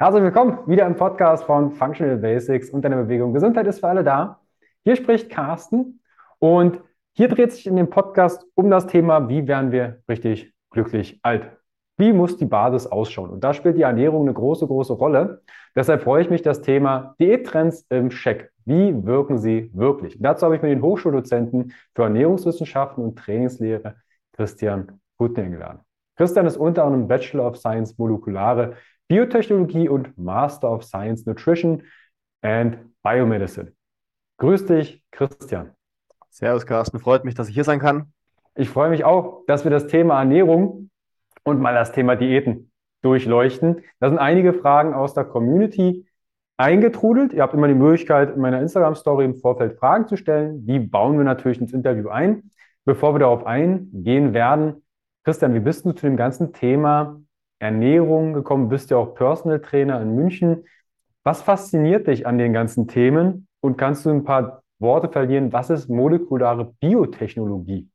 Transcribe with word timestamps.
Herzlich 0.00 0.22
willkommen 0.22 0.58
wieder 0.68 0.86
im 0.86 0.94
Podcast 0.94 1.42
von 1.42 1.72
Functional 1.72 2.18
Basics 2.18 2.70
und 2.70 2.82
deiner 2.82 3.02
Bewegung. 3.02 3.32
Gesundheit 3.32 3.66
ist 3.66 3.80
für 3.80 3.88
alle 3.88 4.04
da. 4.04 4.40
Hier 4.84 4.94
spricht 4.94 5.28
Carsten 5.28 6.00
und 6.38 6.80
hier 7.14 7.26
dreht 7.26 7.50
sich 7.50 7.66
in 7.66 7.74
dem 7.74 7.90
Podcast 7.90 8.46
um 8.54 8.70
das 8.70 8.86
Thema, 8.86 9.28
wie 9.28 9.48
werden 9.48 9.72
wir 9.72 10.00
richtig 10.08 10.54
glücklich 10.70 11.18
alt? 11.24 11.50
Wie 11.96 12.12
muss 12.12 12.36
die 12.36 12.44
Basis 12.44 12.86
ausschauen? 12.86 13.30
Und 13.30 13.42
da 13.42 13.52
spielt 13.52 13.76
die 13.76 13.82
Ernährung 13.82 14.22
eine 14.22 14.34
große, 14.34 14.68
große 14.68 14.92
Rolle. 14.92 15.42
Deshalb 15.74 16.04
freue 16.04 16.22
ich 16.22 16.30
mich, 16.30 16.42
das 16.42 16.62
Thema 16.62 17.16
Diättrends 17.18 17.84
im 17.88 18.10
Check. 18.10 18.52
Wie 18.66 19.04
wirken 19.04 19.38
sie 19.38 19.68
wirklich? 19.74 20.14
Und 20.14 20.22
dazu 20.22 20.46
habe 20.46 20.54
ich 20.54 20.62
mir 20.62 20.68
den 20.68 20.82
Hochschuldozenten 20.82 21.72
für 21.96 22.04
Ernährungswissenschaften 22.04 23.02
und 23.02 23.18
Trainingslehre 23.18 23.96
Christian 24.32 25.00
Gutner 25.16 25.42
eingeladen. 25.42 25.80
Christian 26.14 26.46
ist 26.46 26.56
unter 26.56 26.84
anderem 26.84 27.08
Bachelor 27.08 27.48
of 27.48 27.56
Science 27.56 27.98
Molekulare 27.98 28.76
Biotechnologie 29.08 29.88
und 29.88 30.16
Master 30.18 30.70
of 30.70 30.84
Science 30.84 31.24
Nutrition 31.24 31.82
and 32.42 32.78
Biomedicine. 33.02 33.72
Grüß 34.36 34.66
dich, 34.66 35.02
Christian. 35.10 35.72
Servus, 36.28 36.66
Carsten. 36.66 37.00
Freut 37.00 37.24
mich, 37.24 37.34
dass 37.34 37.48
ich 37.48 37.54
hier 37.54 37.64
sein 37.64 37.80
kann. 37.80 38.12
Ich 38.54 38.68
freue 38.68 38.90
mich 38.90 39.04
auch, 39.04 39.44
dass 39.46 39.64
wir 39.64 39.70
das 39.70 39.86
Thema 39.86 40.18
Ernährung 40.18 40.90
und 41.42 41.60
mal 41.60 41.74
das 41.74 41.92
Thema 41.92 42.16
Diäten 42.16 42.70
durchleuchten. 43.02 43.82
Da 43.98 44.08
sind 44.08 44.18
einige 44.18 44.52
Fragen 44.52 44.92
aus 44.92 45.14
der 45.14 45.24
Community 45.24 46.06
eingetrudelt. 46.58 47.32
Ihr 47.32 47.42
habt 47.42 47.54
immer 47.54 47.68
die 47.68 47.74
Möglichkeit, 47.74 48.34
in 48.34 48.40
meiner 48.40 48.60
Instagram-Story 48.60 49.24
im 49.24 49.36
Vorfeld 49.36 49.78
Fragen 49.78 50.06
zu 50.06 50.16
stellen. 50.16 50.66
Die 50.66 50.80
bauen 50.80 51.16
wir 51.16 51.24
natürlich 51.24 51.60
ins 51.60 51.72
Interview 51.72 52.08
ein. 52.08 52.50
Bevor 52.84 53.14
wir 53.14 53.20
darauf 53.20 53.46
eingehen 53.46 54.34
werden, 54.34 54.82
Christian, 55.24 55.54
wie 55.54 55.60
bist 55.60 55.84
du 55.84 55.92
zu 55.92 56.06
dem 56.06 56.16
ganzen 56.16 56.52
Thema 56.52 57.20
Ernährung 57.58 58.32
gekommen, 58.32 58.68
bist 58.68 58.90
ja 58.90 58.96
auch 58.96 59.14
Personal 59.14 59.60
Trainer 59.60 60.00
in 60.00 60.14
München. 60.14 60.64
Was 61.24 61.42
fasziniert 61.42 62.06
dich 62.06 62.26
an 62.26 62.38
den 62.38 62.52
ganzen 62.52 62.88
Themen 62.88 63.48
und 63.60 63.76
kannst 63.76 64.06
du 64.06 64.10
ein 64.10 64.24
paar 64.24 64.62
Worte 64.78 65.08
verlieren? 65.08 65.52
Was 65.52 65.70
ist 65.70 65.88
molekulare 65.88 66.72
Biotechnologie? 66.80 67.88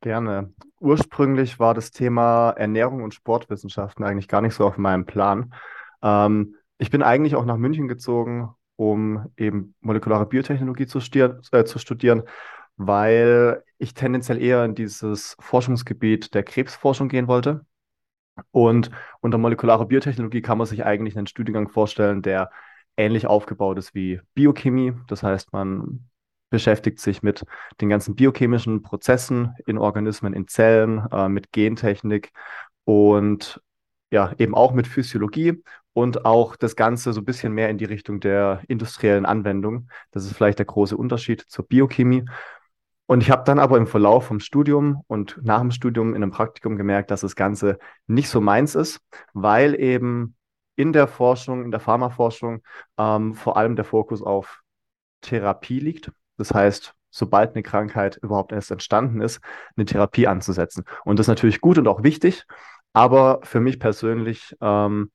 Gerne. 0.00 0.52
Ursprünglich 0.80 1.58
war 1.58 1.74
das 1.74 1.90
Thema 1.90 2.50
Ernährung 2.50 3.02
und 3.02 3.14
Sportwissenschaften 3.14 4.04
eigentlich 4.04 4.28
gar 4.28 4.40
nicht 4.40 4.54
so 4.54 4.64
auf 4.64 4.78
meinem 4.78 5.04
Plan. 5.04 5.52
Ähm, 6.02 6.54
ich 6.78 6.90
bin 6.90 7.02
eigentlich 7.02 7.34
auch 7.34 7.44
nach 7.44 7.56
München 7.56 7.88
gezogen, 7.88 8.50
um 8.76 9.26
eben 9.36 9.74
molekulare 9.80 10.26
Biotechnologie 10.26 10.86
zu, 10.86 10.98
äh, 10.98 11.64
zu 11.64 11.78
studieren, 11.78 12.22
weil 12.76 13.64
ich 13.78 13.94
tendenziell 13.94 14.40
eher 14.40 14.64
in 14.64 14.74
dieses 14.74 15.36
Forschungsgebiet 15.40 16.34
der 16.34 16.42
Krebsforschung 16.42 17.08
gehen 17.08 17.26
wollte. 17.26 17.64
Und 18.50 18.90
unter 19.20 19.38
molekularer 19.38 19.86
Biotechnologie 19.86 20.42
kann 20.42 20.58
man 20.58 20.66
sich 20.66 20.84
eigentlich 20.84 21.16
einen 21.16 21.26
Studiengang 21.26 21.68
vorstellen, 21.68 22.22
der 22.22 22.50
ähnlich 22.96 23.26
aufgebaut 23.26 23.78
ist 23.78 23.94
wie 23.94 24.20
Biochemie. 24.34 24.94
Das 25.08 25.22
heißt, 25.22 25.52
man 25.52 26.08
beschäftigt 26.50 27.00
sich 27.00 27.22
mit 27.22 27.44
den 27.80 27.88
ganzen 27.88 28.14
biochemischen 28.14 28.82
Prozessen 28.82 29.54
in 29.66 29.78
Organismen, 29.78 30.32
in 30.32 30.48
Zellen, 30.48 31.06
äh, 31.10 31.28
mit 31.28 31.52
Gentechnik 31.52 32.32
und 32.84 33.60
ja, 34.10 34.32
eben 34.38 34.54
auch 34.54 34.72
mit 34.72 34.86
Physiologie 34.86 35.62
und 35.92 36.24
auch 36.24 36.56
das 36.56 36.76
Ganze 36.76 37.12
so 37.12 37.20
ein 37.20 37.24
bisschen 37.24 37.52
mehr 37.52 37.68
in 37.70 37.78
die 37.78 37.84
Richtung 37.84 38.20
der 38.20 38.60
industriellen 38.68 39.26
Anwendung. 39.26 39.88
Das 40.12 40.24
ist 40.24 40.34
vielleicht 40.34 40.58
der 40.58 40.66
große 40.66 40.96
Unterschied 40.96 41.40
zur 41.48 41.66
Biochemie. 41.66 42.24
Und 43.06 43.22
ich 43.22 43.30
habe 43.30 43.44
dann 43.44 43.58
aber 43.58 43.76
im 43.76 43.86
Verlauf 43.86 44.26
vom 44.26 44.40
Studium 44.40 45.02
und 45.06 45.38
nach 45.42 45.60
dem 45.60 45.70
Studium 45.70 46.10
in 46.10 46.22
einem 46.22 46.32
Praktikum 46.32 46.76
gemerkt, 46.76 47.10
dass 47.10 47.20
das 47.20 47.36
Ganze 47.36 47.78
nicht 48.06 48.28
so 48.28 48.40
meins 48.40 48.74
ist, 48.74 49.00
weil 49.32 49.78
eben 49.80 50.36
in 50.74 50.92
der 50.92 51.06
Forschung, 51.06 51.64
in 51.64 51.70
der 51.70 51.80
Pharmaforschung 51.80 52.62
ähm, 52.98 53.34
vor 53.34 53.56
allem 53.56 53.76
der 53.76 53.84
Fokus 53.84 54.22
auf 54.22 54.62
Therapie 55.20 55.78
liegt. 55.78 56.10
Das 56.36 56.52
heißt, 56.52 56.94
sobald 57.10 57.54
eine 57.54 57.62
Krankheit 57.62 58.16
überhaupt 58.16 58.52
erst 58.52 58.70
entstanden 58.70 59.20
ist, 59.20 59.40
eine 59.76 59.86
Therapie 59.86 60.26
anzusetzen. 60.26 60.84
Und 61.04 61.18
das 61.18 61.24
ist 61.24 61.28
natürlich 61.28 61.60
gut 61.60 61.78
und 61.78 61.88
auch 61.88 62.02
wichtig, 62.02 62.44
aber 62.92 63.40
für 63.42 63.60
mich 63.60 63.78
persönlich 63.78 64.56
ähm, 64.60 65.10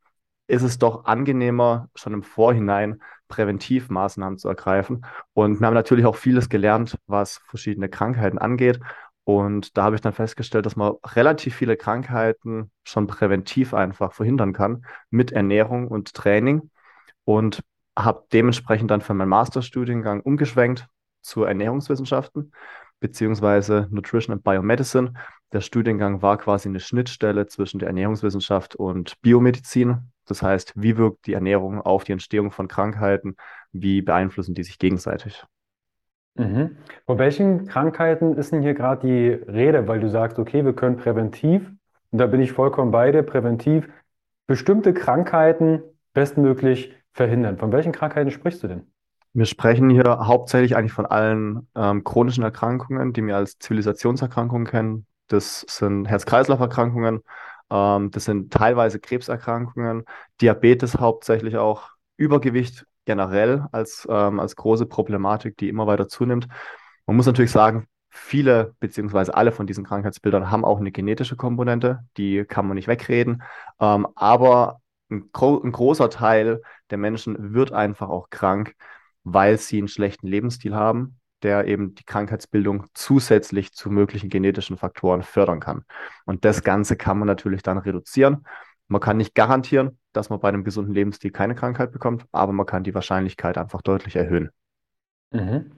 ist 0.47 0.63
es 0.63 0.77
doch 0.77 1.05
angenehmer, 1.05 1.89
schon 1.95 2.13
im 2.13 2.23
Vorhinein 2.23 3.01
Präventivmaßnahmen 3.31 4.37
zu 4.37 4.47
ergreifen. 4.47 5.05
Und 5.33 5.59
wir 5.59 5.67
haben 5.67 5.73
natürlich 5.73 6.05
auch 6.05 6.15
vieles 6.15 6.49
gelernt, 6.49 6.97
was 7.07 7.41
verschiedene 7.47 7.89
Krankheiten 7.89 8.37
angeht. 8.37 8.79
Und 9.23 9.77
da 9.77 9.83
habe 9.83 9.95
ich 9.95 10.01
dann 10.01 10.13
festgestellt, 10.13 10.65
dass 10.65 10.75
man 10.75 10.93
relativ 11.15 11.55
viele 11.55 11.77
Krankheiten 11.77 12.71
schon 12.83 13.07
präventiv 13.07 13.73
einfach 13.73 14.13
verhindern 14.13 14.53
kann 14.53 14.85
mit 15.09 15.31
Ernährung 15.31 15.87
und 15.87 16.13
Training. 16.13 16.69
Und 17.23 17.63
habe 17.97 18.25
dementsprechend 18.31 18.91
dann 18.91 19.01
für 19.01 19.13
meinen 19.13 19.29
Masterstudiengang 19.29 20.21
umgeschwenkt 20.21 20.87
zu 21.21 21.43
Ernährungswissenschaften 21.43 22.51
beziehungsweise 23.01 23.87
Nutrition 23.91 24.33
and 24.35 24.43
Biomedicine. 24.43 25.13
Der 25.51 25.59
Studiengang 25.59 26.21
war 26.21 26.37
quasi 26.37 26.69
eine 26.69 26.79
Schnittstelle 26.79 27.47
zwischen 27.47 27.79
der 27.79 27.89
Ernährungswissenschaft 27.89 28.75
und 28.75 29.19
Biomedizin. 29.21 30.11
Das 30.31 30.41
heißt, 30.41 30.73
wie 30.75 30.95
wirkt 30.95 31.27
die 31.27 31.33
Ernährung 31.33 31.81
auf 31.81 32.05
die 32.05 32.13
Entstehung 32.13 32.51
von 32.51 32.69
Krankheiten? 32.69 33.35
Wie 33.73 34.01
beeinflussen 34.01 34.55
die 34.55 34.63
sich 34.63 34.79
gegenseitig? 34.79 35.43
Mhm. 36.35 36.77
Vor 37.05 37.17
welchen 37.17 37.67
Krankheiten 37.67 38.37
ist 38.37 38.53
denn 38.53 38.61
hier 38.61 38.73
gerade 38.73 39.05
die 39.05 39.29
Rede? 39.29 39.89
Weil 39.89 39.99
du 39.99 40.09
sagst, 40.09 40.39
okay, 40.39 40.63
wir 40.63 40.71
können 40.71 40.95
präventiv, 40.95 41.69
und 42.11 42.17
da 42.17 42.27
bin 42.27 42.39
ich 42.39 42.53
vollkommen 42.53 42.91
bei 42.91 43.11
dir, 43.11 43.23
präventiv 43.23 43.89
bestimmte 44.47 44.93
Krankheiten 44.93 45.81
bestmöglich 46.13 46.95
verhindern. 47.11 47.57
Von 47.57 47.73
welchen 47.73 47.91
Krankheiten 47.91 48.31
sprichst 48.31 48.63
du 48.63 48.69
denn? 48.69 48.91
Wir 49.33 49.45
sprechen 49.45 49.89
hier 49.89 50.27
hauptsächlich 50.27 50.77
eigentlich 50.77 50.93
von 50.93 51.05
allen 51.05 51.67
ähm, 51.75 52.05
chronischen 52.05 52.43
Erkrankungen, 52.45 53.11
die 53.11 53.25
wir 53.25 53.35
als 53.35 53.59
Zivilisationserkrankungen 53.59 54.65
kennen. 54.65 55.05
Das 55.27 55.65
sind 55.67 56.05
Herz-Kreislauf-Erkrankungen, 56.05 57.21
ähm, 57.71 58.11
das 58.11 58.25
sind 58.25 58.53
teilweise 58.53 58.99
Krebserkrankungen, 58.99 60.03
Diabetes 60.41 60.95
hauptsächlich 60.95 61.57
auch, 61.57 61.89
Übergewicht 62.17 62.85
generell 63.05 63.65
als, 63.71 64.07
ähm, 64.09 64.39
als 64.39 64.55
große 64.55 64.85
Problematik, 64.85 65.57
die 65.57 65.69
immer 65.69 65.87
weiter 65.87 66.07
zunimmt. 66.07 66.47
Man 67.07 67.15
muss 67.15 67.25
natürlich 67.25 67.51
sagen, 67.51 67.87
viele 68.09 68.75
beziehungsweise 68.79 69.33
alle 69.33 69.51
von 69.51 69.65
diesen 69.65 69.83
Krankheitsbildern 69.85 70.51
haben 70.51 70.65
auch 70.65 70.79
eine 70.79 70.91
genetische 70.91 71.35
Komponente, 71.35 72.05
die 72.17 72.45
kann 72.45 72.67
man 72.67 72.75
nicht 72.75 72.87
wegreden. 72.87 73.41
Ähm, 73.79 74.07
aber 74.15 74.81
ein, 75.09 75.29
gro 75.31 75.59
ein 75.61 75.71
großer 75.71 76.09
Teil 76.09 76.61
der 76.89 76.97
Menschen 76.97 77.53
wird 77.53 77.71
einfach 77.71 78.09
auch 78.09 78.29
krank, 78.29 78.75
weil 79.23 79.57
sie 79.57 79.77
einen 79.79 79.87
schlechten 79.87 80.27
Lebensstil 80.27 80.75
haben, 80.75 81.19
der 81.43 81.67
eben 81.67 81.95
die 81.95 82.03
Krankheitsbildung 82.03 82.85
zusätzlich 82.93 83.73
zu 83.73 83.89
möglichen 83.89 84.29
genetischen 84.29 84.77
Faktoren 84.77 85.23
fördern 85.23 85.59
kann. 85.59 85.83
Und 86.25 86.45
das 86.45 86.63
Ganze 86.63 86.95
kann 86.95 87.19
man 87.19 87.27
natürlich 87.27 87.63
dann 87.63 87.77
reduzieren. 87.77 88.45
Man 88.87 89.01
kann 89.01 89.17
nicht 89.17 89.35
garantieren, 89.35 89.97
dass 90.11 90.29
man 90.29 90.39
bei 90.39 90.49
einem 90.49 90.63
gesunden 90.63 90.93
Lebensstil 90.93 91.31
keine 91.31 91.55
Krankheit 91.55 91.91
bekommt, 91.91 92.25
aber 92.31 92.51
man 92.51 92.65
kann 92.65 92.83
die 92.83 92.93
Wahrscheinlichkeit 92.93 93.57
einfach 93.57 93.81
deutlich 93.81 94.15
erhöhen. 94.15 94.49
Mhm. 95.31 95.71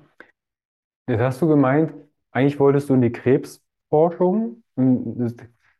Jetzt 1.07 1.21
hast 1.21 1.41
du 1.41 1.47
gemeint, 1.47 1.93
eigentlich 2.31 2.59
wolltest 2.59 2.89
du 2.89 2.95
in 2.95 3.01
die 3.01 3.11
Krebsforschung. 3.11 4.63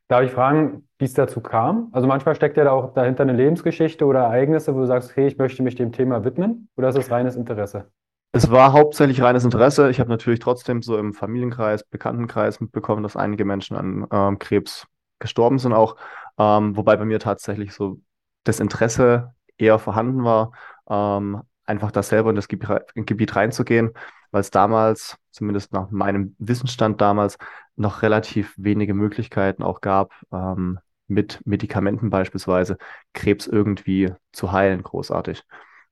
Darf 0.07 0.23
ich 0.23 0.31
fragen, 0.31 0.87
wie 0.99 1.05
es 1.05 1.13
dazu 1.13 1.41
kam? 1.41 1.89
Also 1.91 2.07
manchmal 2.07 2.35
steckt 2.35 2.57
ja 2.57 2.65
da 2.65 2.71
auch 2.71 2.93
dahinter 2.93 3.23
eine 3.23 3.33
Lebensgeschichte 3.33 4.05
oder 4.05 4.19
Ereignisse, 4.19 4.75
wo 4.75 4.79
du 4.79 4.85
sagst, 4.85 5.11
okay, 5.11 5.25
ich 5.25 5.37
möchte 5.37 5.63
mich 5.63 5.75
dem 5.75 5.91
Thema 5.91 6.23
widmen, 6.23 6.69
oder 6.75 6.89
ist 6.89 6.97
es 6.97 7.09
reines 7.09 7.35
Interesse? 7.35 7.89
Es 8.35 8.49
war 8.49 8.73
hauptsächlich 8.73 9.21
reines 9.21 9.43
Interesse. 9.45 9.91
Ich 9.91 9.99
habe 9.99 10.09
natürlich 10.09 10.39
trotzdem 10.39 10.81
so 10.81 10.97
im 10.97 11.13
Familienkreis, 11.13 11.83
Bekanntenkreis 11.83 12.59
mitbekommen, 12.59 13.03
dass 13.03 13.15
einige 13.15 13.45
Menschen 13.45 13.77
an 13.77 14.07
ähm, 14.11 14.39
Krebs 14.39 14.87
gestorben 15.19 15.59
sind 15.59 15.71
auch. 15.71 15.97
Ähm, 16.39 16.75
wobei 16.75 16.97
bei 16.97 17.05
mir 17.05 17.19
tatsächlich 17.19 17.73
so 17.73 17.99
das 18.43 18.59
Interesse 18.59 19.35
eher 19.57 19.77
vorhanden 19.77 20.23
war, 20.23 20.51
ähm, 20.89 21.43
einfach 21.65 21.91
da 21.91 22.01
selber 22.01 22.31
in 22.31 22.35
das 22.35 22.47
Gebiet, 22.47 23.35
reinzugehen, 23.35 23.91
weil 24.31 24.41
es 24.41 24.49
damals, 24.49 25.17
zumindest 25.29 25.71
nach 25.71 25.91
meinem 25.91 26.35
Wissensstand 26.39 27.01
damals, 27.01 27.37
noch 27.75 28.01
relativ 28.01 28.55
wenige 28.57 28.95
Möglichkeiten 28.95 29.61
auch 29.61 29.79
gab, 29.79 30.11
ähm, 30.31 30.79
mit 31.07 31.45
Medikamenten 31.45 32.09
beispielsweise 32.09 32.77
Krebs 33.13 33.45
irgendwie 33.45 34.11
zu 34.31 34.51
heilen, 34.51 34.81
großartig. 34.81 35.43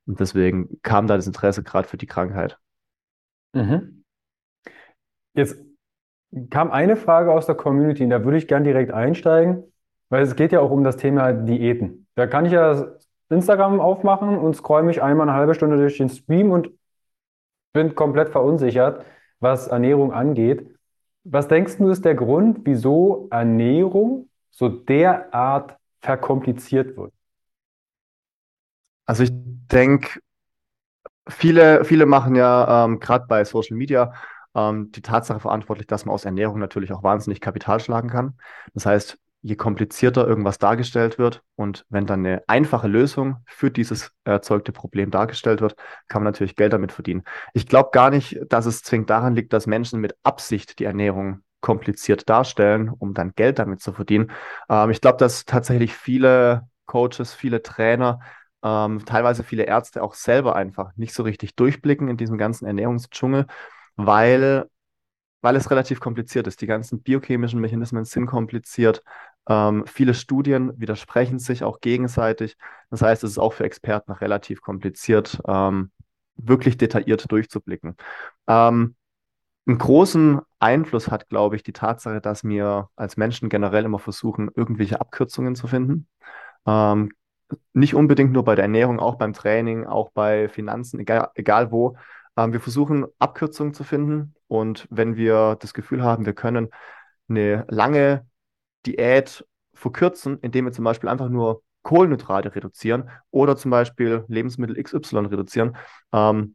Und 0.06 0.20
deswegen 0.20 0.80
kam 0.82 1.06
da 1.06 1.16
das 1.16 1.26
Interesse 1.26 1.62
gerade 1.62 1.88
für 1.88 1.96
die 1.96 2.06
Krankheit. 2.06 2.58
Mhm. 3.52 4.04
Jetzt 5.34 5.58
kam 6.50 6.70
eine 6.70 6.96
Frage 6.96 7.32
aus 7.32 7.46
der 7.46 7.54
Community 7.54 8.04
und 8.04 8.10
da 8.10 8.24
würde 8.24 8.38
ich 8.38 8.48
gern 8.48 8.64
direkt 8.64 8.90
einsteigen, 8.92 9.64
weil 10.08 10.22
es 10.22 10.36
geht 10.36 10.52
ja 10.52 10.60
auch 10.60 10.70
um 10.70 10.84
das 10.84 10.96
Thema 10.96 11.32
Diäten. 11.32 12.06
Da 12.14 12.26
kann 12.26 12.46
ich 12.46 12.52
ja 12.52 12.86
Instagram 13.28 13.80
aufmachen 13.80 14.38
und 14.38 14.54
scroll 14.54 14.82
mich 14.82 15.02
einmal 15.02 15.28
eine 15.28 15.36
halbe 15.36 15.54
Stunde 15.54 15.76
durch 15.76 15.98
den 15.98 16.08
Stream 16.08 16.50
und 16.50 16.70
bin 17.72 17.94
komplett 17.94 18.28
verunsichert, 18.28 19.04
was 19.40 19.68
Ernährung 19.68 20.12
angeht. 20.12 20.68
Was 21.24 21.48
denkst 21.48 21.78
du, 21.78 21.88
ist 21.88 22.04
der 22.04 22.14
Grund, 22.14 22.60
wieso 22.64 23.28
Ernährung 23.30 24.28
so 24.50 24.68
derart 24.68 25.76
verkompliziert 26.00 26.96
wird? 26.96 27.12
Also 29.06 29.24
ich 29.24 29.30
denke, 29.32 30.20
viele, 31.28 31.84
viele 31.84 32.06
machen 32.06 32.34
ja 32.34 32.84
ähm, 32.84 33.00
gerade 33.00 33.26
bei 33.28 33.44
Social 33.44 33.76
Media 33.76 34.12
ähm, 34.54 34.90
die 34.92 35.02
Tatsache 35.02 35.40
verantwortlich, 35.40 35.86
dass 35.86 36.04
man 36.04 36.14
aus 36.14 36.24
Ernährung 36.24 36.58
natürlich 36.58 36.92
auch 36.92 37.02
wahnsinnig 37.02 37.40
Kapital 37.40 37.80
schlagen 37.80 38.08
kann. 38.08 38.34
Das 38.74 38.86
heißt, 38.86 39.18
je 39.44 39.56
komplizierter 39.56 40.26
irgendwas 40.26 40.58
dargestellt 40.58 41.18
wird 41.18 41.42
und 41.56 41.84
wenn 41.88 42.06
dann 42.06 42.20
eine 42.20 42.42
einfache 42.46 42.86
Lösung 42.86 43.38
für 43.46 43.70
dieses 43.72 44.12
erzeugte 44.24 44.70
Problem 44.70 45.10
dargestellt 45.10 45.60
wird, 45.60 45.74
kann 46.06 46.22
man 46.22 46.32
natürlich 46.32 46.54
Geld 46.54 46.72
damit 46.72 46.92
verdienen. 46.92 47.24
Ich 47.52 47.66
glaube 47.66 47.90
gar 47.92 48.10
nicht, 48.10 48.38
dass 48.48 48.66
es 48.66 48.82
zwingend 48.82 49.10
daran 49.10 49.34
liegt, 49.34 49.52
dass 49.52 49.66
Menschen 49.66 50.00
mit 50.00 50.14
Absicht 50.22 50.78
die 50.78 50.84
Ernährung 50.84 51.42
kompliziert 51.60 52.28
darstellen, 52.28 52.88
um 52.88 53.14
dann 53.14 53.32
Geld 53.34 53.58
damit 53.58 53.80
zu 53.80 53.92
verdienen. 53.92 54.30
Ähm, 54.68 54.90
ich 54.90 55.00
glaube, 55.00 55.18
dass 55.18 55.44
tatsächlich 55.44 55.94
viele 55.94 56.68
Coaches, 56.86 57.34
viele 57.34 57.62
Trainer, 57.62 58.20
ähm, 58.62 59.04
teilweise 59.04 59.42
viele 59.42 59.64
Ärzte 59.64 60.02
auch 60.02 60.14
selber 60.14 60.56
einfach 60.56 60.92
nicht 60.96 61.14
so 61.14 61.22
richtig 61.22 61.56
durchblicken 61.56 62.08
in 62.08 62.16
diesem 62.16 62.38
ganzen 62.38 62.66
Ernährungsdschungel, 62.66 63.46
weil 63.96 64.66
weil 65.42 65.56
es 65.56 65.70
relativ 65.70 66.00
kompliziert 66.00 66.46
ist. 66.46 66.60
Die 66.62 66.66
ganzen 66.66 67.02
biochemischen 67.02 67.60
Mechanismen 67.60 68.04
sind 68.04 68.26
kompliziert. 68.26 69.02
Ähm, 69.48 69.84
viele 69.86 70.14
Studien 70.14 70.72
widersprechen 70.78 71.38
sich 71.38 71.64
auch 71.64 71.80
gegenseitig. 71.80 72.56
Das 72.90 73.02
heißt, 73.02 73.24
es 73.24 73.32
ist 73.32 73.38
auch 73.38 73.52
für 73.52 73.64
Experten 73.64 74.12
relativ 74.12 74.62
kompliziert, 74.62 75.40
ähm, 75.46 75.90
wirklich 76.36 76.76
detailliert 76.78 77.30
durchzublicken. 77.30 77.96
Ähm, 78.46 78.94
einen 79.66 79.78
großen 79.78 80.40
Einfluss 80.60 81.10
hat, 81.10 81.28
glaube 81.28 81.56
ich, 81.56 81.62
die 81.62 81.72
Tatsache, 81.72 82.20
dass 82.20 82.44
wir 82.44 82.88
als 82.96 83.16
Menschen 83.16 83.48
generell 83.48 83.84
immer 83.84 83.98
versuchen, 83.98 84.50
irgendwelche 84.54 85.00
Abkürzungen 85.00 85.54
zu 85.54 85.66
finden. 85.66 86.08
Ähm, 86.66 87.12
nicht 87.72 87.94
unbedingt 87.94 88.32
nur 88.32 88.44
bei 88.44 88.54
der 88.54 88.64
Ernährung, 88.64 89.00
auch 89.00 89.16
beim 89.16 89.32
Training, 89.32 89.86
auch 89.86 90.10
bei 90.12 90.48
Finanzen, 90.48 91.00
egal, 91.00 91.30
egal 91.34 91.70
wo. 91.70 91.96
Ähm, 92.36 92.52
wir 92.52 92.60
versuchen 92.60 93.06
Abkürzungen 93.18 93.74
zu 93.74 93.84
finden. 93.84 94.34
Und 94.48 94.86
wenn 94.90 95.16
wir 95.16 95.56
das 95.60 95.74
Gefühl 95.74 96.02
haben, 96.02 96.26
wir 96.26 96.34
können 96.34 96.68
eine 97.28 97.64
lange 97.68 98.26
Diät 98.86 99.46
verkürzen, 99.74 100.38
indem 100.40 100.66
wir 100.66 100.72
zum 100.72 100.84
Beispiel 100.84 101.08
einfach 101.08 101.28
nur 101.28 101.62
Kohlenhydrate 101.82 102.54
reduzieren 102.54 103.10
oder 103.30 103.56
zum 103.56 103.70
Beispiel 103.70 104.24
Lebensmittel 104.28 104.80
XY 104.82 105.26
reduzieren, 105.26 105.76
ähm, 106.12 106.54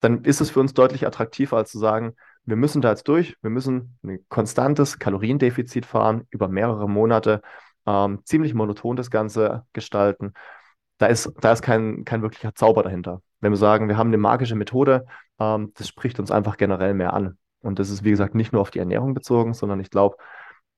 dann 0.00 0.24
ist 0.24 0.40
es 0.40 0.50
für 0.50 0.60
uns 0.60 0.74
deutlich 0.74 1.06
attraktiver, 1.06 1.56
als 1.56 1.70
zu 1.70 1.78
sagen, 1.78 2.14
wir 2.44 2.56
müssen 2.56 2.82
da 2.82 2.90
jetzt 2.90 3.06
durch, 3.06 3.36
wir 3.40 3.50
müssen 3.50 3.98
ein 4.02 4.24
konstantes 4.28 4.98
Kaloriendefizit 4.98 5.86
fahren 5.86 6.26
über 6.30 6.48
mehrere 6.48 6.88
Monate, 6.88 7.40
ähm, 7.86 8.20
ziemlich 8.24 8.54
monoton 8.54 8.96
das 8.96 9.10
Ganze 9.10 9.66
gestalten. 9.72 10.32
Da 10.98 11.06
ist, 11.06 11.32
da 11.40 11.52
ist 11.52 11.62
kein, 11.62 12.04
kein 12.04 12.22
wirklicher 12.22 12.54
Zauber 12.54 12.82
dahinter. 12.82 13.22
Wenn 13.40 13.52
wir 13.52 13.56
sagen, 13.56 13.88
wir 13.88 13.96
haben 13.96 14.08
eine 14.08 14.18
magische 14.18 14.54
Methode, 14.54 15.06
ähm, 15.38 15.72
das 15.76 15.88
spricht 15.88 16.20
uns 16.20 16.30
einfach 16.30 16.56
generell 16.56 16.94
mehr 16.94 17.12
an. 17.12 17.38
Und 17.60 17.78
das 17.78 17.90
ist, 17.90 18.04
wie 18.04 18.10
gesagt, 18.10 18.34
nicht 18.34 18.52
nur 18.52 18.62
auf 18.62 18.70
die 18.70 18.78
Ernährung 18.78 19.14
bezogen, 19.14 19.54
sondern 19.54 19.80
ich 19.80 19.90
glaube, 19.90 20.16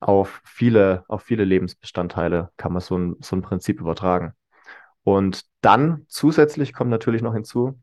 auf 0.01 0.43
viele, 0.45 1.05
auf 1.09 1.23
viele 1.23 1.45
Lebensbestandteile 1.45 2.51
kann 2.56 2.73
man 2.73 2.83
so 2.83 2.97
ein, 2.97 3.17
so 3.21 3.37
ein 3.37 3.43
Prinzip 3.43 3.81
übertragen. 3.81 4.35
Und 5.03 5.45
dann 5.61 6.05
zusätzlich 6.09 6.73
kommt 6.73 6.91
natürlich 6.91 7.23
noch 7.23 7.35
hinzu, 7.35 7.81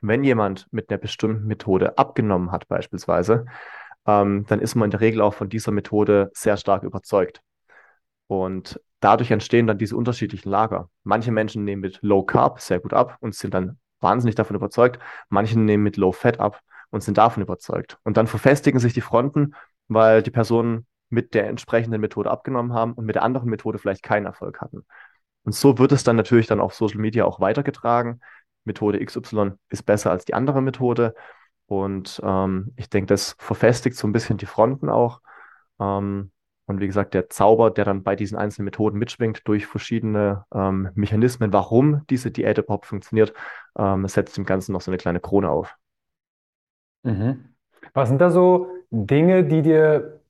wenn 0.00 0.24
jemand 0.24 0.66
mit 0.70 0.90
einer 0.90 0.98
bestimmten 0.98 1.46
Methode 1.46 1.96
abgenommen 1.96 2.52
hat, 2.52 2.68
beispielsweise, 2.68 3.46
ähm, 4.06 4.44
dann 4.46 4.60
ist 4.60 4.74
man 4.74 4.86
in 4.86 4.90
der 4.90 5.00
Regel 5.00 5.20
auch 5.20 5.34
von 5.34 5.48
dieser 5.48 5.72
Methode 5.72 6.30
sehr 6.34 6.56
stark 6.56 6.82
überzeugt. 6.82 7.42
Und 8.28 8.80
dadurch 9.00 9.30
entstehen 9.30 9.66
dann 9.66 9.78
diese 9.78 9.96
unterschiedlichen 9.96 10.48
Lager. 10.50 10.90
Manche 11.02 11.32
Menschen 11.32 11.64
nehmen 11.64 11.82
mit 11.82 11.98
Low 12.02 12.22
Carb 12.22 12.60
sehr 12.60 12.78
gut 12.78 12.92
ab 12.92 13.16
und 13.20 13.34
sind 13.34 13.54
dann 13.54 13.78
wahnsinnig 14.00 14.36
davon 14.36 14.54
überzeugt. 14.54 15.00
Manche 15.28 15.58
nehmen 15.58 15.82
mit 15.82 15.96
Low 15.96 16.12
Fat 16.12 16.38
ab 16.38 16.60
und 16.90 17.02
sind 17.02 17.18
davon 17.18 17.42
überzeugt. 17.42 17.98
Und 18.04 18.16
dann 18.16 18.26
verfestigen 18.26 18.78
sich 18.78 18.92
die 18.92 19.00
Fronten, 19.00 19.54
weil 19.88 20.22
die 20.22 20.30
Personen 20.30 20.86
mit 21.08 21.34
der 21.34 21.48
entsprechenden 21.48 22.00
Methode 22.00 22.30
abgenommen 22.30 22.74
haben 22.74 22.92
und 22.92 23.06
mit 23.06 23.16
der 23.16 23.22
anderen 23.22 23.48
Methode 23.48 23.78
vielleicht 23.78 24.02
keinen 24.02 24.26
Erfolg 24.26 24.60
hatten. 24.60 24.84
Und 25.44 25.54
so 25.54 25.78
wird 25.78 25.92
es 25.92 26.04
dann 26.04 26.16
natürlich 26.16 26.46
dann 26.46 26.60
auf 26.60 26.74
Social 26.74 27.00
Media 27.00 27.24
auch 27.24 27.40
weitergetragen. 27.40 28.20
Methode 28.64 29.02
XY 29.04 29.52
ist 29.70 29.84
besser 29.84 30.10
als 30.10 30.26
die 30.26 30.34
andere 30.34 30.60
Methode. 30.60 31.14
Und 31.66 32.20
ähm, 32.22 32.72
ich 32.76 32.90
denke, 32.90 33.06
das 33.06 33.34
verfestigt 33.38 33.96
so 33.96 34.06
ein 34.06 34.12
bisschen 34.12 34.36
die 34.36 34.46
Fronten 34.46 34.90
auch. 34.90 35.20
Ähm, 35.80 36.30
und 36.68 36.80
wie 36.80 36.86
gesagt, 36.86 37.14
der 37.14 37.30
Zauber, 37.30 37.70
der 37.70 37.84
dann 37.84 38.02
bei 38.02 38.14
diesen 38.14 38.36
einzelnen 38.36 38.66
Methoden 38.66 38.98
mitschwingt 38.98 39.46
durch 39.48 39.66
verschiedene 39.66 40.44
ähm, 40.54 40.90
Mechanismen, 40.94 41.52
warum 41.52 42.02
diese 42.10 42.30
Diät 42.30 42.58
überhaupt 42.58 42.86
funktioniert, 42.86 43.32
ähm, 43.78 44.06
setzt 44.06 44.36
dem 44.36 44.44
Ganzen 44.44 44.72
noch 44.72 44.82
so 44.82 44.90
eine 44.90 44.98
kleine 44.98 45.20
Krone 45.20 45.48
auf. 45.48 45.76
Mhm. 47.02 47.54
Was 47.94 48.08
sind 48.08 48.20
da 48.20 48.30
so 48.30 48.68
Dinge, 48.90 49.44
die 49.44 49.62
dir 49.62 50.20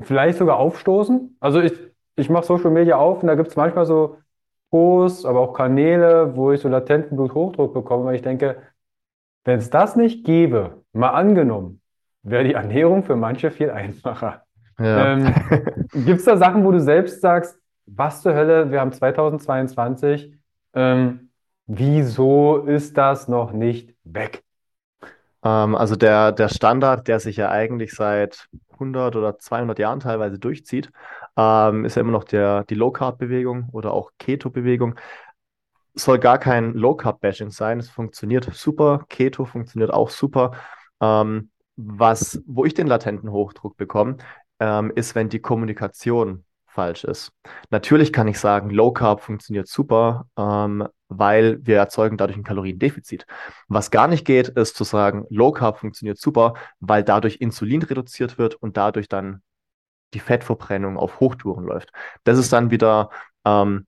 vielleicht 0.00 0.38
sogar 0.38 0.58
aufstoßen? 0.58 1.36
Also 1.40 1.60
ich, 1.60 1.72
ich 2.16 2.28
mache 2.28 2.44
Social 2.44 2.70
Media 2.70 2.96
auf 2.96 3.22
und 3.22 3.28
da 3.28 3.34
gibt 3.34 3.48
es 3.48 3.56
manchmal 3.56 3.86
so 3.86 4.18
Posts, 4.70 5.24
aber 5.24 5.40
auch 5.40 5.54
Kanäle, 5.54 6.36
wo 6.36 6.52
ich 6.52 6.60
so 6.60 6.68
latenten 6.68 7.16
Bluthochdruck 7.16 7.74
bekomme, 7.74 8.04
weil 8.04 8.16
ich 8.16 8.22
denke, 8.22 8.62
wenn 9.44 9.58
es 9.58 9.70
das 9.70 9.96
nicht 9.96 10.24
gäbe, 10.24 10.84
mal 10.92 11.10
angenommen, 11.10 11.80
wäre 12.22 12.44
die 12.44 12.54
Ernährung 12.54 13.02
für 13.02 13.16
manche 13.16 13.50
viel 13.50 13.70
einfacher. 13.70 14.44
Ja. 14.80 15.12
Ähm, 15.12 15.34
gibt 15.92 16.20
es 16.20 16.24
da 16.24 16.36
Sachen, 16.36 16.64
wo 16.64 16.72
du 16.72 16.80
selbst 16.80 17.20
sagst, 17.20 17.58
was 17.86 18.22
zur 18.22 18.34
Hölle, 18.34 18.70
wir 18.70 18.80
haben 18.80 18.92
2022, 18.92 20.32
ähm, 20.74 21.30
wieso 21.66 22.58
ist 22.58 22.96
das 22.96 23.28
noch 23.28 23.52
nicht 23.52 23.94
weg? 24.04 24.42
Ähm, 25.44 25.74
also 25.74 25.96
der, 25.96 26.32
der 26.32 26.48
Standard, 26.48 27.08
der 27.08 27.20
sich 27.20 27.36
ja 27.36 27.50
eigentlich 27.50 27.92
seit 27.92 28.48
100 28.72 29.16
oder 29.16 29.38
200 29.38 29.78
Jahren 29.78 30.00
teilweise 30.00 30.38
durchzieht, 30.38 30.90
ähm, 31.36 31.84
ist 31.84 31.96
ja 31.96 32.00
immer 32.00 32.12
noch 32.12 32.24
der, 32.24 32.64
die 32.64 32.74
Low-Carb-Bewegung 32.74 33.68
oder 33.72 33.92
auch 33.92 34.12
Keto-Bewegung. 34.18 34.94
Soll 35.94 36.18
gar 36.18 36.38
kein 36.38 36.72
Low-Carb-Bashing 36.74 37.50
sein. 37.50 37.80
Es 37.80 37.90
funktioniert 37.90 38.48
super. 38.54 39.04
Keto 39.08 39.44
funktioniert 39.44 39.92
auch 39.92 40.10
super. 40.10 40.52
Ähm, 41.00 41.50
was, 41.76 42.42
wo 42.46 42.64
ich 42.64 42.74
den 42.74 42.86
latenten 42.86 43.30
Hochdruck 43.30 43.76
bekomme, 43.76 44.16
ähm, 44.60 44.92
ist, 44.94 45.14
wenn 45.14 45.28
die 45.28 45.40
Kommunikation 45.40 46.44
falsch 46.66 47.04
ist. 47.04 47.32
Natürlich 47.70 48.12
kann 48.12 48.28
ich 48.28 48.38
sagen, 48.38 48.70
Low 48.70 48.92
Carb 48.92 49.20
funktioniert 49.20 49.68
super, 49.68 50.28
ähm, 50.36 50.86
weil 51.08 51.58
wir 51.66 51.76
erzeugen 51.78 52.16
dadurch 52.16 52.38
ein 52.38 52.44
Kaloriendefizit. 52.44 53.26
Was 53.68 53.90
gar 53.90 54.06
nicht 54.06 54.24
geht, 54.24 54.48
ist 54.48 54.76
zu 54.76 54.84
sagen, 54.84 55.26
Low 55.28 55.52
Carb 55.52 55.78
funktioniert 55.78 56.18
super, 56.18 56.54
weil 56.78 57.02
dadurch 57.02 57.36
Insulin 57.40 57.82
reduziert 57.82 58.38
wird 58.38 58.54
und 58.54 58.76
dadurch 58.76 59.08
dann 59.08 59.42
die 60.14 60.20
Fettverbrennung 60.20 60.96
auf 60.96 61.20
Hochtouren 61.20 61.64
läuft. 61.64 61.90
Das 62.24 62.38
ist 62.38 62.52
dann 62.52 62.70
wieder 62.70 63.10
ähm, 63.44 63.86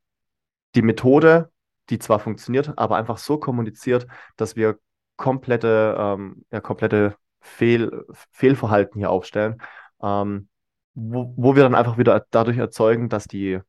die 0.75 0.83
Methode, 0.83 1.50
die 1.91 1.99
zwar 1.99 2.19
funktioniert, 2.19 2.73
aber 2.79 2.97
einfach 2.97 3.19
so 3.19 3.38
kommuniziert, 3.38 4.07
dass 4.37 4.57
wir 4.57 4.79
komplette, 5.17 5.97
ähm, 5.99 6.45
ja, 6.50 6.61
komplette 6.61 7.17
Fehl, 7.41 8.05
Fehlverhalten 8.31 8.99
hier 8.99 9.11
aufstellen. 9.11 9.61
Ähm, 10.02 10.49
wo, 10.95 11.33
wo 11.37 11.57
wir 11.57 11.63
dann 11.63 11.75
einfach 11.75 11.99
wieder 11.99 12.27
dadurch 12.31 12.59
erzeugen, 12.59 13.09
dass 13.09 13.25
die, 13.25 13.61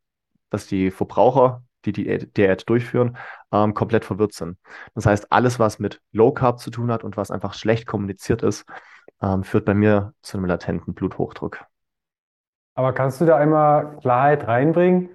dass 0.49 0.67
die 0.67 0.91
Verbraucher, 0.91 1.63
die 1.85 1.91
die 1.91 2.31
Diät 2.31 2.69
durchführen, 2.69 3.17
ähm, 3.51 3.73
komplett 3.73 4.05
verwirrt 4.05 4.33
sind. 4.33 4.57
Das 4.95 5.05
heißt, 5.05 5.31
alles, 5.31 5.59
was 5.59 5.79
mit 5.79 6.01
Low 6.11 6.31
Carb 6.31 6.59
zu 6.59 6.69
tun 6.71 6.91
hat 6.91 7.03
und 7.03 7.17
was 7.17 7.31
einfach 7.31 7.53
schlecht 7.53 7.87
kommuniziert 7.87 8.41
ist, 8.43 8.65
ähm, 9.21 9.43
führt 9.43 9.65
bei 9.65 9.73
mir 9.73 10.13
zu 10.21 10.37
einem 10.37 10.45
latenten 10.45 10.93
Bluthochdruck. 10.93 11.65
Aber 12.75 12.93
kannst 12.93 13.21
du 13.21 13.25
da 13.25 13.37
einmal 13.37 13.97
Klarheit 13.97 14.47
reinbringen? 14.47 15.09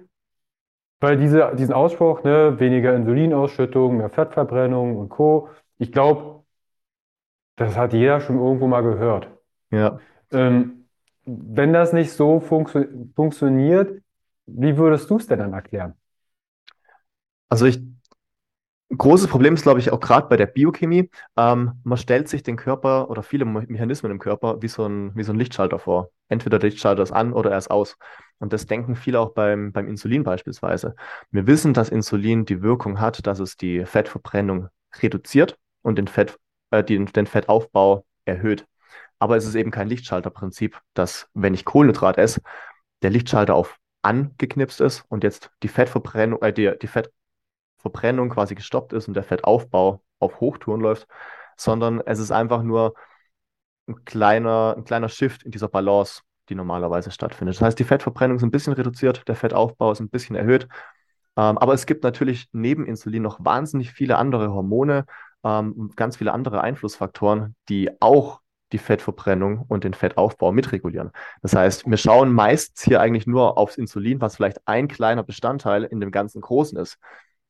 Weil 1.01 1.17
diese, 1.17 1.55
diesen 1.55 1.73
Ausspruch, 1.73 2.23
ne, 2.23 2.59
weniger 2.59 2.93
Insulinausschüttung, 2.95 3.97
mehr 3.97 4.09
Fettverbrennung 4.09 4.97
und 4.97 5.09
Co., 5.09 5.49
ich 5.77 5.91
glaube, 5.91 6.43
das 7.55 7.77
hat 7.77 7.93
jeder 7.93 8.19
schon 8.19 8.37
irgendwo 8.37 8.67
mal 8.67 8.81
gehört. 8.81 9.29
Ja. 9.71 9.99
Ähm, 10.31 10.78
wenn 11.29 11.73
das 11.73 11.93
nicht 11.93 12.11
so 12.11 12.39
funktio 12.39 12.85
funktioniert, 13.15 14.01
wie 14.45 14.77
würdest 14.77 15.09
du 15.09 15.17
es 15.17 15.27
denn 15.27 15.39
dann 15.39 15.53
erklären? 15.53 15.93
Also 17.49 17.65
ich, 17.65 17.81
großes 18.95 19.27
Problem 19.27 19.53
ist, 19.53 19.63
glaube 19.63 19.79
ich, 19.79 19.91
auch 19.91 19.99
gerade 19.99 20.27
bei 20.27 20.37
der 20.37 20.47
Biochemie. 20.47 21.09
Ähm, 21.37 21.73
man 21.83 21.97
stellt 21.97 22.29
sich 22.29 22.43
den 22.43 22.57
Körper 22.57 23.09
oder 23.09 23.23
viele 23.23 23.45
Mechanismen 23.45 24.11
im 24.11 24.19
Körper 24.19 24.61
wie 24.61 24.67
so 24.67 24.85
ein, 24.85 25.15
wie 25.15 25.23
so 25.23 25.31
ein 25.33 25.37
Lichtschalter 25.37 25.79
vor. 25.79 26.11
Entweder 26.27 26.59
der 26.59 26.69
Lichtschalter 26.69 27.03
ist 27.03 27.11
an 27.11 27.33
oder 27.33 27.51
er 27.51 27.57
ist 27.57 27.69
aus. 27.71 27.97
Und 28.39 28.53
das 28.53 28.65
denken 28.65 28.95
viele 28.95 29.19
auch 29.19 29.33
beim, 29.33 29.71
beim 29.71 29.87
Insulin 29.87 30.23
beispielsweise. 30.23 30.95
Wir 31.31 31.45
wissen, 31.45 31.73
dass 31.73 31.89
Insulin 31.89 32.45
die 32.45 32.61
Wirkung 32.61 32.99
hat, 32.99 33.25
dass 33.27 33.39
es 33.39 33.57
die 33.57 33.85
Fettverbrennung 33.85 34.69
reduziert 35.01 35.57
und 35.81 35.97
den, 35.97 36.07
Fett, 36.07 36.39
äh, 36.71 36.83
den, 36.83 37.05
den 37.07 37.27
Fettaufbau 37.27 38.05
erhöht. 38.25 38.65
Aber 39.19 39.37
es 39.37 39.45
ist 39.45 39.55
eben 39.55 39.71
kein 39.71 39.87
Lichtschalterprinzip, 39.87 40.79
dass, 40.93 41.29
wenn 41.33 41.53
ich 41.53 41.65
Kohlenhydrat 41.65 42.17
esse, 42.17 42.41
der 43.01 43.09
Lichtschalter 43.11 43.55
auf 43.55 43.77
angeknipst 44.01 44.79
ist 44.79 45.03
und 45.09 45.23
jetzt 45.23 45.51
die 45.61 45.67
Fettverbrennung, 45.67 46.41
äh, 46.41 46.53
die, 46.53 46.71
die 46.81 46.87
Fett, 46.87 47.11
Fettverbrennung 47.79 48.29
quasi 48.29 48.55
gestoppt 48.55 48.93
ist 48.93 49.07
und 49.07 49.13
der 49.13 49.23
Fettaufbau 49.23 50.01
auf 50.19 50.39
Hochtouren 50.39 50.81
läuft, 50.81 51.07
sondern 51.55 52.01
es 52.05 52.19
ist 52.19 52.31
einfach 52.31 52.61
nur 52.61 52.93
ein 53.87 54.03
kleiner, 54.05 54.75
ein 54.77 54.83
kleiner 54.83 55.09
Shift 55.09 55.43
in 55.43 55.51
dieser 55.51 55.69
Balance, 55.69 56.21
die 56.49 56.55
normalerweise 56.55 57.11
stattfindet. 57.11 57.55
Das 57.55 57.61
heißt, 57.61 57.79
die 57.79 57.83
Fettverbrennung 57.83 58.37
ist 58.37 58.43
ein 58.43 58.51
bisschen 58.51 58.73
reduziert, 58.73 59.27
der 59.27 59.35
Fettaufbau 59.35 59.91
ist 59.91 60.01
ein 60.01 60.09
bisschen 60.09 60.35
erhöht. 60.35 60.67
Ähm, 61.37 61.57
aber 61.57 61.73
es 61.73 61.85
gibt 61.85 62.03
natürlich 62.03 62.49
neben 62.51 62.85
Insulin 62.85 63.23
noch 63.23 63.43
wahnsinnig 63.43 63.91
viele 63.91 64.17
andere 64.17 64.51
Hormone, 64.51 65.05
ähm, 65.43 65.91
ganz 65.95 66.17
viele 66.17 66.33
andere 66.33 66.61
Einflussfaktoren, 66.61 67.55
die 67.69 67.89
auch 68.01 68.41
die 68.71 68.77
Fettverbrennung 68.77 69.65
und 69.67 69.83
den 69.83 69.93
Fettaufbau 69.93 70.51
mitregulieren. 70.51 71.11
Das 71.41 71.55
heißt, 71.55 71.89
wir 71.89 71.97
schauen 71.97 72.31
meistens 72.31 72.83
hier 72.83 73.01
eigentlich 73.01 73.27
nur 73.27 73.57
aufs 73.57 73.77
Insulin, 73.77 74.21
was 74.21 74.35
vielleicht 74.35 74.67
ein 74.67 74.87
kleiner 74.87 75.23
Bestandteil 75.23 75.83
in 75.83 75.99
dem 75.99 76.11
ganzen 76.11 76.41
Großen 76.41 76.77
ist. 76.77 76.97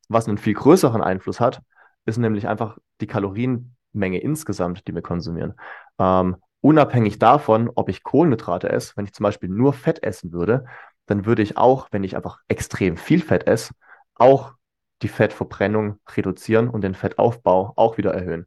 Was 0.08 0.26
einen 0.26 0.38
viel 0.38 0.54
größeren 0.54 1.02
Einfluss 1.02 1.40
hat, 1.40 1.60
ist 2.04 2.18
nämlich 2.18 2.48
einfach 2.48 2.78
die 3.00 3.06
Kalorienmenge 3.06 4.18
insgesamt, 4.18 4.88
die 4.88 4.94
wir 4.94 5.02
konsumieren. 5.02 5.54
Ähm, 5.98 6.36
unabhängig 6.60 7.18
davon, 7.18 7.70
ob 7.74 7.88
ich 7.88 8.02
Kohlenhydrate 8.02 8.68
esse, 8.68 8.96
wenn 8.96 9.04
ich 9.04 9.12
zum 9.12 9.24
Beispiel 9.24 9.48
nur 9.48 9.72
Fett 9.72 10.02
essen 10.02 10.32
würde, 10.32 10.64
dann 11.06 11.26
würde 11.26 11.42
ich 11.42 11.56
auch, 11.56 11.88
wenn 11.90 12.04
ich 12.04 12.16
einfach 12.16 12.38
extrem 12.48 12.96
viel 12.96 13.20
Fett 13.20 13.46
esse, 13.46 13.74
auch 14.14 14.54
die 15.02 15.08
Fettverbrennung 15.08 15.98
reduzieren 16.14 16.68
und 16.68 16.82
den 16.82 16.94
Fettaufbau 16.94 17.72
auch 17.76 17.96
wieder 17.96 18.12
erhöhen. 18.12 18.46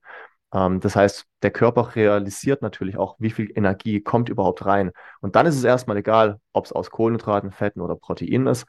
Ähm, 0.53 0.79
das 0.79 0.95
heißt, 0.95 1.25
der 1.41 1.51
Körper 1.51 1.95
realisiert 1.95 2.61
natürlich 2.61 2.97
auch, 2.97 3.15
wie 3.19 3.31
viel 3.31 3.51
Energie 3.55 4.01
kommt 4.01 4.29
überhaupt 4.29 4.65
rein. 4.65 4.91
Und 5.21 5.35
dann 5.35 5.45
ist 5.45 5.55
es 5.55 5.63
erstmal 5.63 5.97
egal, 5.97 6.39
ob 6.53 6.65
es 6.65 6.71
aus 6.71 6.91
Kohlenhydraten, 6.91 7.51
Fetten 7.51 7.81
oder 7.81 7.95
Proteinen 7.95 8.47
ist. 8.47 8.65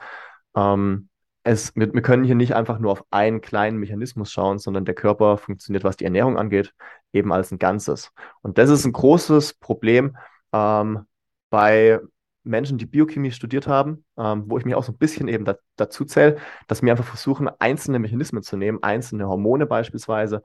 Ähm, 0.56 1.08
es, 1.44 1.76
wir, 1.76 1.92
wir, 1.92 2.02
können 2.02 2.24
hier 2.24 2.34
nicht 2.34 2.54
einfach 2.54 2.78
nur 2.78 2.92
auf 2.92 3.04
einen 3.10 3.40
kleinen 3.42 3.78
Mechanismus 3.78 4.32
schauen, 4.32 4.58
sondern 4.58 4.86
der 4.86 4.94
Körper 4.94 5.36
funktioniert, 5.36 5.84
was 5.84 5.96
die 5.96 6.04
Ernährung 6.04 6.38
angeht, 6.38 6.74
eben 7.12 7.32
als 7.32 7.52
ein 7.52 7.58
Ganzes. 7.58 8.12
Und 8.40 8.56
das 8.58 8.70
ist 8.70 8.86
ein 8.86 8.92
großes 8.92 9.54
Problem 9.54 10.16
ähm, 10.52 11.06
bei 11.50 12.00
Menschen, 12.44 12.78
die 12.78 12.86
Biochemie 12.86 13.30
studiert 13.30 13.66
haben, 13.66 14.04
ähm, 14.18 14.44
wo 14.46 14.58
ich 14.58 14.64
mich 14.64 14.74
auch 14.74 14.84
so 14.84 14.92
ein 14.92 14.98
bisschen 14.98 15.28
eben 15.28 15.44
da, 15.44 15.56
dazu 15.76 16.04
zähle, 16.04 16.36
dass 16.66 16.82
wir 16.82 16.90
einfach 16.90 17.04
versuchen, 17.04 17.50
einzelne 17.58 17.98
Mechanismen 17.98 18.42
zu 18.42 18.56
nehmen, 18.56 18.82
einzelne 18.82 19.28
Hormone 19.28 19.66
beispielsweise 19.66 20.42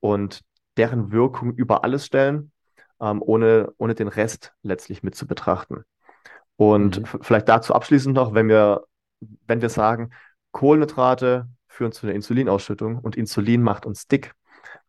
und 0.00 0.42
deren 0.78 1.12
Wirkung 1.12 1.52
über 1.52 1.84
alles 1.84 2.06
stellen, 2.06 2.52
ähm, 3.00 3.22
ohne, 3.22 3.72
ohne 3.78 3.94
den 3.94 4.08
Rest 4.08 4.54
letztlich 4.62 5.02
mit 5.02 5.14
zu 5.14 5.26
betrachten. 5.26 5.84
Und 6.56 7.00
mhm. 7.00 7.22
vielleicht 7.22 7.48
dazu 7.48 7.74
abschließend 7.74 8.14
noch, 8.14 8.34
wenn 8.34 8.48
wir, 8.48 8.84
wenn 9.46 9.60
wir 9.60 9.68
sagen, 9.68 10.10
Kohlenhydrate 10.52 11.48
führen 11.66 11.92
zu 11.92 12.06
einer 12.06 12.14
Insulinausschüttung 12.14 12.98
und 12.98 13.16
Insulin 13.16 13.62
macht 13.62 13.86
uns 13.86 14.06
dick, 14.06 14.34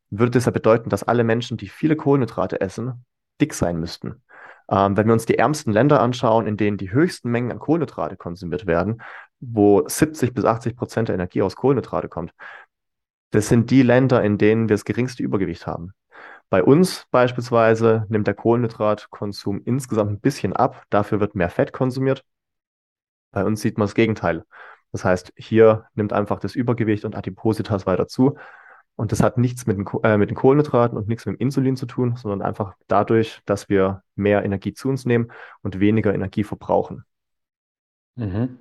würde 0.10 0.32
das 0.32 0.46
ja 0.46 0.52
bedeuten, 0.52 0.90
dass 0.90 1.04
alle 1.04 1.24
Menschen, 1.24 1.58
die 1.58 1.68
viele 1.68 1.96
Kohlenhydrate 1.96 2.62
essen, 2.62 3.06
dick 3.40 3.54
sein 3.54 3.80
müssten. 3.80 4.24
Ähm, 4.70 4.98
wenn 4.98 5.08
wir 5.08 5.14
uns 5.14 5.26
die 5.26 5.38
ärmsten 5.38 5.72
Länder 5.72 6.02
anschauen, 6.02 6.48
in 6.48 6.58
denen 6.58 6.78
die 6.78 6.92
höchsten 6.92 7.30
Mengen 7.30 7.52
an 7.52 7.60
Kohlenhydrate 7.60 8.18
konsumiert 8.18 8.66
werden, 8.66 9.02
wo 9.40 9.88
70 9.88 10.34
bis 10.34 10.46
80 10.46 10.76
Prozent 10.76 11.08
der 11.10 11.16
Energie 11.16 11.42
aus 11.42 11.56
Kohlenhydrate 11.56 12.10
kommt, 12.10 12.34
das 13.32 13.48
sind 13.48 13.72
die 13.72 13.84
Länder, 13.84 14.24
in 14.24 14.38
denen 14.38 14.70
wir 14.70 14.76
das 14.76 14.86
geringste 14.86 15.24
Übergewicht 15.24 15.68
haben. 15.68 15.94
Bei 16.50 16.64
uns 16.64 17.06
beispielsweise 17.12 18.06
nimmt 18.10 18.26
der 18.28 18.34
Kohlenhydratkonsum 18.34 19.62
insgesamt 19.66 20.12
ein 20.12 20.20
bisschen 20.20 20.54
ab, 20.54 20.84
dafür 20.90 21.20
wird 21.20 21.36
mehr 21.36 21.50
Fett 21.50 21.72
konsumiert. 21.74 22.24
Bei 23.32 23.44
uns 23.44 23.62
sieht 23.62 23.78
man 23.78 23.86
das 23.86 23.94
Gegenteil. 23.94 24.44
Das 24.92 25.06
heißt, 25.06 25.34
hier 25.38 25.86
nimmt 25.94 26.14
einfach 26.14 26.40
das 26.40 26.56
Übergewicht 26.56 27.06
und 27.06 27.16
Adipositas 27.16 27.86
weiter 27.86 28.08
zu. 28.08 28.38
Und 28.96 29.12
das 29.12 29.22
hat 29.22 29.38
nichts 29.38 29.68
mit 29.68 29.78
den, 29.78 29.86
äh, 30.04 30.18
mit 30.18 30.30
den 30.30 30.36
Kohlenhydraten 30.36 30.98
und 30.98 31.08
nichts 31.08 31.26
mit 31.26 31.36
dem 31.36 31.40
Insulin 31.40 31.78
zu 31.78 31.86
tun, 31.86 32.16
sondern 32.18 32.42
einfach 32.42 32.74
dadurch, 32.88 33.42
dass 33.46 33.70
wir 33.70 34.04
mehr 34.16 34.44
Energie 34.44 34.74
zu 34.74 34.90
uns 34.90 35.06
nehmen 35.06 35.32
und 35.62 35.80
weniger 35.80 36.14
Energie 36.14 36.44
verbrauchen. 36.44 37.06
Mhm. 38.16 38.58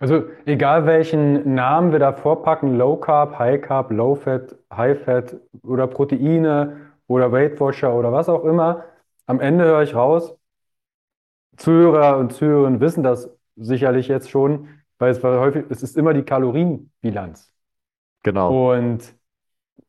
Also 0.00 0.24
egal 0.46 0.86
welchen 0.86 1.54
Namen 1.54 1.92
wir 1.92 1.98
da 1.98 2.14
vorpacken, 2.14 2.76
Low 2.76 2.96
Carb, 2.96 3.38
High 3.38 3.60
Carb, 3.60 3.90
Low 3.90 4.14
Fat, 4.14 4.56
High 4.72 4.98
Fat 5.04 5.36
oder 5.62 5.86
Proteine 5.86 6.92
oder 7.06 7.30
Weight 7.32 7.60
Watcher 7.60 7.94
oder 7.94 8.10
was 8.10 8.30
auch 8.30 8.44
immer, 8.44 8.84
am 9.26 9.40
Ende 9.40 9.64
höre 9.64 9.82
ich 9.82 9.94
raus, 9.94 10.34
Zuhörer 11.58 12.16
und 12.16 12.32
Zuhörerinnen 12.32 12.80
wissen 12.80 13.02
das 13.02 13.30
sicherlich 13.56 14.08
jetzt 14.08 14.30
schon, 14.30 14.68
weil 14.98 15.10
es 15.10 15.22
war 15.22 15.38
häufig, 15.38 15.66
es 15.68 15.82
ist 15.82 15.98
immer 15.98 16.14
die 16.14 16.22
Kalorienbilanz. 16.22 17.52
Genau. 18.22 18.72
Und 18.72 19.14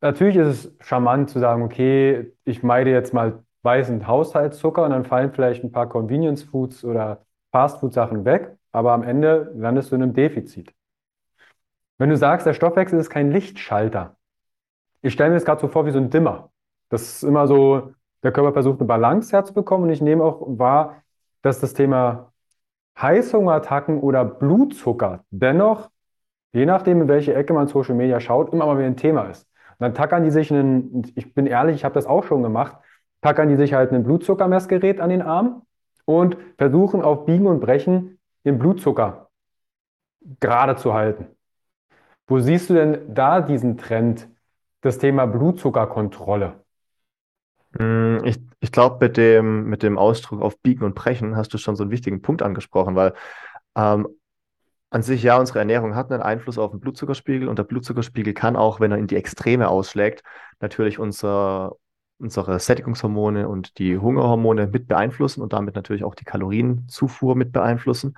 natürlich 0.01 0.35
ist 0.35 0.47
es 0.47 0.75
charmant 0.81 1.29
zu 1.29 1.39
sagen, 1.39 1.63
okay, 1.63 2.33
ich 2.43 2.63
meide 2.63 2.91
jetzt 2.91 3.13
mal 3.13 3.43
weißen 3.63 4.07
Haushaltszucker 4.07 4.83
und 4.83 4.91
dann 4.91 5.05
fallen 5.05 5.31
vielleicht 5.31 5.63
ein 5.63 5.71
paar 5.71 5.87
Convenience 5.87 6.43
Foods 6.43 6.83
oder 6.83 7.25
Fast 7.53 7.79
Food 7.79 7.93
Sachen 7.93 8.25
weg, 8.25 8.57
aber 8.71 8.93
am 8.93 9.03
Ende 9.03 9.51
landest 9.55 9.91
du 9.91 9.95
in 9.95 10.03
einem 10.03 10.13
Defizit. 10.13 10.73
Wenn 11.97 12.09
du 12.09 12.17
sagst, 12.17 12.47
der 12.47 12.53
Stoffwechsel 12.53 12.99
ist 12.99 13.09
kein 13.09 13.31
Lichtschalter, 13.31 14.17
ich 15.01 15.13
stelle 15.13 15.29
mir 15.29 15.35
das 15.35 15.45
gerade 15.45 15.61
so 15.61 15.67
vor 15.67 15.85
wie 15.85 15.91
so 15.91 15.97
ein 15.97 16.09
Dimmer. 16.09 16.51
Das 16.89 17.01
ist 17.01 17.23
immer 17.23 17.47
so, 17.47 17.93
der 18.23 18.31
Körper 18.31 18.53
versucht 18.53 18.79
eine 18.79 18.87
Balance 18.87 19.35
herzubekommen 19.35 19.87
und 19.87 19.93
ich 19.93 20.01
nehme 20.01 20.23
auch 20.23 20.41
wahr, 20.45 21.03
dass 21.41 21.59
das 21.59 21.73
Thema 21.73 22.31
Heißhungerattacken 22.99 23.99
oder 23.99 24.25
Blutzucker 24.25 25.25
dennoch, 25.31 25.89
je 26.53 26.65
nachdem, 26.65 27.01
in 27.01 27.07
welche 27.07 27.33
Ecke 27.33 27.53
man 27.53 27.67
Social 27.67 27.95
Media 27.95 28.19
schaut, 28.19 28.53
immer 28.53 28.65
mal 28.65 28.77
wieder 28.77 28.87
ein 28.87 28.97
Thema 28.97 29.23
ist. 29.23 29.47
Und 29.79 29.85
dann 29.85 29.93
tackern 29.95 30.23
die 30.23 30.29
sich 30.29 30.51
einen, 30.51 31.11
ich 31.15 31.33
bin 31.33 31.47
ehrlich, 31.47 31.77
ich 31.77 31.85
habe 31.85 31.95
das 31.95 32.05
auch 32.05 32.23
schon 32.23 32.43
gemacht, 32.43 32.77
tackern 33.21 33.49
die 33.49 33.55
sich 33.55 33.73
halt 33.73 33.91
ein 33.91 34.03
Blutzuckermessgerät 34.03 34.99
an 34.99 35.09
den 35.09 35.21
Arm 35.21 35.63
und 36.05 36.37
versuchen 36.57 37.01
auf 37.01 37.25
Biegen 37.25 37.47
und 37.47 37.59
Brechen 37.59 38.19
den 38.45 38.57
Blutzucker 38.57 39.29
gerade 40.39 40.75
zu 40.75 40.93
halten. 40.93 41.27
Wo 42.27 42.39
siehst 42.39 42.69
du 42.69 42.75
denn 42.75 43.13
da 43.13 43.41
diesen 43.41 43.77
Trend, 43.77 44.29
das 44.81 44.97
Thema 44.97 45.25
Blutzuckerkontrolle? 45.25 46.63
Mm, 47.77 48.19
ich, 48.23 48.39
ich 48.59 48.71
glaube, 48.71 49.05
mit 49.05 49.17
dem, 49.17 49.65
mit 49.65 49.83
dem 49.83 49.97
Ausdruck 49.97 50.41
auf 50.41 50.59
Biegen 50.59 50.85
und 50.85 50.95
Brechen 50.95 51.35
hast 51.35 51.53
du 51.53 51.57
schon 51.57 51.75
so 51.75 51.83
einen 51.83 51.91
wichtigen 51.91 52.21
Punkt 52.21 52.41
angesprochen, 52.41 52.95
weil 52.95 53.13
ähm, 53.75 54.07
an 54.89 55.03
sich 55.03 55.23
ja, 55.23 55.37
unsere 55.37 55.59
Ernährung 55.59 55.95
hat 55.95 56.11
einen 56.11 56.21
Einfluss 56.21 56.57
auf 56.57 56.71
den 56.71 56.81
Blutzuckerspiegel 56.81 57.47
und 57.47 57.57
der 57.57 57.63
Blutzuckerspiegel 57.63 58.33
kann 58.33 58.57
auch, 58.57 58.79
wenn 58.79 58.91
er 58.91 58.97
in 58.97 59.07
die 59.07 59.15
Extreme 59.15 59.69
ausschlägt, 59.69 60.21
natürlich 60.59 60.99
unser, 60.99 61.77
unsere 62.21 62.59
Sättigungshormone 62.59 63.47
und 63.47 63.77
die 63.77 63.97
Hungerhormone 63.97 64.67
mit 64.67 64.87
beeinflussen 64.87 65.41
und 65.41 65.53
damit 65.53 65.75
natürlich 65.75 66.03
auch 66.03 66.15
die 66.15 66.25
Kalorienzufuhr 66.25 67.35
mit 67.35 67.51
beeinflussen. 67.51 68.15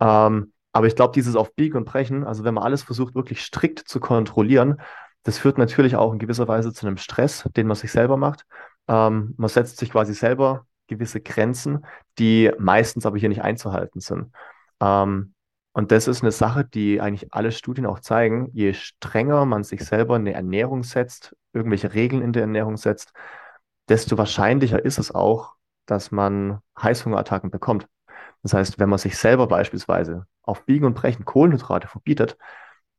Ähm, 0.00 0.52
aber 0.72 0.86
ich 0.86 0.96
glaube, 0.96 1.12
dieses 1.14 1.36
auf 1.36 1.54
Biegen 1.54 1.76
und 1.76 1.84
Brechen, 1.84 2.24
also 2.24 2.44
wenn 2.44 2.54
man 2.54 2.64
alles 2.64 2.82
versucht, 2.82 3.14
wirklich 3.14 3.42
strikt 3.42 3.80
zu 3.80 4.00
kontrollieren, 4.00 4.80
das 5.24 5.38
führt 5.38 5.58
natürlich 5.58 5.96
auch 5.96 6.12
in 6.12 6.18
gewisser 6.18 6.48
Weise 6.48 6.72
zu 6.72 6.86
einem 6.86 6.96
Stress, 6.96 7.48
den 7.56 7.66
man 7.66 7.76
sich 7.76 7.92
selber 7.92 8.16
macht. 8.16 8.46
Ähm, 8.88 9.34
man 9.36 9.48
setzt 9.48 9.78
sich 9.78 9.90
quasi 9.90 10.14
selber 10.14 10.66
gewisse 10.86 11.20
Grenzen, 11.20 11.84
die 12.18 12.50
meistens 12.58 13.06
aber 13.06 13.18
hier 13.18 13.28
nicht 13.28 13.42
einzuhalten 13.42 14.00
sind. 14.00 14.32
Ähm, 14.80 15.34
und 15.72 15.92
das 15.92 16.08
ist 16.08 16.22
eine 16.22 16.32
Sache, 16.32 16.64
die 16.64 17.00
eigentlich 17.00 17.32
alle 17.32 17.52
Studien 17.52 17.86
auch 17.86 18.00
zeigen. 18.00 18.50
Je 18.52 18.74
strenger 18.74 19.44
man 19.44 19.62
sich 19.62 19.84
selber 19.84 20.16
eine 20.16 20.32
Ernährung 20.32 20.82
setzt, 20.82 21.36
irgendwelche 21.52 21.94
Regeln 21.94 22.22
in 22.22 22.32
der 22.32 22.42
Ernährung 22.42 22.76
setzt, 22.76 23.12
desto 23.88 24.18
wahrscheinlicher 24.18 24.84
ist 24.84 24.98
es 24.98 25.12
auch, 25.14 25.54
dass 25.86 26.10
man 26.10 26.60
Heißhungerattacken 26.80 27.50
bekommt. 27.50 27.86
Das 28.42 28.54
heißt, 28.54 28.78
wenn 28.78 28.88
man 28.88 28.98
sich 28.98 29.18
selber 29.18 29.46
beispielsweise 29.48 30.26
auf 30.42 30.64
Biegen 30.64 30.86
und 30.86 30.94
Brechen 30.94 31.24
Kohlenhydrate 31.24 31.88
verbietet, 31.88 32.38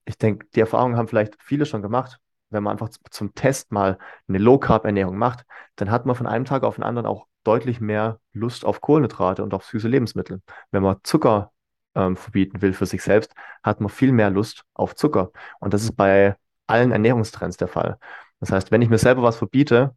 ich 0.05 0.17
denke, 0.17 0.48
die 0.55 0.60
Erfahrungen 0.60 0.98
haben 0.98 1.08
vielleicht 1.08 1.38
viele 1.41 1.65
schon 1.65 1.81
gemacht 1.81 2.20
wenn 2.51 2.63
man 2.63 2.74
einfach 2.74 2.89
zum 3.10 3.34
Test 3.34 3.72
mal 3.72 3.98
eine 4.27 4.38
Low-Carb-Ernährung 4.38 5.17
macht, 5.17 5.46
dann 5.77 5.89
hat 5.89 6.05
man 6.05 6.15
von 6.15 6.27
einem 6.27 6.46
Tag 6.46 6.63
auf 6.63 6.75
den 6.75 6.84
anderen 6.84 7.08
auch 7.08 7.27
deutlich 7.43 7.81
mehr 7.81 8.20
Lust 8.34 8.65
auf 8.65 8.81
Kohlenhydrate 8.81 9.41
und 9.41 9.53
auf 9.53 9.65
süße 9.65 9.88
Lebensmittel. 9.88 10.41
Wenn 10.70 10.84
man 10.84 10.98
Zucker 11.03 11.51
ähm, 11.96 12.15
verbieten 12.15 12.62
will 12.62 12.74
für 12.74 12.86
sich 12.86 13.01
selbst, 13.01 13.34
hat 13.63 13.81
man 13.81 13.89
viel 13.89 14.12
mehr 14.12 14.29
Lust 14.29 14.65
auf 14.74 14.96
Zucker. 14.96 15.31
Und 15.60 15.74
das 15.74 15.84
ist 15.84 15.96
bei 15.96 16.36
allen 16.67 16.91
Ernährungstrends 16.91 17.58
der 17.58 17.67
Fall. 17.67 17.98
Das 18.41 18.51
heißt, 18.51 18.71
wenn 18.71 18.81
ich 18.81 18.89
mir 18.89 18.98
selber 18.98 19.24
was 19.24 19.38
verbiete 19.38 19.95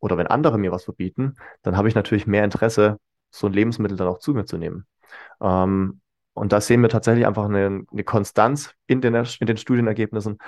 oder 0.00 0.18
wenn 0.18 0.26
andere 0.26 0.58
mir 0.58 0.72
was 0.72 0.84
verbieten, 0.84 1.36
dann 1.62 1.76
habe 1.76 1.88
ich 1.88 1.94
natürlich 1.94 2.26
mehr 2.26 2.44
Interesse, 2.44 2.98
so 3.30 3.46
ein 3.46 3.52
Lebensmittel 3.52 3.96
dann 3.96 4.08
auch 4.08 4.18
zu 4.18 4.34
mir 4.34 4.44
zu 4.44 4.58
nehmen. 4.58 4.86
Ähm, 5.40 6.00
und 6.34 6.52
da 6.52 6.60
sehen 6.60 6.82
wir 6.82 6.88
tatsächlich 6.88 7.26
einfach 7.26 7.46
eine, 7.46 7.86
eine 7.90 8.04
Konstanz 8.04 8.74
in 8.86 9.00
den, 9.00 9.14
in 9.14 9.46
den 9.46 9.56
Studienergebnissen, 9.56 10.38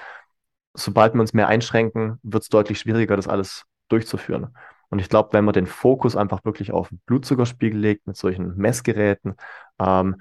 sobald 0.75 1.15
wir 1.15 1.21
uns 1.21 1.33
mehr 1.33 1.49
einschränken, 1.49 2.19
wird 2.23 2.43
es 2.43 2.49
deutlich 2.49 2.79
schwieriger, 2.79 3.17
das 3.17 3.29
alles 3.29 3.65
durchzuführen. 3.89 4.55
Und 4.89 4.99
ich 4.99 5.09
glaube, 5.09 5.33
wenn 5.33 5.45
man 5.45 5.55
den 5.55 5.67
Fokus 5.67 6.17
einfach 6.17 6.45
wirklich 6.45 6.73
auf 6.73 6.91
den 6.91 7.01
Blutzuckerspiegel 7.07 7.81
legt 7.81 8.07
mit 8.07 8.17
solchen 8.17 8.57
Messgeräten, 8.57 9.37
ähm, 9.81 10.21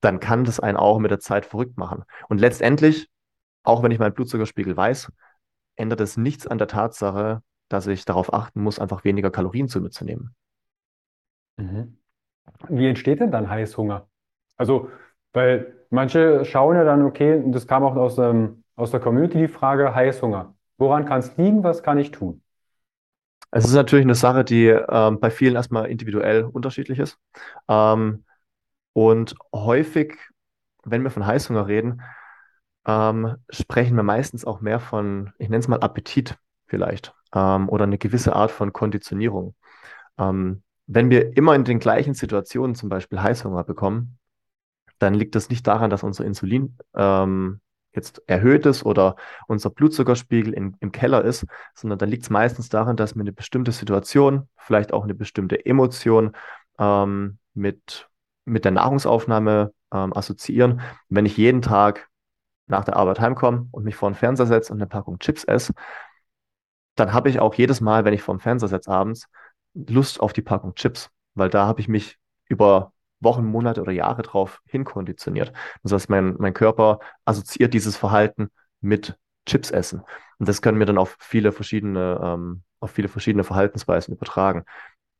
dann 0.00 0.20
kann 0.20 0.44
das 0.44 0.60
einen 0.60 0.76
auch 0.76 0.98
mit 0.98 1.10
der 1.10 1.20
Zeit 1.20 1.46
verrückt 1.46 1.78
machen. 1.78 2.04
Und 2.28 2.38
letztendlich 2.38 3.08
auch 3.64 3.82
wenn 3.82 3.90
ich 3.90 3.98
meinen 3.98 4.14
Blutzuckerspiegel 4.14 4.76
weiß, 4.76 5.10
ändert 5.76 6.00
es 6.00 6.16
nichts 6.16 6.46
an 6.46 6.58
der 6.58 6.68
Tatsache, 6.68 7.42
dass 7.68 7.86
ich 7.86 8.04
darauf 8.04 8.32
achten 8.32 8.62
muss, 8.62 8.78
einfach 8.78 9.04
weniger 9.04 9.30
Kalorien 9.30 9.68
zu 9.68 9.80
mir 9.80 9.90
zu 9.90 10.04
nehmen. 10.04 10.34
Mhm. 11.56 11.98
Wie 12.68 12.88
entsteht 12.88 13.20
denn 13.20 13.30
dann 13.30 13.48
Heißhunger? 13.48 14.08
Also, 14.56 14.90
weil 15.32 15.74
manche 15.90 16.44
schauen 16.44 16.76
ja 16.76 16.84
dann, 16.84 17.02
okay, 17.02 17.42
das 17.46 17.66
kam 17.66 17.82
auch 17.84 17.96
aus, 17.96 18.18
ähm, 18.18 18.64
aus 18.76 18.90
der 18.90 19.00
Community 19.00 19.38
die 19.38 19.48
Frage, 19.48 19.94
Heißhunger. 19.94 20.54
Woran 20.78 21.06
kann 21.06 21.20
es 21.20 21.36
liegen? 21.36 21.62
Was 21.62 21.82
kann 21.82 21.98
ich 21.98 22.10
tun? 22.10 22.42
Es 23.50 23.64
ist 23.64 23.74
natürlich 23.74 24.04
eine 24.04 24.16
Sache, 24.16 24.44
die 24.44 24.66
ähm, 24.66 25.20
bei 25.20 25.30
vielen 25.30 25.54
erstmal 25.54 25.86
individuell 25.86 26.42
unterschiedlich 26.42 26.98
ist. 26.98 27.18
Ähm, 27.68 28.24
und 28.92 29.36
häufig, 29.54 30.18
wenn 30.84 31.02
wir 31.02 31.10
von 31.10 31.26
Heißhunger 31.26 31.68
reden, 31.68 32.02
ähm, 32.86 33.36
sprechen 33.50 33.96
wir 33.96 34.02
meistens 34.02 34.44
auch 34.44 34.60
mehr 34.60 34.80
von, 34.80 35.32
ich 35.38 35.48
nenne 35.48 35.60
es 35.60 35.68
mal 35.68 35.80
Appetit 35.80 36.36
vielleicht, 36.66 37.14
ähm, 37.34 37.68
oder 37.68 37.84
eine 37.84 37.98
gewisse 37.98 38.34
Art 38.34 38.50
von 38.50 38.72
Konditionierung. 38.72 39.54
Ähm, 40.18 40.62
wenn 40.86 41.10
wir 41.10 41.36
immer 41.36 41.54
in 41.54 41.64
den 41.64 41.78
gleichen 41.78 42.14
Situationen 42.14 42.74
zum 42.74 42.88
Beispiel 42.88 43.22
Heißhunger 43.22 43.64
bekommen, 43.64 44.18
dann 44.98 45.14
liegt 45.14 45.34
das 45.34 45.48
nicht 45.48 45.66
daran, 45.66 45.90
dass 45.90 46.02
unser 46.02 46.24
Insulin 46.24 46.76
ähm, 46.94 47.60
jetzt 47.92 48.22
erhöht 48.26 48.66
ist 48.66 48.84
oder 48.84 49.16
unser 49.46 49.70
Blutzuckerspiegel 49.70 50.52
in, 50.52 50.76
im 50.80 50.92
Keller 50.92 51.24
ist, 51.24 51.46
sondern 51.74 51.98
dann 51.98 52.08
liegt 52.08 52.24
es 52.24 52.30
meistens 52.30 52.68
daran, 52.68 52.96
dass 52.96 53.14
wir 53.14 53.20
eine 53.20 53.32
bestimmte 53.32 53.72
Situation, 53.72 54.48
vielleicht 54.56 54.92
auch 54.92 55.04
eine 55.04 55.14
bestimmte 55.14 55.64
Emotion 55.64 56.32
ähm, 56.78 57.38
mit, 57.54 58.08
mit 58.44 58.64
der 58.64 58.72
Nahrungsaufnahme 58.72 59.72
ähm, 59.92 60.12
assoziieren. 60.16 60.80
Wenn 61.08 61.26
ich 61.26 61.36
jeden 61.36 61.62
Tag 61.62 62.08
nach 62.66 62.84
der 62.84 62.96
Arbeit 62.96 63.20
heimkomme 63.20 63.68
und 63.70 63.84
mich 63.84 63.96
vor 63.96 64.10
den 64.10 64.14
Fernseher 64.14 64.46
setze 64.46 64.72
und 64.72 64.78
eine 64.78 64.86
Packung 64.86 65.18
Chips 65.18 65.44
esse, 65.44 65.72
dann 66.94 67.12
habe 67.12 67.28
ich 67.28 67.40
auch 67.40 67.54
jedes 67.54 67.80
Mal, 67.80 68.04
wenn 68.04 68.14
ich 68.14 68.22
vor 68.22 68.34
dem 68.34 68.40
Fernseher 68.40 68.68
setze 68.68 68.90
abends, 68.90 69.28
Lust 69.74 70.20
auf 70.20 70.32
die 70.32 70.42
Packung 70.42 70.74
Chips, 70.74 71.10
weil 71.34 71.50
da 71.50 71.66
habe 71.66 71.80
ich 71.80 71.88
mich 71.88 72.18
über 72.48 72.92
Wochen, 73.20 73.44
Monate 73.44 73.80
oder 73.80 73.92
Jahre 73.92 74.22
drauf 74.22 74.60
hinkonditioniert. 74.66 75.52
Das 75.82 75.92
heißt, 75.92 76.10
mein, 76.10 76.36
mein 76.38 76.54
Körper 76.54 77.00
assoziiert 77.24 77.74
dieses 77.74 77.96
Verhalten 77.96 78.50
mit 78.80 79.18
Chips 79.46 79.70
essen. 79.70 80.02
Und 80.38 80.48
das 80.48 80.62
können 80.62 80.78
wir 80.78 80.86
dann 80.86 80.98
auf 80.98 81.16
viele 81.20 81.52
verschiedene, 81.52 82.20
ähm, 82.22 82.62
auf 82.80 82.92
viele 82.92 83.08
verschiedene 83.08 83.44
Verhaltensweisen 83.44 84.14
übertragen. 84.14 84.64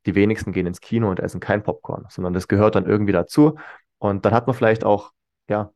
Die 0.06 0.14
wenigsten 0.14 0.52
gehen 0.52 0.66
ins 0.66 0.80
Kino 0.80 1.10
und 1.10 1.20
essen 1.20 1.40
kein 1.40 1.62
Popcorn, 1.62 2.06
sondern 2.10 2.34
das 2.34 2.46
gehört 2.46 2.74
dann 2.74 2.86
irgendwie 2.86 3.12
dazu. 3.12 3.58
Und 3.98 4.24
dann 4.24 4.34
hat 4.34 4.46
man 4.46 4.54
vielleicht 4.54 4.84
auch, 4.84 5.12
ja, 5.48 5.70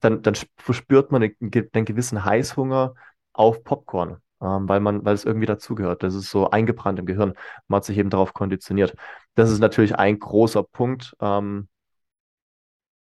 dann, 0.00 0.22
dann 0.22 0.34
verspürt 0.56 1.12
man 1.12 1.22
einen, 1.22 1.84
gewissen 1.84 2.24
Heißhunger 2.24 2.94
auf 3.32 3.64
Popcorn 3.64 4.20
ähm, 4.40 4.68
weil 4.68 4.80
man, 4.80 5.04
weil 5.04 5.14
es 5.14 5.24
irgendwie 5.24 5.46
dazugehört. 5.46 6.02
Das 6.02 6.14
ist 6.14 6.30
so 6.30 6.50
eingebrannt 6.50 6.98
im 6.98 7.06
Gehirn. 7.06 7.34
Man 7.66 7.78
hat 7.78 7.84
sich 7.84 7.98
eben 7.98 8.10
darauf 8.10 8.34
konditioniert. 8.34 8.94
Das 9.34 9.50
ist 9.50 9.58
natürlich 9.60 9.96
ein 9.96 10.18
großer 10.18 10.62
Punkt. 10.62 11.14
Ähm, 11.20 11.68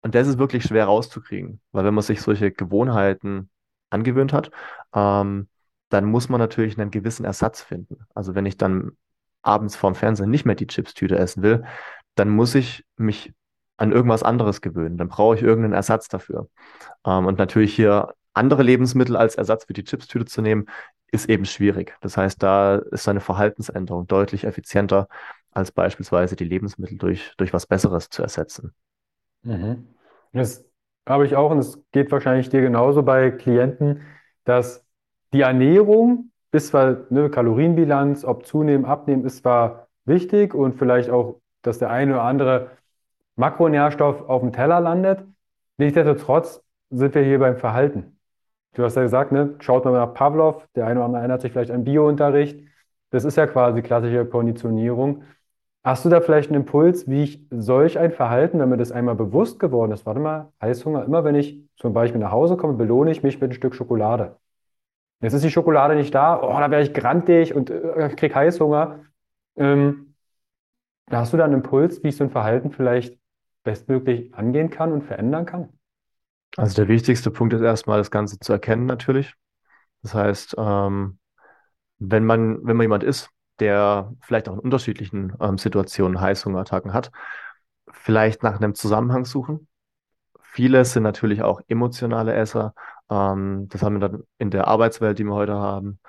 und 0.01 0.15
das 0.15 0.27
ist 0.27 0.37
wirklich 0.37 0.63
schwer 0.63 0.85
rauszukriegen, 0.85 1.59
weil 1.71 1.83
wenn 1.83 1.93
man 1.93 2.03
sich 2.03 2.21
solche 2.21 2.51
Gewohnheiten 2.51 3.49
angewöhnt 3.89 4.31
hat, 4.33 4.51
ähm, 4.93 5.49
dann 5.89 6.05
muss 6.05 6.29
man 6.29 6.39
natürlich 6.39 6.79
einen 6.79 6.91
gewissen 6.91 7.25
Ersatz 7.25 7.61
finden. 7.61 8.05
Also 8.13 8.35
wenn 8.35 8.45
ich 8.45 8.57
dann 8.57 8.97
abends 9.41 9.75
vorm 9.75 9.95
Fernsehen 9.95 10.29
nicht 10.29 10.45
mehr 10.45 10.55
die 10.55 10.67
Chipstüte 10.67 11.17
essen 11.17 11.43
will, 11.43 11.65
dann 12.15 12.29
muss 12.29 12.55
ich 12.55 12.85
mich 12.97 13.33
an 13.77 13.91
irgendwas 13.91 14.23
anderes 14.23 14.61
gewöhnen. 14.61 14.97
Dann 14.97 15.09
brauche 15.09 15.35
ich 15.35 15.41
irgendeinen 15.43 15.73
Ersatz 15.73 16.07
dafür. 16.07 16.49
Ähm, 17.05 17.25
und 17.25 17.37
natürlich 17.37 17.75
hier 17.75 18.13
andere 18.33 18.63
Lebensmittel 18.63 19.15
als 19.15 19.35
Ersatz 19.35 19.65
für 19.65 19.73
die 19.73 19.83
Chipstüte 19.83 20.25
zu 20.25 20.41
nehmen, 20.41 20.65
ist 21.11 21.29
eben 21.29 21.45
schwierig. 21.45 21.95
Das 22.01 22.17
heißt, 22.17 22.41
da 22.43 22.75
ist 22.75 23.07
eine 23.07 23.21
Verhaltensänderung 23.21 24.07
deutlich 24.07 24.43
effizienter, 24.43 25.07
als 25.51 25.71
beispielsweise 25.71 26.35
die 26.35 26.43
Lebensmittel 26.43 26.97
durch, 26.97 27.33
durch 27.37 27.53
was 27.53 27.65
Besseres 27.65 28.09
zu 28.09 28.21
ersetzen. 28.21 28.73
Mhm. 29.43 29.87
Das 30.33 30.65
habe 31.07 31.25
ich 31.25 31.35
auch, 31.35 31.51
und 31.51 31.59
es 31.59 31.81
geht 31.91 32.11
wahrscheinlich 32.11 32.49
dir 32.49 32.61
genauso 32.61 33.01
bei 33.03 33.31
Klienten, 33.31 34.01
dass 34.43 34.85
die 35.33 35.41
Ernährung 35.41 36.31
ist 36.51 36.67
zwar 36.67 37.05
eine 37.09 37.29
Kalorienbilanz, 37.29 38.25
ob 38.25 38.45
zunehmen, 38.45 38.85
abnehmen, 38.85 39.25
ist 39.25 39.37
zwar 39.39 39.87
wichtig 40.05 40.53
und 40.53 40.75
vielleicht 40.75 41.09
auch, 41.09 41.41
dass 41.61 41.79
der 41.79 41.89
eine 41.89 42.13
oder 42.13 42.23
andere 42.23 42.76
Makronährstoff 43.37 44.27
auf 44.27 44.41
dem 44.41 44.51
Teller 44.51 44.79
landet. 44.81 45.23
Nichtsdestotrotz 45.77 46.63
sind 46.89 47.15
wir 47.15 47.23
hier 47.23 47.39
beim 47.39 47.57
Verhalten. 47.57 48.19
Du 48.73 48.83
hast 48.83 48.95
ja 48.95 49.03
gesagt, 49.03 49.31
ne, 49.31 49.55
schaut 49.59 49.85
mal 49.85 49.91
nach 49.91 50.13
Pavlov, 50.13 50.67
der 50.75 50.85
eine 50.87 50.99
oder 50.99 51.05
andere 51.05 51.21
erinnert 51.21 51.41
sich 51.41 51.51
vielleicht 51.51 51.71
an 51.71 51.83
Biounterricht. 51.83 52.59
Das 53.11 53.23
ist 53.23 53.37
ja 53.37 53.47
quasi 53.47 53.81
klassische 53.81 54.25
Konditionierung. 54.25 55.23
Hast 55.83 56.03
du 56.03 56.09
da 56.09 56.19
vielleicht 56.19 56.49
einen 56.49 56.61
Impuls, 56.61 57.07
wie 57.07 57.23
ich 57.23 57.47
solch 57.49 57.97
ein 57.97 58.11
Verhalten, 58.11 58.59
wenn 58.59 58.69
mir 58.69 58.77
das 58.77 58.91
einmal 58.91 59.15
bewusst 59.15 59.59
geworden 59.59 59.93
ist, 59.93 60.05
warte 60.05 60.19
mal, 60.19 60.51
Heißhunger, 60.61 61.05
immer 61.05 61.23
wenn 61.23 61.35
ich 61.35 61.59
zum 61.77 61.93
Beispiel 61.93 62.19
nach 62.19 62.31
Hause 62.31 62.57
komme, 62.57 62.73
belohne 62.73 63.11
ich 63.11 63.23
mich 63.23 63.35
mit 63.35 63.43
einem 63.43 63.53
Stück 63.53 63.73
Schokolade. 63.73 64.37
Jetzt 65.21 65.33
ist 65.33 65.43
die 65.43 65.51
Schokolade 65.51 65.95
nicht 65.95 66.13
da, 66.13 66.41
oh, 66.41 66.59
da 66.59 66.69
wäre 66.69 66.81
ich 66.81 66.93
grantig 66.93 67.55
und 67.55 67.69
äh, 67.69 68.09
krieg 68.15 68.35
Heißhunger. 68.35 68.99
Ähm, 69.55 70.15
hast 71.09 71.33
du 71.33 71.37
da 71.37 71.45
einen 71.45 71.53
Impuls, 71.53 72.03
wie 72.03 72.09
ich 72.09 72.17
so 72.17 72.25
ein 72.25 72.29
Verhalten 72.29 72.71
vielleicht 72.71 73.17
bestmöglich 73.67 74.33
angehen 74.33 74.69
kann 74.69 74.93
und 74.93 75.03
verändern 75.03 75.45
kann? 75.45 75.67
Also 76.55 76.77
der 76.77 76.87
wichtigste 76.87 77.31
Punkt 77.31 77.53
ist 77.53 77.61
erstmal 77.61 77.97
das 77.97 78.11
Ganze 78.11 78.39
zu 78.39 78.53
erkennen 78.53 78.85
natürlich. 78.85 79.33
Das 80.03 80.13
heißt, 80.13 80.55
ähm, 80.57 81.19
wenn 81.99 82.25
man, 82.25 82.65
wenn 82.65 82.77
man 82.77 82.85
jemand 82.85 83.03
ist, 83.03 83.29
der 83.59 84.13
vielleicht 84.21 84.47
auch 84.47 84.53
in 84.53 84.59
unterschiedlichen 84.59 85.33
ähm, 85.41 85.57
Situationen 85.57 86.21
Heißhungerattacken 86.21 86.93
hat, 86.93 87.11
vielleicht 87.91 88.41
nach 88.41 88.55
einem 88.55 88.73
Zusammenhang 88.73 89.25
suchen. 89.25 89.67
Viele 90.39 90.85
sind 90.85 91.03
natürlich 91.03 91.41
auch 91.41 91.59
emotionale 91.67 92.33
Esser. 92.33 92.73
Ähm, 93.09 93.67
das 93.67 93.81
haben 93.81 93.99
wir 93.99 94.07
dann 94.07 94.23
in 94.37 94.49
der 94.49 94.67
Arbeitswelt, 94.67 95.19
die 95.19 95.25
wir 95.25 95.33
heute 95.33 95.55
haben, 95.55 95.99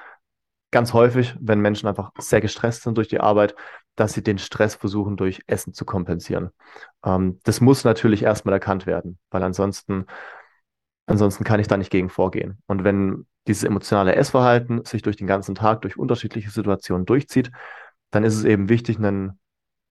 ganz 0.70 0.92
häufig, 0.92 1.34
wenn 1.40 1.58
Menschen 1.60 1.88
einfach 1.88 2.12
sehr 2.18 2.40
gestresst 2.40 2.82
sind 2.82 2.96
durch 2.96 3.08
die 3.08 3.18
Arbeit, 3.18 3.56
dass 3.98 4.12
sie 4.12 4.22
den 4.22 4.38
Stress 4.38 4.76
versuchen, 4.76 5.16
durch 5.16 5.42
Essen 5.48 5.74
zu 5.74 5.84
kompensieren. 5.84 6.50
Ähm, 7.04 7.40
das 7.42 7.60
muss 7.60 7.82
natürlich 7.82 8.22
erstmal 8.22 8.54
erkannt 8.54 8.86
werden, 8.86 9.18
weil 9.30 9.42
ansonsten, 9.42 10.06
ansonsten 11.06 11.42
kann 11.42 11.58
ich 11.58 11.66
da 11.66 11.76
nicht 11.76 11.90
gegen 11.90 12.08
vorgehen. 12.08 12.62
Und 12.66 12.84
wenn 12.84 13.26
dieses 13.48 13.64
emotionale 13.64 14.14
Essverhalten 14.14 14.84
sich 14.84 15.02
durch 15.02 15.16
den 15.16 15.26
ganzen 15.26 15.56
Tag, 15.56 15.82
durch 15.82 15.98
unterschiedliche 15.98 16.50
Situationen 16.50 17.06
durchzieht, 17.06 17.50
dann 18.10 18.22
ist 18.22 18.36
es 18.36 18.44
eben 18.44 18.68
wichtig, 18.68 18.98
einen, 18.98 19.40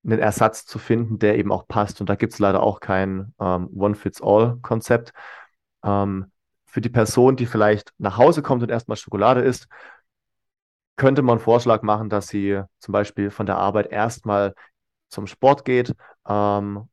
einen 0.05 0.19
Ersatz 0.19 0.65
zu 0.65 0.79
finden, 0.79 1.19
der 1.19 1.37
eben 1.37 1.51
auch 1.51 1.67
passt. 1.67 1.99
Und 1.99 2.09
da 2.09 2.15
gibt 2.15 2.31
es 2.31 2.39
leider 2.39 2.63
auch 2.63 2.79
kein 2.79 3.33
ähm, 3.41 3.69
One-Fits-All-Konzept. 3.75 5.11
Ähm, 5.83 6.31
für 6.65 6.79
die 6.79 6.89
Person, 6.89 7.35
die 7.35 7.45
vielleicht 7.45 7.91
nach 7.97 8.17
Hause 8.17 8.41
kommt 8.41 8.63
und 8.63 8.69
erstmal 8.69 8.97
Schokolade 8.97 9.41
isst, 9.41 9.67
könnte 10.97 11.21
man 11.21 11.33
einen 11.35 11.43
Vorschlag 11.43 11.83
machen, 11.83 12.09
dass 12.09 12.27
sie 12.27 12.61
zum 12.79 12.91
Beispiel 12.91 13.31
von 13.31 13.45
der 13.45 13.57
Arbeit 13.57 13.91
erstmal 13.91 14.53
zum 15.09 15.27
Sport 15.27 15.63
geht 15.63 15.95
ähm, 16.27 16.89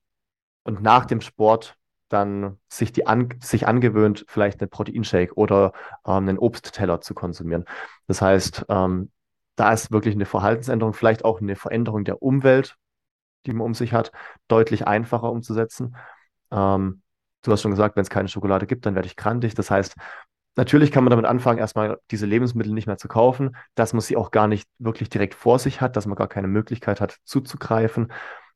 und 0.64 0.82
nach 0.82 1.06
dem 1.06 1.20
Sport 1.20 1.76
dann 2.08 2.58
sich, 2.68 2.92
die 2.92 3.06
an, 3.06 3.30
sich 3.40 3.66
angewöhnt, 3.66 4.24
vielleicht 4.28 4.60
einen 4.60 4.70
Proteinshake 4.70 5.34
oder 5.34 5.72
ähm, 6.06 6.28
einen 6.28 6.38
Obstteller 6.38 7.00
zu 7.00 7.14
konsumieren. 7.14 7.64
Das 8.06 8.22
heißt, 8.22 8.66
ähm, 8.68 9.10
da 9.56 9.72
ist 9.72 9.90
wirklich 9.90 10.14
eine 10.14 10.26
Verhaltensänderung, 10.26 10.94
vielleicht 10.94 11.24
auch 11.24 11.40
eine 11.40 11.56
Veränderung 11.56 12.04
der 12.04 12.22
Umwelt, 12.22 12.76
die 13.46 13.52
man 13.52 13.66
um 13.66 13.74
sich 13.74 13.92
hat, 13.92 14.12
deutlich 14.48 14.86
einfacher 14.86 15.30
umzusetzen. 15.30 15.96
Ähm, 16.50 17.02
du 17.42 17.52
hast 17.52 17.62
schon 17.62 17.70
gesagt, 17.70 17.96
wenn 17.96 18.02
es 18.02 18.10
keine 18.10 18.28
Schokolade 18.28 18.66
gibt, 18.66 18.86
dann 18.86 18.94
werde 18.94 19.06
ich 19.06 19.16
krantig. 19.16 19.54
Das 19.54 19.70
heißt, 19.70 19.96
Natürlich 20.56 20.92
kann 20.92 21.04
man 21.04 21.10
damit 21.10 21.26
anfangen, 21.26 21.58
erstmal 21.58 21.98
diese 22.10 22.26
Lebensmittel 22.26 22.72
nicht 22.72 22.86
mehr 22.86 22.96
zu 22.96 23.08
kaufen, 23.08 23.56
dass 23.74 23.92
man 23.92 24.00
sie 24.00 24.16
auch 24.16 24.30
gar 24.30 24.46
nicht 24.46 24.68
wirklich 24.78 25.08
direkt 25.08 25.34
vor 25.34 25.58
sich 25.58 25.80
hat, 25.80 25.96
dass 25.96 26.06
man 26.06 26.16
gar 26.16 26.28
keine 26.28 26.46
Möglichkeit 26.46 27.00
hat 27.00 27.16
zuzugreifen. 27.24 28.12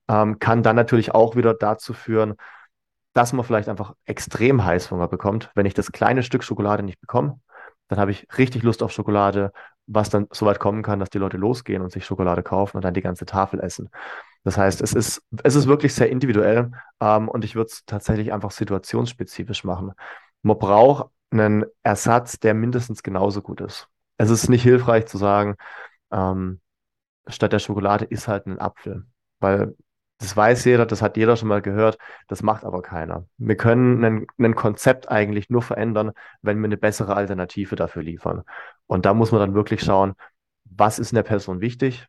Ähm, 0.08 0.38
kann 0.38 0.62
dann 0.62 0.76
natürlich 0.76 1.12
auch 1.14 1.34
wieder 1.36 1.54
dazu 1.54 1.92
führen, 1.92 2.34
dass 3.14 3.32
man 3.32 3.44
vielleicht 3.44 3.68
einfach 3.68 3.94
extrem 4.04 4.64
Heißhunger 4.64 5.08
bekommt. 5.08 5.50
Wenn 5.54 5.66
ich 5.66 5.74
das 5.74 5.90
kleine 5.90 6.22
Stück 6.22 6.44
Schokolade 6.44 6.84
nicht 6.84 7.00
bekomme, 7.00 7.40
dann 7.88 7.98
habe 7.98 8.12
ich 8.12 8.26
richtig 8.36 8.62
Lust 8.62 8.82
auf 8.82 8.92
Schokolade, 8.92 9.52
was 9.86 10.10
dann 10.10 10.28
so 10.30 10.46
weit 10.46 10.60
kommen 10.60 10.82
kann, 10.82 11.00
dass 11.00 11.10
die 11.10 11.18
Leute 11.18 11.36
losgehen 11.36 11.82
und 11.82 11.90
sich 11.90 12.04
Schokolade 12.04 12.42
kaufen 12.42 12.76
und 12.76 12.84
dann 12.84 12.94
die 12.94 13.00
ganze 13.00 13.26
Tafel 13.26 13.60
essen. 13.60 13.90
Das 14.44 14.56
heißt, 14.56 14.82
es 14.82 14.92
ist, 14.92 15.22
es 15.42 15.54
ist 15.54 15.66
wirklich 15.66 15.94
sehr 15.94 16.10
individuell 16.10 16.70
ähm, 17.00 17.28
und 17.28 17.44
ich 17.44 17.54
würde 17.54 17.70
es 17.72 17.84
tatsächlich 17.86 18.32
einfach 18.32 18.50
situationsspezifisch 18.50 19.64
machen. 19.64 19.92
Man 20.42 20.58
braucht 20.58 21.10
einen 21.30 21.64
Ersatz, 21.82 22.38
der 22.40 22.54
mindestens 22.54 23.02
genauso 23.02 23.42
gut 23.42 23.60
ist. 23.60 23.88
Es 24.16 24.30
ist 24.30 24.48
nicht 24.48 24.62
hilfreich 24.62 25.06
zu 25.06 25.18
sagen, 25.18 25.56
ähm, 26.12 26.60
statt 27.28 27.52
der 27.52 27.58
Schokolade 27.60 28.04
ist 28.06 28.28
halt 28.28 28.46
ein 28.46 28.60
Apfel, 28.60 29.06
weil 29.40 29.74
Das 30.20 30.36
weiß 30.36 30.64
jeder, 30.64 30.84
das 30.86 31.00
hat 31.02 31.16
jeder 31.16 31.36
schon 31.36 31.48
mal 31.48 31.62
gehört, 31.62 31.98
das 32.26 32.42
macht 32.42 32.64
aber 32.64 32.82
keiner. 32.82 33.26
Wir 33.38 33.56
können 33.56 34.26
ein, 34.38 34.54
Konzept 34.56 35.08
eigentlich 35.10 35.48
nur 35.48 35.62
verändern, 35.62 36.12
wenn 36.42 36.58
wir 36.58 36.64
eine 36.66 36.76
bessere 36.76 37.14
Alternative 37.16 37.76
dafür 37.76 38.02
liefern. 38.02 38.42
Und 38.86 39.06
da 39.06 39.14
muss 39.14 39.30
man 39.32 39.40
dann 39.40 39.54
wirklich 39.54 39.82
schauen, 39.82 40.14
was 40.64 40.98
ist 40.98 41.12
in 41.12 41.16
der 41.16 41.22
Person 41.22 41.60
wichtig? 41.60 42.08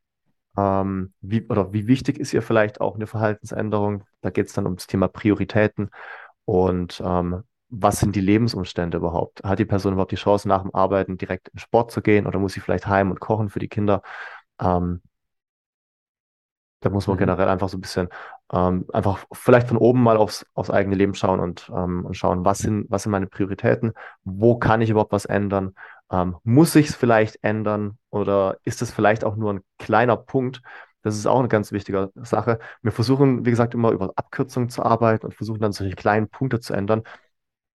Ähm, 0.58 1.14
wie, 1.22 1.46
oder 1.48 1.74
wie 1.74 1.88
wichtig 1.88 2.20
ist 2.20 2.34
ihr 2.34 2.42
vielleicht 2.42 2.82
auch 2.82 2.96
eine 2.96 3.08
Verhaltensänderung? 3.08 4.04
Da 4.22 4.32
geht 4.32 4.48
es 4.48 4.54
dann 4.54 4.66
ums 4.66 4.88
Thema 4.88 5.08
Prioritäten 5.08 5.92
und 6.46 7.02
ähm, 7.06 7.44
was 7.70 8.00
sind 8.00 8.16
die 8.16 8.22
Lebensumstände 8.22 8.98
überhaupt? 8.98 9.44
Hat 9.44 9.60
die 9.60 9.66
Person 9.66 9.94
überhaupt 9.94 10.12
die 10.12 10.16
Chance, 10.16 10.48
nach 10.48 10.62
dem 10.64 10.74
Arbeiten 10.76 11.18
direkt 11.18 11.50
in 11.50 11.60
Sport 11.60 11.92
zu 11.92 12.02
gehen 12.02 12.28
oder 12.28 12.40
muss 12.40 12.54
sie 12.54 12.60
vielleicht 12.62 12.88
heim 12.88 13.12
und 13.12 13.20
kochen 13.20 13.50
für 13.50 13.60
die 13.60 13.70
Kinder? 13.70 14.02
Ähm, 14.62 15.02
da 16.82 16.90
muss 16.90 17.08
man 17.08 17.18
Mhm. 17.18 17.18
generell 17.18 17.50
einfach 17.50 17.68
so 17.70 17.78
ein 17.78 17.82
bisschen 17.82 18.08
ähm, 18.54 18.86
einfach 18.94 19.26
vielleicht 19.34 19.68
von 19.68 19.76
oben 19.78 20.02
mal 20.02 20.16
aufs, 20.18 20.46
aufs 20.54 20.70
eigene 20.70 20.96
Leben 20.96 21.14
schauen 21.14 21.40
und, 21.42 21.70
ähm, 21.76 22.06
und 22.06 22.14
schauen, 22.16 22.46
was 22.46 22.60
sind, 22.60 22.86
was 22.90 23.04
sind 23.04 23.12
meine 23.12 23.28
Prioritäten? 23.28 23.92
Wo 24.24 24.58
kann 24.58 24.82
ich 24.82 24.90
überhaupt 24.90 25.12
was 25.12 25.26
ändern? 25.26 25.76
Ähm, 26.10 26.38
muss 26.44 26.76
ich 26.76 26.88
es 26.90 26.96
vielleicht 26.96 27.44
ändern 27.44 27.98
oder 28.12 28.58
ist 28.64 28.82
es 28.82 28.92
vielleicht 28.92 29.26
auch 29.26 29.36
nur 29.36 29.54
ein 29.54 29.62
kleiner 29.78 30.16
Punkt? 30.16 30.62
Das 31.02 31.16
ist 31.18 31.26
auch 31.28 31.40
eine 31.40 31.48
ganz 31.50 31.72
wichtige 31.74 32.12
Sache. 32.16 32.60
Wir 32.82 32.92
versuchen, 32.92 33.46
wie 33.46 33.50
gesagt, 33.52 33.74
immer 33.74 33.92
über 33.92 34.12
Abkürzungen 34.16 34.70
zu 34.70 34.84
arbeiten 34.84 35.26
und 35.28 35.34
versuchen 35.36 35.60
dann 35.62 35.72
solche 35.74 35.96
kleinen 35.96 36.30
Punkte 36.30 36.60
zu 36.62 36.74
ändern. 36.74 37.04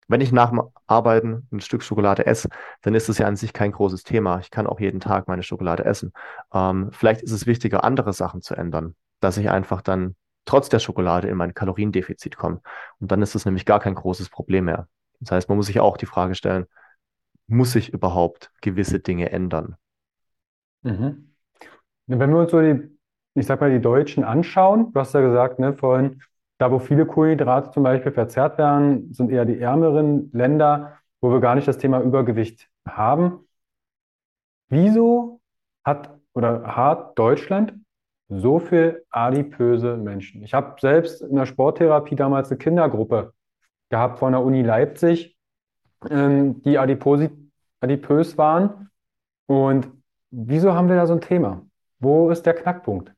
Wenn 0.08 0.20
ich 0.20 0.32
nach 0.32 0.50
dem 0.50 0.62
Arbeiten 0.86 1.48
ein 1.52 1.60
Stück 1.60 1.82
Schokolade 1.82 2.26
esse, 2.26 2.48
dann 2.82 2.94
ist 2.94 3.08
das 3.08 3.18
ja 3.18 3.26
an 3.26 3.36
sich 3.36 3.52
kein 3.52 3.72
großes 3.72 4.02
Thema. 4.02 4.38
Ich 4.40 4.50
kann 4.50 4.66
auch 4.66 4.80
jeden 4.80 5.00
Tag 5.00 5.28
meine 5.28 5.42
Schokolade 5.42 5.84
essen. 5.84 6.12
Ähm, 6.52 6.90
vielleicht 6.92 7.22
ist 7.22 7.32
es 7.32 7.46
wichtiger, 7.46 7.84
andere 7.84 8.12
Sachen 8.12 8.42
zu 8.42 8.54
ändern, 8.54 8.94
dass 9.20 9.36
ich 9.38 9.50
einfach 9.50 9.82
dann 9.82 10.16
trotz 10.44 10.68
der 10.68 10.78
Schokolade 10.78 11.28
in 11.28 11.36
mein 11.36 11.54
Kaloriendefizit 11.54 12.36
komme. 12.36 12.60
Und 13.00 13.10
dann 13.10 13.22
ist 13.22 13.34
das 13.34 13.44
nämlich 13.46 13.64
gar 13.64 13.80
kein 13.80 13.94
großes 13.94 14.28
Problem 14.28 14.66
mehr. 14.66 14.88
Das 15.20 15.30
heißt, 15.30 15.48
man 15.48 15.56
muss 15.56 15.66
sich 15.66 15.80
auch 15.80 15.96
die 15.96 16.06
Frage 16.06 16.34
stellen, 16.34 16.66
muss 17.46 17.74
ich 17.74 17.92
überhaupt 17.92 18.50
gewisse 18.60 19.00
Dinge 19.00 19.30
ändern? 19.30 19.76
Mhm. 20.82 21.34
Wenn 22.06 22.30
wir 22.30 22.38
uns 22.38 22.50
so 22.50 22.60
die, 22.60 22.98
ich 23.34 23.46
sag 23.46 23.60
mal, 23.60 23.70
die 23.70 23.80
Deutschen 23.80 24.24
anschauen, 24.24 24.92
du 24.92 25.00
hast 25.00 25.14
ja 25.14 25.20
gesagt, 25.20 25.58
ne, 25.58 25.74
vorhin, 25.74 26.22
da 26.58 26.70
wo 26.70 26.78
viele 26.78 27.06
Kohlenhydrate 27.06 27.70
zum 27.70 27.82
Beispiel 27.82 28.12
verzehrt 28.12 28.58
werden, 28.58 29.12
sind 29.12 29.30
eher 29.30 29.44
die 29.44 29.58
ärmeren 29.58 30.30
Länder, 30.32 30.98
wo 31.20 31.30
wir 31.30 31.40
gar 31.40 31.54
nicht 31.54 31.66
das 31.66 31.78
Thema 31.78 32.00
Übergewicht 32.00 32.68
haben. 32.86 33.40
Wieso 34.68 35.40
hat 35.84 36.10
oder 36.34 36.76
hat 36.76 37.18
Deutschland 37.18 37.74
so 38.28 38.58
viel 38.58 39.04
adipöse 39.10 39.96
Menschen? 39.96 40.42
Ich 40.42 40.54
habe 40.54 40.76
selbst 40.80 41.22
in 41.22 41.36
der 41.36 41.46
Sporttherapie 41.46 42.16
damals 42.16 42.50
eine 42.50 42.58
Kindergruppe 42.58 43.32
gehabt 43.90 44.18
von 44.18 44.32
der 44.32 44.42
Uni 44.42 44.62
Leipzig, 44.62 45.36
ähm, 46.10 46.62
die 46.62 46.78
adiposi 46.78 47.30
adipös 47.80 48.38
waren. 48.38 48.90
Und 49.46 49.88
wieso 50.30 50.74
haben 50.74 50.88
wir 50.88 50.96
da 50.96 51.06
so 51.06 51.14
ein 51.14 51.20
Thema? 51.20 51.62
Wo 51.98 52.30
ist 52.30 52.44
der 52.46 52.54
Knackpunkt, 52.54 53.12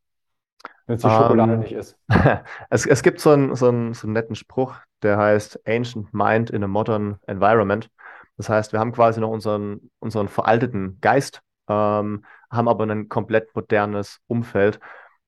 wenn 0.86 0.96
es 0.96 1.02
die 1.02 1.10
Schokolade 1.10 1.54
Ähm, 1.54 1.58
nicht 1.58 1.72
ist? 1.72 1.98
es, 2.70 2.86
es 2.86 3.02
gibt 3.02 3.20
so 3.20 3.30
einen, 3.30 3.54
so 3.54 3.68
einen, 3.68 3.94
so 3.94 4.06
einen 4.06 4.14
netten 4.14 4.36
Spruch, 4.36 4.76
der 5.02 5.18
heißt 5.18 5.66
Ancient 5.66 6.12
Mind 6.14 6.50
in 6.50 6.64
a 6.64 6.68
Modern 6.68 7.18
Environment. 7.26 7.90
Das 8.36 8.48
heißt, 8.48 8.72
wir 8.72 8.80
haben 8.80 8.92
quasi 8.92 9.20
noch 9.20 9.30
unseren, 9.30 9.90
unseren 9.98 10.28
veralteten 10.28 10.98
Geist, 11.00 11.42
ähm, 11.68 12.24
haben 12.50 12.68
aber 12.68 12.84
ein 12.84 13.08
komplett 13.08 13.54
modernes 13.54 14.20
Umfeld. 14.26 14.78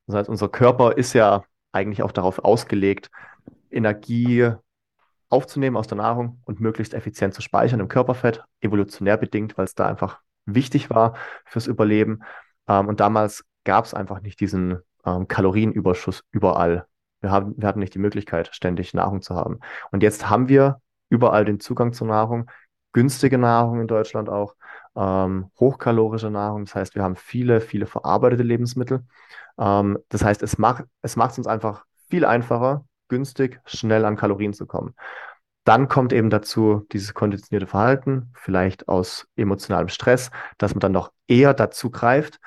Das 0.06 0.16
heißt, 0.16 0.28
unser 0.28 0.48
Körper 0.48 0.96
ist 0.96 1.12
ja 1.12 1.42
eigentlich 1.72 2.02
auch 2.02 2.12
darauf 2.12 2.38
ausgelegt, 2.38 3.10
Energie 3.70 4.50
aufzunehmen 5.30 5.76
aus 5.76 5.86
der 5.86 5.98
Nahrung 5.98 6.40
und 6.44 6.60
möglichst 6.60 6.94
effizient 6.94 7.34
zu 7.34 7.42
speichern 7.42 7.80
im 7.80 7.88
Körperfett, 7.88 8.44
evolutionär 8.60 9.16
bedingt, 9.16 9.58
weil 9.58 9.66
es 9.66 9.74
da 9.74 9.86
einfach 9.86 10.20
wichtig 10.46 10.88
war 10.90 11.14
fürs 11.44 11.66
Überleben. 11.66 12.22
Ähm, 12.66 12.88
und 12.88 13.00
damals 13.00 13.44
gab 13.64 13.84
es 13.84 13.92
einfach 13.94 14.20
nicht 14.22 14.40
diesen 14.40 14.78
ähm, 15.16 15.28
Kalorienüberschuss 15.28 16.24
überall. 16.30 16.86
Wir 17.20 17.30
haben, 17.30 17.54
wir 17.56 17.66
hatten 17.66 17.80
nicht 17.80 17.94
die 17.94 17.98
Möglichkeit, 17.98 18.50
ständig 18.52 18.94
Nahrung 18.94 19.22
zu 19.22 19.34
haben. 19.34 19.60
Und 19.90 20.02
jetzt 20.02 20.28
haben 20.30 20.48
wir 20.48 20.80
überall 21.08 21.44
den 21.44 21.60
Zugang 21.60 21.92
zur 21.92 22.06
Nahrung, 22.06 22.50
günstige 22.92 23.38
Nahrung 23.38 23.80
in 23.80 23.86
Deutschland 23.86 24.28
auch, 24.28 24.54
ähm, 24.96 25.50
hochkalorische 25.58 26.30
Nahrung. 26.30 26.64
Das 26.64 26.74
heißt, 26.74 26.94
wir 26.94 27.02
haben 27.02 27.16
viele, 27.16 27.60
viele 27.60 27.86
verarbeitete 27.86 28.42
Lebensmittel. 28.42 29.04
Ähm, 29.58 29.98
das 30.08 30.24
heißt, 30.24 30.42
es 30.42 30.58
macht, 30.58 30.84
es 31.02 31.16
macht 31.16 31.38
uns 31.38 31.46
einfach 31.46 31.84
viel 32.08 32.24
einfacher, 32.24 32.84
günstig, 33.08 33.60
schnell 33.64 34.04
an 34.04 34.16
Kalorien 34.16 34.52
zu 34.52 34.66
kommen. 34.66 34.94
Dann 35.64 35.88
kommt 35.88 36.12
eben 36.14 36.30
dazu 36.30 36.86
dieses 36.92 37.12
konditionierte 37.12 37.66
Verhalten, 37.66 38.32
vielleicht 38.34 38.88
aus 38.88 39.26
emotionalem 39.36 39.88
Stress, 39.88 40.30
dass 40.56 40.74
man 40.74 40.80
dann 40.80 40.92
noch 40.92 41.12
eher 41.26 41.52
dazu 41.52 41.90
greift. 41.90 42.40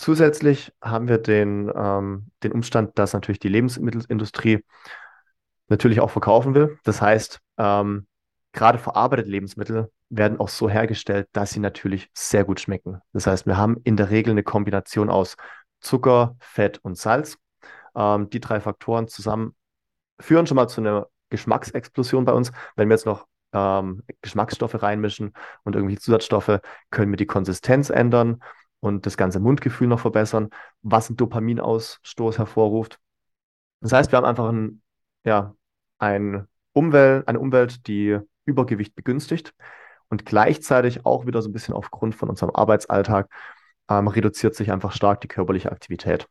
Zusätzlich 0.00 0.72
haben 0.80 1.08
wir 1.08 1.18
den, 1.18 1.70
ähm, 1.76 2.30
den 2.42 2.52
Umstand, 2.52 2.98
dass 2.98 3.12
natürlich 3.12 3.38
die 3.38 3.50
Lebensmittelindustrie 3.50 4.64
natürlich 5.68 6.00
auch 6.00 6.08
verkaufen 6.08 6.54
will. 6.54 6.78
Das 6.84 7.02
heißt, 7.02 7.38
ähm, 7.58 8.06
gerade 8.52 8.78
verarbeitete 8.78 9.28
Lebensmittel 9.28 9.92
werden 10.08 10.40
auch 10.40 10.48
so 10.48 10.70
hergestellt, 10.70 11.28
dass 11.34 11.50
sie 11.50 11.60
natürlich 11.60 12.08
sehr 12.14 12.44
gut 12.44 12.60
schmecken. 12.60 13.02
Das 13.12 13.26
heißt, 13.26 13.44
wir 13.44 13.58
haben 13.58 13.76
in 13.84 13.98
der 13.98 14.08
Regel 14.08 14.30
eine 14.30 14.42
Kombination 14.42 15.10
aus 15.10 15.36
Zucker, 15.80 16.34
Fett 16.40 16.78
und 16.82 16.96
Salz. 16.96 17.36
Ähm, 17.94 18.30
die 18.30 18.40
drei 18.40 18.58
Faktoren 18.58 19.06
zusammen 19.06 19.54
führen 20.18 20.46
schon 20.46 20.56
mal 20.56 20.68
zu 20.68 20.80
einer 20.80 21.08
Geschmacksexplosion 21.28 22.24
bei 22.24 22.32
uns. 22.32 22.52
Wenn 22.74 22.88
wir 22.88 22.94
jetzt 22.94 23.04
noch 23.04 23.26
ähm, 23.52 24.02
Geschmacksstoffe 24.22 24.82
reinmischen 24.82 25.34
und 25.64 25.76
irgendwie 25.76 25.98
Zusatzstoffe, 25.98 26.60
können 26.90 27.12
wir 27.12 27.18
die 27.18 27.26
Konsistenz 27.26 27.90
ändern 27.90 28.40
und 28.80 29.06
das 29.06 29.16
ganze 29.16 29.40
Mundgefühl 29.40 29.88
noch 29.88 30.00
verbessern, 30.00 30.50
was 30.82 31.08
einen 31.08 31.16
Dopaminausstoß 31.16 32.38
hervorruft. 32.38 32.98
Das 33.80 33.92
heißt, 33.92 34.12
wir 34.12 34.16
haben 34.18 34.26
einfach 34.26 34.48
ein, 34.48 34.82
ja, 35.24 35.54
ein 35.98 36.46
Umwelt, 36.72 37.28
eine 37.28 37.40
Umwelt, 37.40 37.86
die 37.86 38.18
Übergewicht 38.44 38.94
begünstigt 38.94 39.54
und 40.08 40.26
gleichzeitig 40.26 41.06
auch 41.06 41.26
wieder 41.26 41.42
so 41.42 41.48
ein 41.48 41.52
bisschen 41.52 41.74
aufgrund 41.74 42.14
von 42.14 42.28
unserem 42.28 42.54
Arbeitsalltag 42.54 43.30
ähm, 43.88 44.08
reduziert 44.08 44.54
sich 44.54 44.72
einfach 44.72 44.92
stark 44.92 45.20
die 45.20 45.28
körperliche 45.28 45.70
Aktivität. 45.72 46.26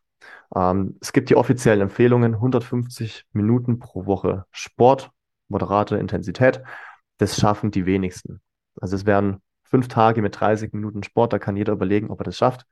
Ähm, 0.56 0.98
es 1.02 1.14
gibt 1.14 1.30
die 1.30 1.36
offiziellen 1.36 1.82
Empfehlungen, 1.82 2.36
150 2.36 3.26
Minuten 3.34 3.80
pro 3.80 4.06
Woche 4.06 4.46
Sport, 4.52 5.12
moderate 5.48 5.98
Intensität. 5.98 6.62
Das 7.18 7.40
schaffen 7.40 7.72
die 7.72 7.86
wenigsten. 7.86 8.42
Also 8.80 8.96
es 8.96 9.06
wären 9.06 9.42
fünf 9.70 9.88
Tage 9.88 10.22
mit 10.22 10.40
30 10.40 10.74
Minuten 10.74 11.04
Sport, 11.04 11.34
da 11.34 11.40
kann 11.40 11.56
jeder 11.56 11.74
überlegen, 11.74 12.10
ob 12.10 12.22
er 12.22 12.26
das 12.26 12.38
schafft. 12.38 12.66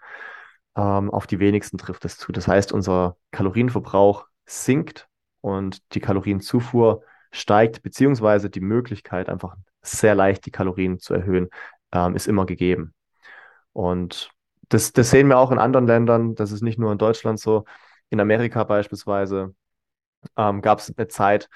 Ähm, 0.76 1.10
auf 1.12 1.28
die 1.28 1.40
wenigsten 1.40 1.78
trifft 1.78 2.06
es 2.06 2.18
zu. 2.18 2.32
Das 2.32 2.48
heißt, 2.48 2.72
unser 2.72 3.18
Kalorienverbrauch 3.32 4.28
sinkt 4.46 5.08
und 5.42 5.82
die 5.94 6.00
Kalorienzufuhr 6.00 7.04
steigt, 7.32 7.82
beziehungsweise 7.84 8.50
die 8.50 8.62
Möglichkeit, 8.62 9.30
einfach 9.30 9.56
sehr 9.82 10.16
leicht 10.16 10.46
die 10.46 10.52
Kalorien 10.52 11.00
zu 11.00 11.14
erhöhen, 11.14 11.50
ähm, 11.92 12.16
ist 12.16 12.28
immer 12.28 12.46
gegeben. 12.46 12.94
Und 13.74 14.32
das, 14.70 14.92
das 14.94 15.10
sehen 15.10 15.28
wir 15.28 15.38
auch 15.38 15.52
in 15.52 15.60
anderen 15.60 15.88
Ländern. 15.88 16.36
Das 16.36 16.52
ist 16.52 16.62
nicht 16.62 16.80
nur 16.80 16.92
in 16.92 16.98
Deutschland 16.98 17.40
so. 17.40 17.66
In 18.10 18.20
Amerika 18.20 18.64
beispielsweise 18.64 19.56
ähm, 20.38 20.62
gab 20.62 20.80
es 20.80 20.94
eine 20.96 21.08
Zeit, 21.08 21.50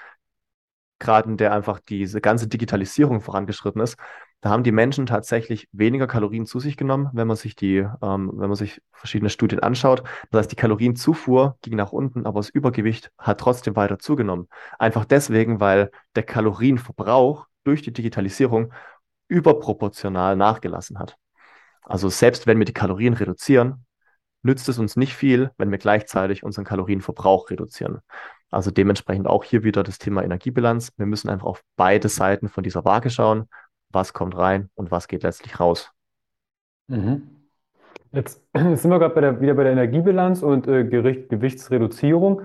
gerade 0.98 1.30
in 1.30 1.36
der 1.36 1.52
einfach 1.52 1.80
diese 1.80 2.20
ganze 2.20 2.48
Digitalisierung 2.48 3.20
vorangeschritten 3.20 3.82
ist. 3.82 3.96
Da 4.42 4.50
haben 4.50 4.64
die 4.64 4.72
Menschen 4.72 5.06
tatsächlich 5.06 5.68
weniger 5.70 6.08
Kalorien 6.08 6.46
zu 6.46 6.58
sich 6.58 6.76
genommen, 6.76 7.08
wenn 7.12 7.28
man 7.28 7.36
sich 7.36 7.54
die, 7.54 7.76
ähm, 7.76 8.32
wenn 8.34 8.48
man 8.48 8.56
sich 8.56 8.82
verschiedene 8.90 9.30
Studien 9.30 9.60
anschaut. 9.60 10.02
Das 10.30 10.40
heißt, 10.40 10.52
die 10.52 10.56
Kalorienzufuhr 10.56 11.56
ging 11.62 11.76
nach 11.76 11.92
unten, 11.92 12.26
aber 12.26 12.40
das 12.40 12.48
Übergewicht 12.48 13.12
hat 13.18 13.38
trotzdem 13.38 13.76
weiter 13.76 14.00
zugenommen. 14.00 14.48
Einfach 14.80 15.04
deswegen, 15.04 15.60
weil 15.60 15.92
der 16.16 16.24
Kalorienverbrauch 16.24 17.46
durch 17.62 17.82
die 17.82 17.92
Digitalisierung 17.92 18.72
überproportional 19.28 20.34
nachgelassen 20.34 20.98
hat. 20.98 21.16
Also 21.84 22.08
selbst 22.08 22.48
wenn 22.48 22.58
wir 22.58 22.64
die 22.64 22.72
Kalorien 22.72 23.14
reduzieren, 23.14 23.86
nützt 24.42 24.68
es 24.68 24.78
uns 24.78 24.96
nicht 24.96 25.14
viel, 25.14 25.52
wenn 25.56 25.70
wir 25.70 25.78
gleichzeitig 25.78 26.42
unseren 26.42 26.64
Kalorienverbrauch 26.64 27.48
reduzieren. 27.50 28.00
Also 28.50 28.72
dementsprechend 28.72 29.28
auch 29.28 29.44
hier 29.44 29.62
wieder 29.62 29.84
das 29.84 29.98
Thema 29.98 30.24
Energiebilanz. 30.24 30.92
Wir 30.96 31.06
müssen 31.06 31.30
einfach 31.30 31.46
auf 31.46 31.62
beide 31.76 32.08
Seiten 32.08 32.48
von 32.48 32.64
dieser 32.64 32.84
Waage 32.84 33.08
schauen. 33.08 33.48
Was 33.92 34.12
kommt 34.12 34.36
rein 34.36 34.70
und 34.74 34.90
was 34.90 35.08
geht 35.08 35.22
letztlich 35.22 35.60
raus? 35.60 35.92
Mhm. 36.88 37.48
Jetzt, 38.12 38.42
jetzt 38.54 38.82
sind 38.82 38.90
wir 38.90 38.98
gerade 38.98 39.40
wieder 39.40 39.54
bei 39.54 39.64
der 39.64 39.72
Energiebilanz 39.72 40.42
und 40.42 40.66
äh, 40.66 40.84
Gericht, 40.84 41.28
Gewichtsreduzierung. 41.28 42.42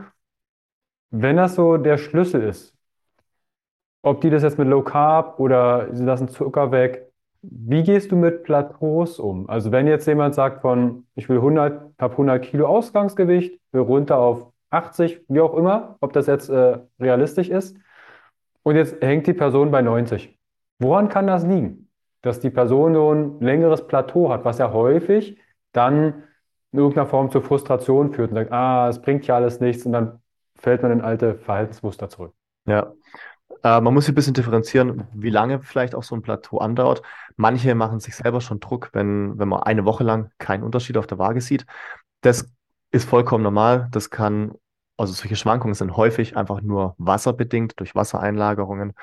Wenn 1.09 1.37
das 1.37 1.55
so 1.55 1.77
der 1.77 1.97
Schlüssel 1.97 2.43
ist, 2.43 2.73
ob 4.01 4.21
die 4.21 4.29
das 4.29 4.43
jetzt 4.43 4.57
mit 4.57 4.67
Low 4.67 4.81
Carb 4.81 5.39
oder 5.39 5.93
sie 5.93 6.03
lassen 6.03 6.27
Zucker 6.27 6.71
weg, 6.71 7.11
wie 7.41 7.83
gehst 7.83 8.11
du 8.11 8.15
mit 8.15 8.43
Plateaus 8.43 9.19
um? 9.19 9.49
Also 9.49 9.71
wenn 9.71 9.87
jetzt 9.87 10.07
jemand 10.07 10.35
sagt 10.35 10.61
von, 10.61 11.05
ich 11.15 11.29
will 11.29 11.37
100, 11.37 11.93
habe 11.99 12.13
100 12.13 12.43
Kilo 12.43 12.67
Ausgangsgewicht, 12.67 13.59
will 13.71 13.81
runter 13.81 14.17
auf 14.17 14.51
80, 14.69 15.21
wie 15.27 15.39
auch 15.39 15.55
immer, 15.55 15.97
ob 16.01 16.13
das 16.13 16.27
jetzt 16.27 16.49
äh, 16.49 16.79
realistisch 16.99 17.49
ist. 17.49 17.77
Und 18.63 18.75
jetzt 18.75 19.01
hängt 19.01 19.27
die 19.27 19.33
Person 19.33 19.71
bei 19.71 19.81
90. 19.81 20.36
Woran 20.79 21.09
kann 21.09 21.27
das 21.27 21.45
liegen? 21.45 21.89
Dass 22.21 22.39
die 22.39 22.49
Person 22.49 22.93
so 22.93 23.13
ein 23.13 23.39
längeres 23.39 23.87
Plateau 23.87 24.29
hat, 24.29 24.45
was 24.45 24.57
ja 24.57 24.71
häufig 24.71 25.37
dann 25.71 26.23
in 26.71 26.79
irgendeiner 26.79 27.07
Form 27.07 27.31
zur 27.31 27.41
Frustration 27.41 28.11
führt 28.13 28.31
und 28.31 28.35
sagt, 28.35 28.51
ah, 28.51 28.89
es 28.89 29.01
bringt 29.01 29.25
ja 29.27 29.35
alles 29.35 29.59
nichts 29.59 29.85
und 29.85 29.93
dann 29.93 30.19
fällt 30.55 30.81
man 30.81 30.91
in 30.91 31.01
alte 31.01 31.35
Verhaltensmuster 31.35 32.09
zurück. 32.09 32.33
Ja, 32.65 32.93
äh, 33.63 33.81
man 33.81 33.93
muss 33.93 34.05
sich 34.05 34.11
ein 34.11 34.15
bisschen 34.15 34.33
differenzieren, 34.33 35.07
wie 35.13 35.29
lange 35.29 35.61
vielleicht 35.61 35.95
auch 35.95 36.03
so 36.03 36.15
ein 36.15 36.21
Plateau 36.21 36.57
andauert. 36.57 37.01
Manche 37.35 37.75
machen 37.75 37.99
sich 37.99 38.15
selber 38.15 38.41
schon 38.41 38.59
Druck, 38.59 38.89
wenn, 38.93 39.37
wenn 39.39 39.47
man 39.47 39.63
eine 39.63 39.85
Woche 39.85 40.03
lang 40.03 40.31
keinen 40.37 40.63
Unterschied 40.63 40.97
auf 40.97 41.07
der 41.07 41.17
Waage 41.17 41.41
sieht. 41.41 41.65
Das 42.21 42.51
ist 42.91 43.07
vollkommen 43.07 43.43
normal. 43.43 43.87
Das 43.91 44.09
kann, 44.09 44.53
also 44.97 45.13
solche 45.13 45.35
Schwankungen 45.35 45.75
sind 45.75 45.95
häufig 45.95 46.35
einfach 46.35 46.61
nur 46.61 46.95
wasserbedingt 46.97 47.79
durch 47.79 47.95
Wassereinlagerungen. 47.95 48.93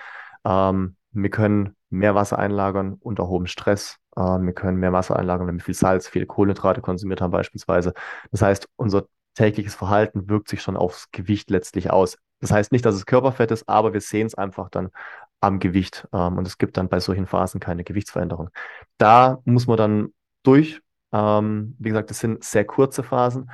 Ähm, 0.45 0.97
wir 1.15 1.31
können 1.31 1.77
mehr 1.91 2.15
Wasser 2.15 2.39
einlagern 2.39 2.95
unter 3.01 3.29
hohem 3.29 3.47
Stress. 3.47 3.99
Ähm, 4.17 4.47
wir 4.47 4.53
können 4.53 4.79
mehr 4.79 4.93
Wasser 4.93 5.17
einlagern, 5.17 5.47
wenn 5.47 5.57
wir 5.57 5.65
viel 5.65 5.75
Salz, 5.75 6.09
viele 6.09 6.27
Kohlenhydrate 6.27 6.81
konsumiert 6.81 7.21
haben 7.21 7.31
beispielsweise. 7.31 7.95
Das 8.31 8.43
heißt, 8.43 8.69
unser 8.77 9.07
tägliches 9.35 9.75
Verhalten 9.75 10.29
wirkt 10.29 10.49
sich 10.49 10.63
schon 10.63 10.77
aufs 10.77 11.11
Gewicht 11.13 11.51
letztlich 11.51 11.91
aus. 11.91 12.19
Das 12.41 12.51
heißt 12.51 12.73
nicht, 12.73 12.85
dass 12.85 12.95
es 12.95 13.07
Körperfett 13.07 13.51
ist, 13.51 13.69
aber 13.69 13.93
wir 13.93 14.01
sehen 14.01 14.27
es 14.27 14.35
einfach 14.35 14.69
dann 14.71 14.91
am 15.41 15.61
Gewicht. 15.61 16.07
Ähm, 16.13 16.37
und 16.39 16.47
es 16.47 16.59
gibt 16.59 16.77
dann 16.77 16.89
bei 16.89 17.01
solchen 17.01 17.27
Phasen 17.27 17.61
keine 17.61 17.85
Gewichtsveränderung. 17.85 18.51
Da 18.99 19.39
muss 19.45 19.67
man 19.67 19.77
dann 19.77 20.09
durch. 20.43 20.81
Ähm, 21.13 21.77
wie 21.79 21.91
gesagt, 21.91 22.11
das 22.11 22.19
sind 22.19 22.43
sehr 22.43 22.65
kurze 22.65 23.03
Phasen. 23.03 23.51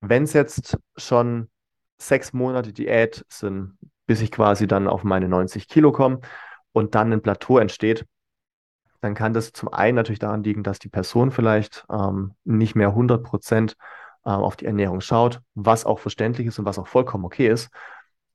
Wenn 0.00 0.24
es 0.24 0.34
jetzt 0.34 0.78
schon 0.96 1.48
sechs 1.98 2.32
Monate 2.32 2.72
Diät 2.72 3.24
sind, 3.28 3.78
bis 4.06 4.20
ich 4.20 4.30
quasi 4.30 4.66
dann 4.66 4.88
auf 4.88 5.04
meine 5.04 5.28
90 5.28 5.68
Kilo 5.68 5.92
komme 5.92 6.20
und 6.72 6.94
dann 6.94 7.12
ein 7.12 7.22
Plateau 7.22 7.58
entsteht, 7.58 8.06
dann 9.00 9.14
kann 9.14 9.34
das 9.34 9.52
zum 9.52 9.72
einen 9.72 9.96
natürlich 9.96 10.20
daran 10.20 10.44
liegen, 10.44 10.62
dass 10.62 10.78
die 10.78 10.88
Person 10.88 11.30
vielleicht 11.30 11.84
ähm, 11.90 12.34
nicht 12.44 12.74
mehr 12.74 12.88
100 12.88 13.22
Prozent 13.22 13.76
äh, 14.24 14.30
auf 14.30 14.56
die 14.56 14.66
Ernährung 14.66 15.00
schaut, 15.00 15.40
was 15.54 15.84
auch 15.84 15.98
verständlich 15.98 16.46
ist 16.46 16.58
und 16.58 16.64
was 16.64 16.78
auch 16.78 16.86
vollkommen 16.86 17.24
okay 17.24 17.48
ist. 17.48 17.70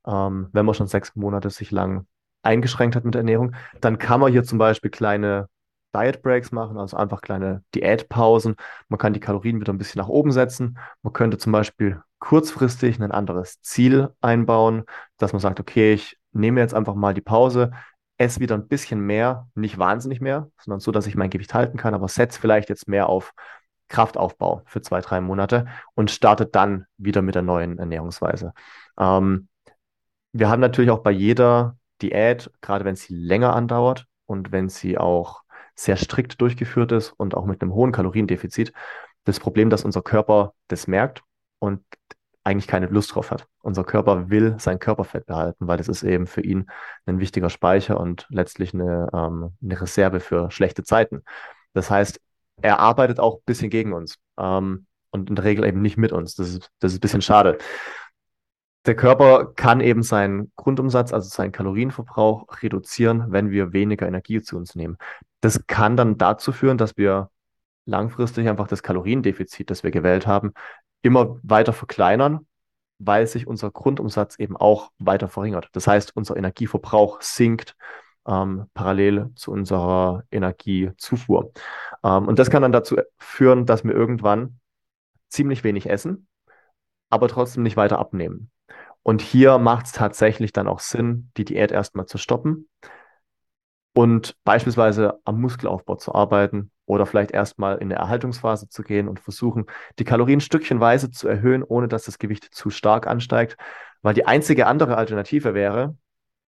Ähm, 0.06 0.48
wenn 0.52 0.66
man 0.66 0.74
schon 0.74 0.86
sechs 0.86 1.16
Monate 1.16 1.50
sich 1.50 1.70
lang 1.70 2.06
eingeschränkt 2.42 2.96
hat 2.96 3.04
mit 3.04 3.14
Ernährung, 3.14 3.54
dann 3.80 3.98
kann 3.98 4.20
man 4.20 4.30
hier 4.30 4.44
zum 4.44 4.58
Beispiel 4.58 4.90
kleine 4.90 5.48
Diet 5.94 6.22
Breaks 6.22 6.52
machen, 6.52 6.76
also 6.76 6.96
einfach 6.96 7.22
kleine 7.22 7.62
Diätpausen. 7.74 8.56
Man 8.88 8.98
kann 8.98 9.14
die 9.14 9.20
Kalorien 9.20 9.60
wieder 9.60 9.72
ein 9.72 9.78
bisschen 9.78 10.00
nach 10.00 10.08
oben 10.08 10.32
setzen. 10.32 10.78
Man 11.02 11.14
könnte 11.14 11.38
zum 11.38 11.52
Beispiel 11.52 12.02
kurzfristig 12.18 13.00
ein 13.00 13.10
anderes 13.10 13.60
Ziel 13.62 14.10
einbauen, 14.20 14.84
dass 15.16 15.32
man 15.32 15.40
sagt, 15.40 15.60
okay, 15.60 15.94
ich 15.94 16.18
nehme 16.32 16.60
jetzt 16.60 16.74
einfach 16.74 16.94
mal 16.94 17.14
die 17.14 17.22
Pause, 17.22 17.72
esse 18.18 18.40
wieder 18.40 18.56
ein 18.56 18.68
bisschen 18.68 19.00
mehr, 19.00 19.48
nicht 19.54 19.78
wahnsinnig 19.78 20.20
mehr, 20.20 20.50
sondern 20.60 20.80
so, 20.80 20.90
dass 20.90 21.06
ich 21.06 21.14
mein 21.14 21.30
Gewicht 21.30 21.54
halten 21.54 21.78
kann, 21.78 21.94
aber 21.94 22.08
setze 22.08 22.40
vielleicht 22.40 22.68
jetzt 22.68 22.88
mehr 22.88 23.08
auf 23.08 23.32
Kraftaufbau 23.88 24.62
für 24.66 24.82
zwei, 24.82 25.00
drei 25.00 25.20
Monate 25.20 25.66
und 25.94 26.10
startet 26.10 26.54
dann 26.54 26.86
wieder 26.98 27.22
mit 27.22 27.34
der 27.34 27.42
neuen 27.42 27.78
Ernährungsweise. 27.78 28.52
Ähm, 28.98 29.48
wir 30.32 30.50
haben 30.50 30.60
natürlich 30.60 30.90
auch 30.90 31.02
bei 31.02 31.10
jeder 31.10 31.76
Diät, 32.02 32.50
gerade 32.60 32.84
wenn 32.84 32.96
sie 32.96 33.14
länger 33.14 33.54
andauert 33.54 34.06
und 34.26 34.52
wenn 34.52 34.68
sie 34.68 34.98
auch 34.98 35.42
sehr 35.74 35.96
strikt 35.96 36.40
durchgeführt 36.40 36.92
ist 36.92 37.12
und 37.12 37.34
auch 37.34 37.46
mit 37.46 37.62
einem 37.62 37.72
hohen 37.72 37.92
Kaloriendefizit, 37.92 38.72
das 39.24 39.40
Problem, 39.40 39.70
dass 39.70 39.84
unser 39.84 40.02
Körper 40.02 40.54
das 40.66 40.86
merkt 40.86 41.22
und 41.60 41.82
eigentlich 42.44 42.66
keine 42.66 42.86
Lust 42.86 43.14
drauf 43.14 43.30
hat. 43.30 43.46
Unser 43.60 43.84
Körper 43.84 44.30
will 44.30 44.56
sein 44.58 44.78
Körperfett 44.78 45.26
behalten, 45.26 45.66
weil 45.66 45.76
das 45.76 45.88
ist 45.88 46.02
eben 46.02 46.26
für 46.26 46.40
ihn 46.40 46.70
ein 47.06 47.20
wichtiger 47.20 47.50
Speicher 47.50 48.00
und 48.00 48.26
letztlich 48.30 48.72
eine, 48.72 49.08
ähm, 49.12 49.52
eine 49.62 49.80
Reserve 49.80 50.20
für 50.20 50.50
schlechte 50.50 50.82
Zeiten. 50.82 51.22
Das 51.74 51.90
heißt, 51.90 52.20
er 52.62 52.78
arbeitet 52.78 53.20
auch 53.20 53.36
ein 53.36 53.42
bisschen 53.44 53.70
gegen 53.70 53.92
uns 53.92 54.16
ähm, 54.38 54.86
und 55.10 55.28
in 55.28 55.36
der 55.36 55.44
Regel 55.44 55.64
eben 55.64 55.82
nicht 55.82 55.96
mit 55.96 56.12
uns. 56.12 56.34
Das 56.34 56.48
ist, 56.48 56.70
das 56.80 56.92
ist 56.92 56.98
ein 56.98 57.00
bisschen 57.00 57.22
schade. 57.22 57.58
Der 58.86 58.96
Körper 58.96 59.52
kann 59.54 59.80
eben 59.80 60.02
seinen 60.02 60.50
Grundumsatz, 60.56 61.12
also 61.12 61.28
seinen 61.28 61.52
Kalorienverbrauch 61.52 62.46
reduzieren, 62.62 63.26
wenn 63.28 63.50
wir 63.50 63.72
weniger 63.72 64.06
Energie 64.06 64.40
zu 64.40 64.56
uns 64.56 64.74
nehmen. 64.74 64.96
Das 65.40 65.66
kann 65.66 65.96
dann 65.96 66.16
dazu 66.16 66.52
führen, 66.52 66.78
dass 66.78 66.96
wir 66.96 67.30
langfristig 67.84 68.48
einfach 68.48 68.68
das 68.68 68.82
Kaloriendefizit, 68.82 69.70
das 69.70 69.82
wir 69.82 69.90
gewählt 69.90 70.26
haben, 70.26 70.52
immer 71.02 71.38
weiter 71.42 71.72
verkleinern, 71.72 72.46
weil 72.98 73.26
sich 73.26 73.46
unser 73.46 73.70
Grundumsatz 73.70 74.38
eben 74.38 74.56
auch 74.56 74.90
weiter 74.98 75.28
verringert. 75.28 75.68
Das 75.72 75.86
heißt, 75.86 76.16
unser 76.16 76.36
Energieverbrauch 76.36 77.20
sinkt 77.22 77.76
ähm, 78.26 78.66
parallel 78.74 79.30
zu 79.34 79.52
unserer 79.52 80.24
Energiezufuhr. 80.30 81.52
Ähm, 82.02 82.28
und 82.28 82.38
das 82.38 82.50
kann 82.50 82.62
dann 82.62 82.72
dazu 82.72 82.96
führen, 83.16 83.66
dass 83.66 83.84
wir 83.84 83.92
irgendwann 83.92 84.60
ziemlich 85.28 85.64
wenig 85.64 85.88
essen, 85.88 86.26
aber 87.10 87.28
trotzdem 87.28 87.62
nicht 87.62 87.76
weiter 87.76 87.98
abnehmen. 87.98 88.50
Und 89.02 89.22
hier 89.22 89.58
macht 89.58 89.86
es 89.86 89.92
tatsächlich 89.92 90.52
dann 90.52 90.68
auch 90.68 90.80
Sinn, 90.80 91.30
die 91.36 91.44
Diät 91.44 91.72
erstmal 91.72 92.06
zu 92.06 92.18
stoppen 92.18 92.68
und 93.94 94.36
beispielsweise 94.44 95.20
am 95.24 95.40
Muskelaufbau 95.40 95.96
zu 95.96 96.14
arbeiten 96.14 96.70
oder 96.88 97.06
vielleicht 97.06 97.30
erstmal 97.32 97.76
in 97.76 97.92
eine 97.92 97.96
Erhaltungsphase 97.96 98.68
zu 98.68 98.82
gehen 98.82 99.08
und 99.08 99.20
versuchen, 99.20 99.66
die 99.98 100.04
Kalorien 100.04 100.40
stückchenweise 100.40 101.10
zu 101.10 101.28
erhöhen, 101.28 101.62
ohne 101.62 101.86
dass 101.86 102.04
das 102.04 102.18
Gewicht 102.18 102.44
zu 102.52 102.70
stark 102.70 103.06
ansteigt, 103.06 103.56
weil 104.02 104.14
die 104.14 104.26
einzige 104.26 104.66
andere 104.66 104.96
Alternative 104.96 105.54
wäre, 105.54 105.96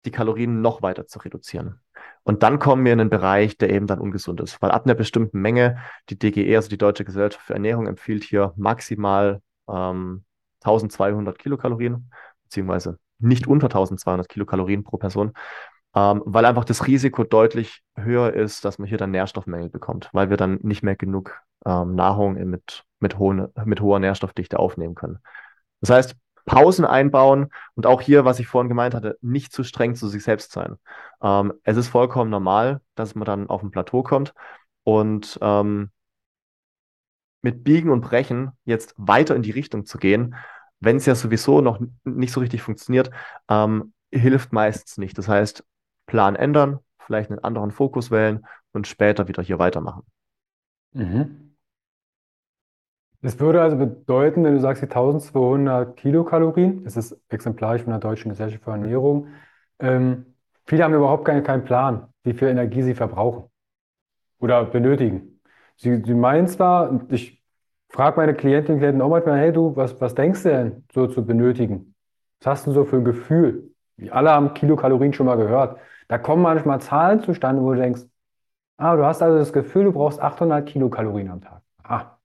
die 0.05 0.11
Kalorien 0.11 0.61
noch 0.61 0.81
weiter 0.81 1.05
zu 1.05 1.19
reduzieren. 1.19 1.81
Und 2.23 2.43
dann 2.43 2.59
kommen 2.59 2.85
wir 2.85 2.93
in 2.93 3.01
einen 3.01 3.09
Bereich, 3.09 3.57
der 3.57 3.69
eben 3.71 3.87
dann 3.87 3.99
ungesund 3.99 4.41
ist, 4.41 4.61
weil 4.61 4.71
ab 4.71 4.85
einer 4.85 4.95
bestimmten 4.95 5.41
Menge, 5.41 5.77
die 6.09 6.17
DGE, 6.17 6.55
also 6.55 6.69
die 6.69 6.77
Deutsche 6.77 7.03
Gesellschaft 7.03 7.45
für 7.45 7.53
Ernährung, 7.53 7.87
empfiehlt 7.87 8.23
hier 8.23 8.53
maximal 8.55 9.41
ähm, 9.67 10.23
1200 10.61 11.37
Kilokalorien, 11.37 12.11
beziehungsweise 12.43 12.99
nicht 13.19 13.47
unter 13.47 13.67
1200 13.67 14.29
Kilokalorien 14.29 14.83
pro 14.83 14.97
Person, 14.97 15.33
ähm, 15.95 16.21
weil 16.25 16.45
einfach 16.45 16.65
das 16.65 16.87
Risiko 16.87 17.23
deutlich 17.23 17.83
höher 17.95 18.33
ist, 18.33 18.63
dass 18.65 18.79
man 18.79 18.87
hier 18.87 18.97
dann 18.97 19.11
Nährstoffmängel 19.11 19.69
bekommt, 19.69 20.09
weil 20.13 20.29
wir 20.29 20.37
dann 20.37 20.59
nicht 20.61 20.83
mehr 20.83 20.95
genug 20.95 21.41
ähm, 21.65 21.95
Nahrung 21.95 22.33
mit, 22.49 22.83
mit, 22.99 23.17
hohen, 23.17 23.47
mit 23.65 23.81
hoher 23.81 23.99
Nährstoffdichte 23.99 24.59
aufnehmen 24.59 24.95
können. 24.95 25.19
Das 25.81 25.89
heißt, 25.89 26.15
Pausen 26.45 26.85
einbauen 26.85 27.49
und 27.75 27.85
auch 27.85 28.01
hier, 28.01 28.25
was 28.25 28.39
ich 28.39 28.47
vorhin 28.47 28.69
gemeint 28.69 28.95
hatte, 28.95 29.17
nicht 29.21 29.51
zu 29.53 29.63
streng 29.63 29.95
zu 29.95 30.07
sich 30.07 30.23
selbst 30.23 30.51
sein. 30.51 30.77
Ähm, 31.21 31.53
es 31.63 31.77
ist 31.77 31.89
vollkommen 31.89 32.31
normal, 32.31 32.81
dass 32.95 33.15
man 33.15 33.25
dann 33.25 33.49
auf 33.49 33.61
ein 33.61 33.71
Plateau 33.71 34.03
kommt 34.03 34.33
und 34.83 35.37
ähm, 35.41 35.91
mit 37.41 37.63
Biegen 37.63 37.89
und 37.89 38.01
Brechen 38.01 38.51
jetzt 38.65 38.93
weiter 38.97 39.35
in 39.35 39.41
die 39.41 39.51
Richtung 39.51 39.85
zu 39.85 39.97
gehen, 39.97 40.35
wenn 40.79 40.97
es 40.97 41.05
ja 41.05 41.15
sowieso 41.15 41.61
noch 41.61 41.79
nicht 42.03 42.33
so 42.33 42.39
richtig 42.39 42.61
funktioniert, 42.61 43.11
ähm, 43.49 43.93
hilft 44.11 44.51
meistens 44.51 44.97
nicht. 44.97 45.17
Das 45.17 45.27
heißt, 45.27 45.63
Plan 46.11 46.35
ändern, 46.35 46.79
vielleicht 46.99 47.31
einen 47.31 47.39
anderen 47.39 47.71
Fokus 47.71 48.11
wählen 48.11 48.45
und 48.73 48.85
später 48.85 49.29
wieder 49.29 49.41
hier 49.41 49.59
weitermachen. 49.59 50.03
Mhm. 50.91 51.55
Das 53.21 53.39
würde 53.39 53.61
also 53.61 53.77
bedeuten, 53.77 54.43
wenn 54.43 54.55
du 54.55 54.59
sagst, 54.59 54.81
die 54.81 54.87
1200 54.87 55.95
Kilokalorien, 55.95 56.83
das 56.83 56.97
ist 56.97 57.17
exemplarisch 57.29 57.83
von 57.83 57.91
der 57.91 57.99
Deutschen 57.99 58.29
Gesellschaft 58.29 58.61
für 58.61 58.71
Ernährung, 58.71 59.27
ähm, 59.79 60.25
viele 60.65 60.83
haben 60.83 60.93
überhaupt 60.93 61.23
keinen, 61.23 61.43
keinen 61.43 61.63
Plan, 61.63 62.07
wie 62.23 62.33
viel 62.33 62.49
Energie 62.49 62.81
sie 62.81 62.93
verbrauchen 62.95 63.45
oder 64.39 64.65
benötigen. 64.65 65.39
Sie, 65.77 66.03
sie 66.03 66.13
meinen 66.13 66.47
zwar, 66.47 67.05
ich 67.09 67.41
frage 67.87 68.17
meine 68.17 68.33
Klientinnen 68.33 68.73
und 68.73 68.79
Klienten 68.81 69.01
auch 69.01 69.09
manchmal, 69.09 69.39
hey 69.39 69.53
du, 69.53 69.77
was, 69.77 70.01
was 70.01 70.13
denkst 70.13 70.43
du 70.43 70.49
denn 70.49 70.83
so 70.93 71.07
zu 71.07 71.25
benötigen? 71.25 71.95
Was 72.39 72.47
hast 72.47 72.67
du 72.67 72.73
so 72.73 72.83
für 72.83 72.97
ein 72.97 73.05
Gefühl? 73.05 73.71
Wir 73.95 74.13
alle 74.13 74.31
haben 74.31 74.53
Kilokalorien 74.53 75.13
schon 75.13 75.27
mal 75.27 75.37
gehört. 75.37 75.79
Da 76.11 76.17
kommen 76.17 76.41
manchmal 76.41 76.81
Zahlen 76.81 77.21
zustande, 77.21 77.61
wo 77.61 77.71
du 77.71 77.79
denkst, 77.79 78.01
ah, 78.75 78.97
du 78.97 79.05
hast 79.05 79.21
also 79.21 79.37
das 79.37 79.53
Gefühl, 79.53 79.85
du 79.85 79.93
brauchst 79.93 80.21
800 80.21 80.67
Kilokalorien 80.67 81.29
am 81.29 81.39
Tag. 81.39 81.61
Ah, 81.83 82.17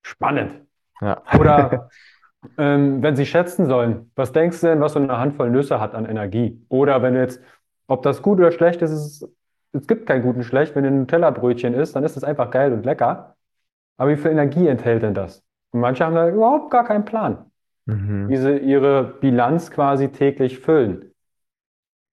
Spannend. 0.00 0.62
Ja. 1.02 1.20
Oder 1.38 1.90
ähm, 2.58 3.02
wenn 3.02 3.16
Sie 3.16 3.26
schätzen 3.26 3.66
sollen, 3.66 4.10
was 4.14 4.32
denkst 4.32 4.62
du 4.62 4.68
denn, 4.68 4.80
was 4.80 4.94
so 4.94 4.98
eine 4.98 5.18
Handvoll 5.18 5.50
Nüsse 5.50 5.78
hat 5.78 5.94
an 5.94 6.06
Energie? 6.06 6.64
Oder 6.70 7.02
wenn 7.02 7.12
du 7.12 7.20
jetzt, 7.20 7.38
ob 7.86 8.02
das 8.02 8.22
gut 8.22 8.38
oder 8.38 8.50
schlecht 8.50 8.80
ist, 8.80 8.92
ist 8.92 9.28
es 9.72 9.86
gibt 9.86 10.06
keinen 10.06 10.22
guten 10.22 10.42
schlecht. 10.42 10.74
Wenn 10.74 10.84
du 10.84 10.88
ein 10.88 11.00
Nutella-Brötchen 11.00 11.74
isst, 11.74 11.94
dann 11.96 12.04
ist 12.04 12.16
es 12.16 12.24
einfach 12.24 12.50
geil 12.50 12.72
und 12.72 12.86
lecker. 12.86 13.34
Aber 13.98 14.08
wie 14.08 14.16
viel 14.16 14.30
Energie 14.30 14.68
enthält 14.68 15.02
denn 15.02 15.12
das? 15.12 15.44
Und 15.70 15.80
manche 15.80 16.02
haben 16.02 16.14
da 16.14 16.30
überhaupt 16.30 16.70
gar 16.70 16.84
keinen 16.84 17.04
Plan, 17.04 17.50
mhm. 17.84 18.30
wie 18.30 18.38
sie 18.38 18.56
ihre 18.56 19.04
Bilanz 19.04 19.70
quasi 19.70 20.08
täglich 20.08 20.60
füllen. 20.60 21.12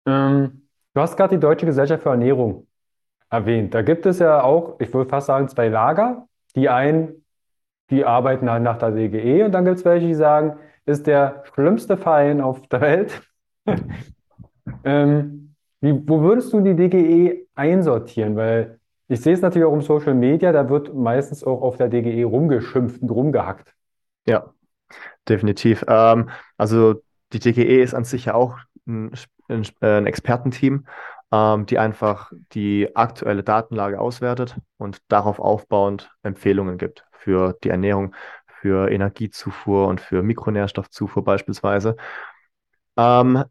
Ähm, 0.07 0.60
du 0.95 1.01
hast 1.01 1.17
gerade 1.17 1.37
die 1.37 1.41
Deutsche 1.41 1.67
Gesellschaft 1.67 2.03
für 2.03 2.11
Ernährung 2.11 2.67
erwähnt. 3.31 3.75
Da 3.75 3.83
gibt 3.83 4.07
es 4.07 4.19
ja 4.19 4.43
auch, 4.43 4.79
ich 4.81 4.93
würde 4.93 5.09
fast 5.09 5.27
sagen, 5.29 5.49
zwei 5.49 5.69
Lager. 5.69 6.27
Die 6.57 6.69
einen 6.69 7.21
die 7.91 8.05
arbeiten 8.05 8.49
halt 8.51 8.63
nach 8.63 8.79
der 8.79 8.93
DGE 8.93 9.45
und 9.45 9.53
dann 9.53 9.65
gibt 9.65 9.79
es 9.79 9.85
welche, 9.85 10.07
die 10.07 10.15
sagen, 10.15 10.57
ist 10.87 11.07
der 11.07 11.43
schlimmste 11.53 11.97
Verein 11.97 12.41
auf 12.41 12.67
der 12.69 12.81
Welt. 12.81 13.23
ähm, 14.85 15.55
wie, 15.81 16.09
wo 16.09 16.21
würdest 16.21 16.53
du 16.53 16.61
die 16.61 16.75
DGE 16.75 17.47
einsortieren? 17.55 18.37
Weil 18.37 18.79
ich 19.09 19.21
sehe 19.21 19.33
es 19.33 19.41
natürlich 19.41 19.67
auch 19.67 19.73
im 19.73 19.83
Social 19.83 20.15
Media, 20.15 20.53
da 20.53 20.69
wird 20.69 20.95
meistens 20.95 21.43
auch 21.43 21.63
auf 21.63 21.77
der 21.77 21.89
DGE 21.89 22.25
rumgeschimpft 22.25 23.03
und 23.03 23.11
rumgehackt. 23.11 23.75
Ja, 24.27 24.53
definitiv. 25.29 25.85
Ähm, 25.89 26.31
also 26.57 27.03
die 27.33 27.41
DGE 27.41 27.83
ist 27.83 27.95
an 27.95 28.05
sich 28.05 28.27
ja 28.27 28.35
auch 28.35 28.59
ein, 28.87 29.11
ein, 29.51 29.67
ein 29.81 30.07
Expertenteam, 30.07 30.87
ähm, 31.33 31.67
die 31.67 31.79
einfach 31.79 32.33
die 32.53 32.95
aktuelle 32.97 33.43
Datenlage 33.43 34.01
auswertet 34.01 34.57
und 34.79 34.99
darauf 35.09 35.39
aufbauend 35.39 36.11
Empfehlungen 36.23 36.79
gibt 36.79 37.05
für 37.13 37.57
die 37.65 37.71
Ernährung, 37.71 38.15
für 38.61 38.91
Energiezufuhr 38.91 39.89
und 39.89 40.01
für 40.01 40.23
Mikronährstoffzufuhr 40.23 41.25
beispielsweise. 41.25 41.97
Ähm, 42.97 43.45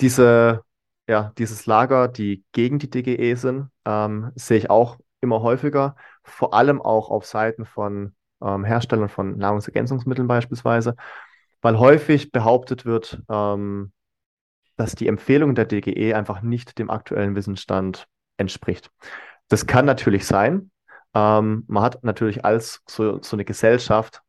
diese, 0.00 0.62
ja, 1.08 1.32
dieses 1.38 1.66
Lager, 1.66 2.08
die 2.08 2.44
gegen 2.52 2.78
die 2.78 2.90
DGE 2.90 3.34
sind, 3.36 3.68
ähm, 3.84 4.30
sehe 4.34 4.58
ich 4.58 4.70
auch 4.70 4.98
immer 5.20 5.42
häufiger, 5.42 5.96
vor 6.22 6.54
allem 6.54 6.80
auch 6.80 7.10
auf 7.10 7.26
Seiten 7.26 7.64
von 7.64 8.14
ähm, 8.42 8.64
Herstellern 8.64 9.08
von 9.08 9.36
Nahrungsergänzungsmitteln 9.38 10.28
beispielsweise, 10.28 10.96
weil 11.62 11.78
häufig 11.78 12.30
behauptet 12.32 12.84
wird, 12.84 13.22
ähm, 13.28 13.92
dass 14.76 14.94
die 14.94 15.08
Empfehlung 15.08 15.54
der 15.54 15.66
DGE 15.66 16.14
einfach 16.14 16.42
nicht 16.42 16.78
dem 16.78 16.90
aktuellen 16.90 17.34
Wissensstand 17.34 18.06
entspricht. 18.36 18.90
Das 19.48 19.66
kann 19.66 19.84
natürlich 19.84 20.26
sein. 20.26 20.70
Ähm, 21.14 21.64
man 21.68 21.82
hat 21.82 22.02
natürlich 22.02 22.44
als 22.44 22.82
so, 22.86 23.22
so 23.22 23.36
eine 23.36 23.44
Gesellschaft 23.44 24.22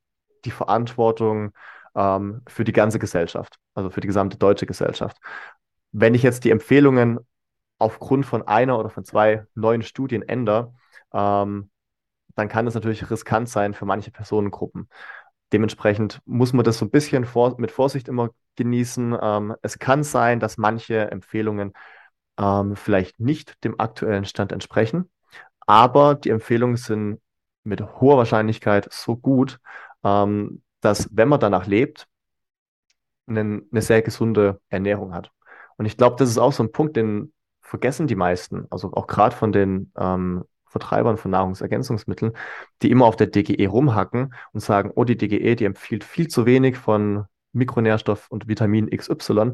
die 0.46 0.52
Verantwortung 0.52 1.54
ähm, 1.96 2.42
für 2.48 2.64
die 2.64 2.74
ganze 2.74 3.00
Gesellschaft, 3.00 3.58
also 3.74 3.90
für 3.90 4.02
die 4.02 4.08
gesamte 4.08 4.38
deutsche 4.38 4.66
Gesellschaft. 4.66 5.18
Wenn 5.92 6.14
ich 6.14 6.24
jetzt 6.24 6.44
die 6.44 6.52
Empfehlungen 6.52 7.20
aufgrund 7.80 8.26
von 8.26 8.48
einer 8.48 8.78
oder 8.80 8.90
von 8.90 9.04
zwei 9.04 9.46
neuen 9.56 9.82
Studien 9.82 10.22
ändere, 10.22 10.74
ähm, 11.14 11.72
dann 12.36 12.50
kann 12.50 12.68
es 12.68 12.74
natürlich 12.74 13.10
riskant 13.10 13.50
sein 13.50 13.74
für 13.74 13.86
manche 13.86 14.12
Personengruppen. 14.12 14.90
Dementsprechend 15.56 16.20
muss 16.26 16.52
man 16.52 16.66
das 16.66 16.80
so 16.80 16.84
ein 16.84 16.90
bisschen 16.90 17.24
vor, 17.24 17.56
mit 17.60 17.72
Vorsicht 17.72 18.10
immer 18.10 18.32
genießen. 18.58 19.18
Ähm, 19.22 19.56
es 19.62 19.80
kann 19.80 20.04
sein, 20.04 20.42
dass 20.42 20.58
manche 20.58 21.10
Empfehlungen 21.10 21.72
ähm, 22.38 22.76
vielleicht 22.76 23.22
nicht 23.22 23.64
dem 23.64 23.80
aktuellen 23.80 24.26
Stand 24.26 24.52
entsprechen, 24.52 25.10
aber 25.62 26.16
die 26.16 26.32
Empfehlungen 26.32 26.76
sind 26.76 27.22
mit 27.64 27.80
hoher 28.02 28.18
Wahrscheinlichkeit 28.18 28.92
so 28.92 29.16
gut, 29.16 29.62
ähm, 30.04 30.62
dass 30.82 31.08
wenn 31.14 31.30
man 31.30 31.40
danach 31.40 31.68
lebt, 31.68 32.06
eine, 33.26 33.62
eine 33.72 33.82
sehr 33.82 34.02
gesunde 34.02 34.60
Ernährung 34.68 35.14
hat. 35.14 35.32
Und 35.78 35.86
ich 35.86 35.96
glaube, 35.96 36.18
das 36.20 36.30
ist 36.30 36.38
auch 36.38 36.52
so 36.52 36.64
ein 36.64 36.74
Punkt, 36.74 36.98
den 36.98 37.32
vergessen 37.62 38.08
die 38.08 38.16
meisten, 38.16 38.68
also 38.72 38.92
auch 38.92 39.08
gerade 39.08 39.34
von 39.34 39.54
den 39.54 39.94
ähm, 39.98 40.44
Vertreibern 40.76 41.16
von 41.16 41.32
Nahrungsergänzungsmitteln, 41.32 42.34
die 42.82 42.92
immer 42.92 43.06
auf 43.06 43.16
der 43.16 43.28
DGE 43.28 43.68
rumhacken 43.68 44.34
und 44.52 44.60
sagen, 44.60 44.92
oh, 44.94 45.06
die 45.06 45.16
DGE, 45.16 45.56
die 45.56 45.64
empfiehlt 45.64 46.04
viel 46.04 46.28
zu 46.28 46.46
wenig 46.46 46.76
von 46.76 47.26
Mikronährstoff 47.54 48.30
und 48.30 48.50
Vitamin 48.50 48.90
XY. 48.90 49.54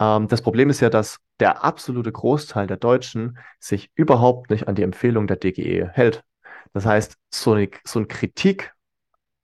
Ähm, 0.00 0.28
das 0.28 0.40
Problem 0.40 0.70
ist 0.70 0.80
ja, 0.80 0.88
dass 0.88 1.18
der 1.38 1.62
absolute 1.64 2.10
Großteil 2.10 2.66
der 2.66 2.78
Deutschen 2.78 3.38
sich 3.58 3.90
überhaupt 3.94 4.48
nicht 4.48 4.68
an 4.68 4.74
die 4.74 4.82
Empfehlung 4.82 5.26
der 5.26 5.36
DGE 5.36 5.90
hält. 5.92 6.24
Das 6.72 6.86
heißt, 6.86 7.16
so 7.30 7.52
eine, 7.52 7.68
so 7.84 7.98
eine 7.98 8.08
Kritik 8.08 8.72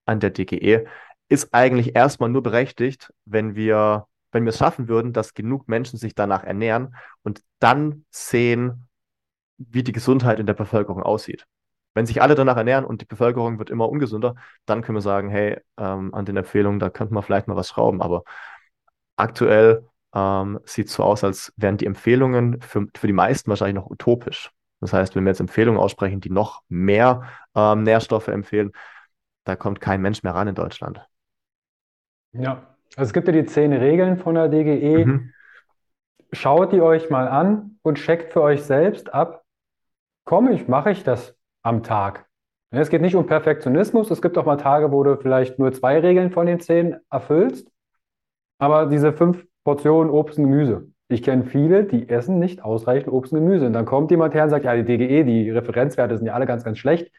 an 0.05 0.19
der 0.19 0.31
DGE 0.31 0.85
ist 1.29 1.53
eigentlich 1.53 1.95
erstmal 1.95 2.29
nur 2.29 2.41
berechtigt, 2.41 3.13
wenn 3.25 3.55
wir, 3.55 4.07
wenn 4.31 4.43
wir 4.43 4.49
es 4.49 4.57
schaffen 4.57 4.87
würden, 4.87 5.13
dass 5.13 5.35
genug 5.35 5.67
Menschen 5.67 5.99
sich 5.99 6.15
danach 6.15 6.43
ernähren 6.43 6.95
und 7.21 7.41
dann 7.59 8.05
sehen, 8.09 8.87
wie 9.69 9.83
die 9.83 9.91
Gesundheit 9.91 10.39
in 10.39 10.45
der 10.45 10.53
Bevölkerung 10.53 11.03
aussieht. 11.03 11.45
Wenn 11.93 12.05
sich 12.05 12.21
alle 12.21 12.35
danach 12.35 12.57
ernähren 12.57 12.85
und 12.85 13.01
die 13.01 13.05
Bevölkerung 13.05 13.59
wird 13.59 13.69
immer 13.69 13.89
ungesünder, 13.89 14.35
dann 14.65 14.81
können 14.81 14.97
wir 14.97 15.01
sagen, 15.01 15.29
hey, 15.29 15.59
ähm, 15.77 16.13
an 16.13 16.25
den 16.25 16.37
Empfehlungen, 16.37 16.79
da 16.79 16.89
könnte 16.89 17.13
man 17.13 17.23
vielleicht 17.23 17.47
mal 17.47 17.57
was 17.57 17.67
schrauben. 17.69 18.01
Aber 18.01 18.23
aktuell 19.17 19.85
ähm, 20.15 20.59
sieht 20.65 20.87
es 20.87 20.93
so 20.93 21.03
aus, 21.03 21.23
als 21.23 21.53
wären 21.57 21.77
die 21.77 21.85
Empfehlungen 21.85 22.61
für, 22.61 22.87
für 22.95 23.07
die 23.07 23.13
meisten 23.13 23.49
wahrscheinlich 23.49 23.75
noch 23.75 23.89
utopisch. 23.89 24.51
Das 24.79 24.93
heißt, 24.93 25.15
wenn 25.15 25.25
wir 25.25 25.31
jetzt 25.31 25.39
Empfehlungen 25.39 25.79
aussprechen, 25.79 26.21
die 26.21 26.31
noch 26.31 26.63
mehr 26.67 27.23
ähm, 27.55 27.83
Nährstoffe 27.83 28.29
empfehlen, 28.29 28.71
da 29.43 29.55
kommt 29.55 29.79
kein 29.79 30.01
Mensch 30.01 30.23
mehr 30.23 30.33
ran 30.33 30.47
in 30.47 30.55
Deutschland. 30.55 31.05
Ja, 32.33 32.75
also 32.95 33.09
es 33.09 33.13
gibt 33.13 33.27
ja 33.27 33.33
die 33.33 33.45
zehn 33.45 33.73
Regeln 33.73 34.17
von 34.17 34.35
der 34.35 34.49
DGE. 34.49 35.05
Mhm. 35.05 35.33
Schaut 36.31 36.71
die 36.71 36.81
euch 36.81 37.09
mal 37.09 37.27
an 37.27 37.77
und 37.81 37.97
checkt 37.97 38.33
für 38.33 38.41
euch 38.41 38.63
selbst 38.63 39.13
ab, 39.13 39.40
komme 40.23 40.53
ich, 40.53 40.67
mache 40.67 40.91
ich 40.91 41.03
das 41.03 41.35
am 41.63 41.83
Tag? 41.83 42.27
Es 42.71 42.89
geht 42.89 43.01
nicht 43.01 43.15
um 43.15 43.25
Perfektionismus. 43.25 44.11
Es 44.11 44.21
gibt 44.21 44.37
auch 44.37 44.45
mal 44.45 44.55
Tage, 44.55 44.91
wo 44.91 45.03
du 45.03 45.17
vielleicht 45.17 45.59
nur 45.59 45.73
zwei 45.73 45.99
Regeln 45.99 46.31
von 46.31 46.45
den 46.45 46.61
zehn 46.61 46.95
erfüllst. 47.09 47.69
Aber 48.59 48.85
diese 48.85 49.11
fünf 49.11 49.45
Portionen 49.65 50.09
Obst 50.09 50.37
und 50.37 50.45
Gemüse. 50.45 50.87
Ich 51.09 51.23
kenne 51.23 51.43
viele, 51.43 51.83
die 51.83 52.07
essen 52.07 52.39
nicht 52.39 52.63
ausreichend 52.63 53.11
Obst 53.11 53.33
und 53.33 53.39
Gemüse. 53.39 53.65
Und 53.65 53.73
dann 53.73 53.85
kommt 53.85 54.09
jemand 54.11 54.33
her 54.33 54.45
und 54.45 54.49
sagt, 54.51 54.63
ja, 54.63 54.75
die 54.75 54.85
DGE, 54.85 55.25
die 55.25 55.49
Referenzwerte 55.49 56.17
sind 56.17 56.27
ja 56.27 56.33
alle 56.33 56.45
ganz, 56.45 56.63
ganz 56.63 56.77
schlecht. 56.77 57.11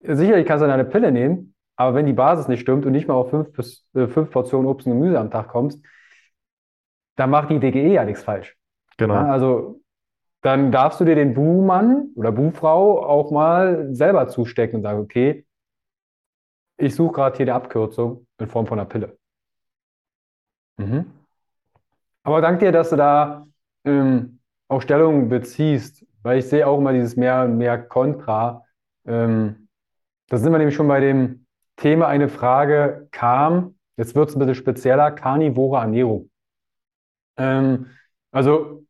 Sicherlich 0.00 0.46
kannst 0.46 0.62
du 0.64 0.70
eine 0.70 0.84
Pille 0.84 1.10
nehmen, 1.10 1.54
aber 1.76 1.96
wenn 1.96 2.06
die 2.06 2.12
Basis 2.12 2.46
nicht 2.46 2.60
stimmt 2.60 2.86
und 2.86 2.92
nicht 2.92 3.08
mal 3.08 3.14
auf 3.14 3.30
fünf, 3.30 3.50
bis, 3.52 3.88
äh, 3.94 4.06
fünf 4.06 4.30
Portionen 4.30 4.68
Obst 4.68 4.86
und 4.86 4.92
Gemüse 4.92 5.18
am 5.18 5.30
Tag 5.30 5.48
kommst, 5.48 5.80
dann 7.16 7.30
macht 7.30 7.50
die 7.50 7.58
DGE 7.58 7.92
ja 7.92 8.04
nichts 8.04 8.22
falsch. 8.22 8.56
Genau. 8.96 9.14
Ja, 9.14 9.26
also 9.32 9.80
dann 10.44 10.70
darfst 10.70 11.00
du 11.00 11.06
dir 11.06 11.14
den 11.14 11.32
Buhmann 11.32 12.10
oder 12.16 12.30
Buhfrau 12.30 13.02
auch 13.02 13.30
mal 13.30 13.94
selber 13.94 14.28
zustecken 14.28 14.76
und 14.76 14.82
sagen, 14.82 15.00
okay, 15.00 15.46
ich 16.76 16.94
suche 16.94 17.14
gerade 17.14 17.36
hier 17.38 17.46
die 17.46 17.52
Abkürzung 17.52 18.26
in 18.38 18.48
Form 18.48 18.66
von 18.66 18.78
einer 18.78 18.86
Pille. 18.86 19.16
Mhm. 20.76 21.06
Aber 22.24 22.42
dank 22.42 22.60
dir, 22.60 22.72
dass 22.72 22.90
du 22.90 22.96
da 22.96 23.46
ähm, 23.84 24.40
auch 24.68 24.82
Stellung 24.82 25.30
beziehst, 25.30 26.04
weil 26.22 26.40
ich 26.40 26.46
sehe 26.46 26.66
auch 26.66 26.76
immer 26.76 26.92
dieses 26.92 27.16
mehr 27.16 27.44
und 27.44 27.56
mehr 27.56 27.78
Kontra. 27.78 28.66
Ähm, 29.06 29.68
da 30.28 30.36
sind 30.36 30.52
wir 30.52 30.58
nämlich 30.58 30.74
schon 30.74 30.88
bei 30.88 31.00
dem 31.00 31.46
Thema, 31.76 32.08
eine 32.08 32.28
Frage 32.28 33.08
kam, 33.12 33.76
jetzt 33.96 34.14
wird 34.14 34.28
es 34.28 34.36
ein 34.36 34.40
bisschen 34.40 34.56
spezieller, 34.56 35.10
karnivore 35.10 35.80
Ernährung. 35.80 36.30
Ähm, 37.38 37.86
also 38.30 38.84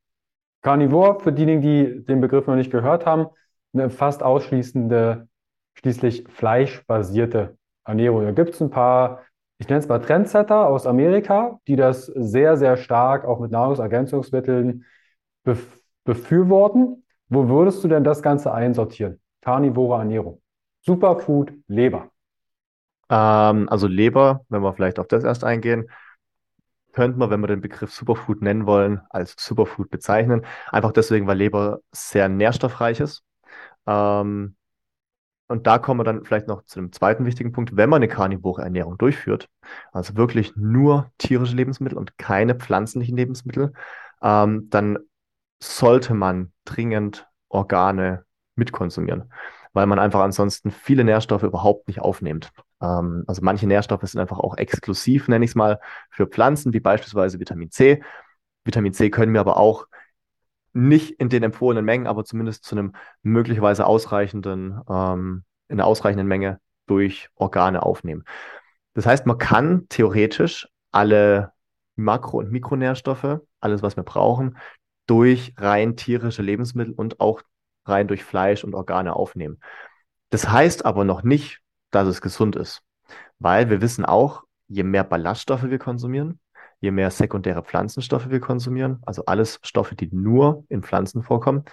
Carnivore, 0.65 1.21
für 1.21 1.31
diejenigen, 1.31 1.61
die 1.61 2.05
den 2.07 2.23
Begriff 2.23 2.47
noch 2.47 2.57
nicht 2.57 2.73
gehört 2.73 3.05
haben, 3.05 3.27
eine 3.75 3.91
fast 3.91 4.23
ausschließende, 4.23 5.29
schließlich 5.75 6.25
fleischbasierte 6.31 7.59
Ernährung. 7.85 8.25
Da 8.25 8.33
gibt 8.33 8.55
es 8.55 8.63
ein 8.63 8.71
paar, 8.71 9.21
ich 9.59 9.69
nenne 9.69 9.81
es 9.81 9.89
mal 9.89 9.99
Trendsetter 9.99 10.67
aus 10.67 10.87
Amerika, 10.87 11.61
die 11.69 11.77
das 11.77 12.07
sehr, 12.07 12.57
sehr 12.57 12.79
stark 12.79 13.27
auch 13.27 13.41
mit 13.41 13.51
Nahrungsergänzungsmitteln 13.51 14.87
bef 15.45 15.81
befürworten. 16.05 17.05
Wo 17.29 17.49
würdest 17.49 17.85
du 17.85 17.89
denn 17.89 18.05
das 18.05 18.23
Ganze 18.23 18.53
einsortieren? 18.53 19.21
Carnivore 19.43 19.99
Ernährung. 19.99 20.41
Superfood, 20.81 21.53
Leber. 21.67 22.11
Ähm, 23.11 23.69
also 23.69 23.87
Leber, 23.87 24.45
wenn 24.49 24.63
wir 24.63 24.73
vielleicht 24.73 24.99
auf 24.99 25.09
das 25.09 25.25
erst 25.25 25.45
eingehen, 25.45 25.89
könnte 26.95 27.19
man, 27.19 27.31
wenn 27.31 27.41
wir 27.41 27.49
den 27.49 27.61
Begriff 27.61 27.93
Superfood 27.93 28.43
nennen 28.43 28.67
wollen, 28.67 29.01
als 29.11 29.35
Superfood 29.39 29.91
bezeichnen. 29.91 30.47
Einfach 30.71 30.93
deswegen, 30.93 31.27
weil 31.27 31.37
Leber 31.39 31.81
sehr 31.93 32.29
nährstoffreich 32.29 33.01
ist. 33.01 33.23
Ähm, 33.87 34.57
und 35.47 35.67
da 35.67 35.79
kommen 35.79 36.01
wir 36.01 36.05
dann 36.05 36.25
vielleicht 36.25 36.49
noch 36.49 36.65
zu 36.65 36.79
einem 36.79 36.93
zweiten 36.93 37.27
wichtigen 37.27 37.53
Punkt. 37.53 37.77
Wenn 37.77 37.91
man 37.91 37.99
eine 37.99 38.09
karnivore 38.09 38.63
Ernährung 38.63 38.97
durchführt, 38.97 39.49
also 39.93 40.17
wirklich 40.17 40.57
nur 40.57 41.11
tierische 41.19 41.55
Lebensmittel 41.55 41.99
und 41.99 42.17
keine 42.17 42.55
pflanzlichen 42.55 43.17
Lebensmittel, 43.17 43.73
ähm, 44.23 44.69
dann 44.71 44.99
sollte 45.63 46.15
man 46.15 46.53
dringend 46.65 47.29
Organe 47.49 48.25
mitkonsumieren, 48.57 49.33
weil 49.73 49.87
man 49.87 49.99
einfach 49.99 50.21
ansonsten 50.21 50.71
viele 50.71 51.05
Nährstoffe 51.05 51.43
überhaupt 51.43 51.89
nicht 51.89 52.01
aufnimmt. 52.01 52.53
Ähm, 52.85 53.25
also 53.27 53.43
manche 53.43 53.67
Nährstoffe 53.67 54.03
sind 54.03 54.21
einfach 54.21 54.39
auch 54.39 54.57
exklusiv, 54.57 55.29
nenne 55.29 55.45
ich 55.45 55.53
es 55.53 55.55
mal, 55.55 55.81
für 56.11 56.27
Pflanzen, 56.27 56.73
wie 56.73 56.81
beispielsweise 56.81 57.41
Vitamin 57.41 57.71
C. 57.71 58.03
Vitamin 58.65 58.93
C 58.93 59.11
können 59.11 59.33
wir 59.33 59.41
aber 59.41 59.57
auch 59.57 59.87
nicht 60.73 61.13
in 61.13 61.29
den 61.29 61.43
empfohlenen 61.43 61.85
Mengen, 61.85 62.07
aber 62.07 62.25
zumindest 62.25 62.65
zu 62.65 62.75
einem 62.75 62.95
möglicherweise 63.23 63.87
ausreichenden, 63.87 64.81
ähm, 64.89 65.45
in 65.69 65.81
einer 65.81 65.87
ausreichenden 65.87 66.27
Menge 66.27 66.61
durch 66.87 67.31
Organe 67.37 67.83
aufnehmen. 67.83 68.25
Das 68.93 69.07
heißt, 69.07 69.27
man 69.27 69.39
kann 69.39 69.87
theoretisch 69.89 70.69
alle 70.91 71.53
Makro- 71.97 72.39
und 72.39 72.51
Mikronährstoffe, 72.51 73.41
alles, 73.61 73.83
was 73.83 73.97
wir 73.97 74.03
brauchen, 74.03 74.59
durch 75.07 75.55
rein 75.57 75.97
tierische 75.97 76.43
Lebensmittel 76.43 76.93
und 76.93 77.21
auch 77.21 77.43
rein 77.87 78.09
durch 78.09 78.25
Fleisch 78.25 78.65
und 78.65 78.75
Organe 78.75 79.15
aufnehmen. 79.15 79.61
Das 80.31 80.49
heißt 80.49 80.85
aber 80.85 81.05
noch 81.05 81.23
nicht, 81.23 81.61
dass 81.95 82.09
es 82.09 82.21
gesund 82.21 82.57
ist. 82.57 82.83
Weil 83.39 83.71
wir 83.71 83.81
wissen 83.81 84.05
auch, 84.05 84.43
je 84.69 84.83
mehr 84.83 85.05
Ballaststoffe 85.05 85.65
wir 85.65 85.79
konsumieren, 85.79 86.41
je 86.81 86.91
mehr 86.91 87.11
sekundäre 87.11 87.63
Pflanzenstoffe 87.63 88.31
wir 88.31 88.41
konsumieren, 88.41 89.01
also 89.07 89.25
alles 89.27 89.59
Stoffe, 89.63 89.95
die 89.95 90.09
nur 90.13 90.65
in 90.69 90.83
Pflanzen 90.83 91.23
vorkommen, 91.23 91.65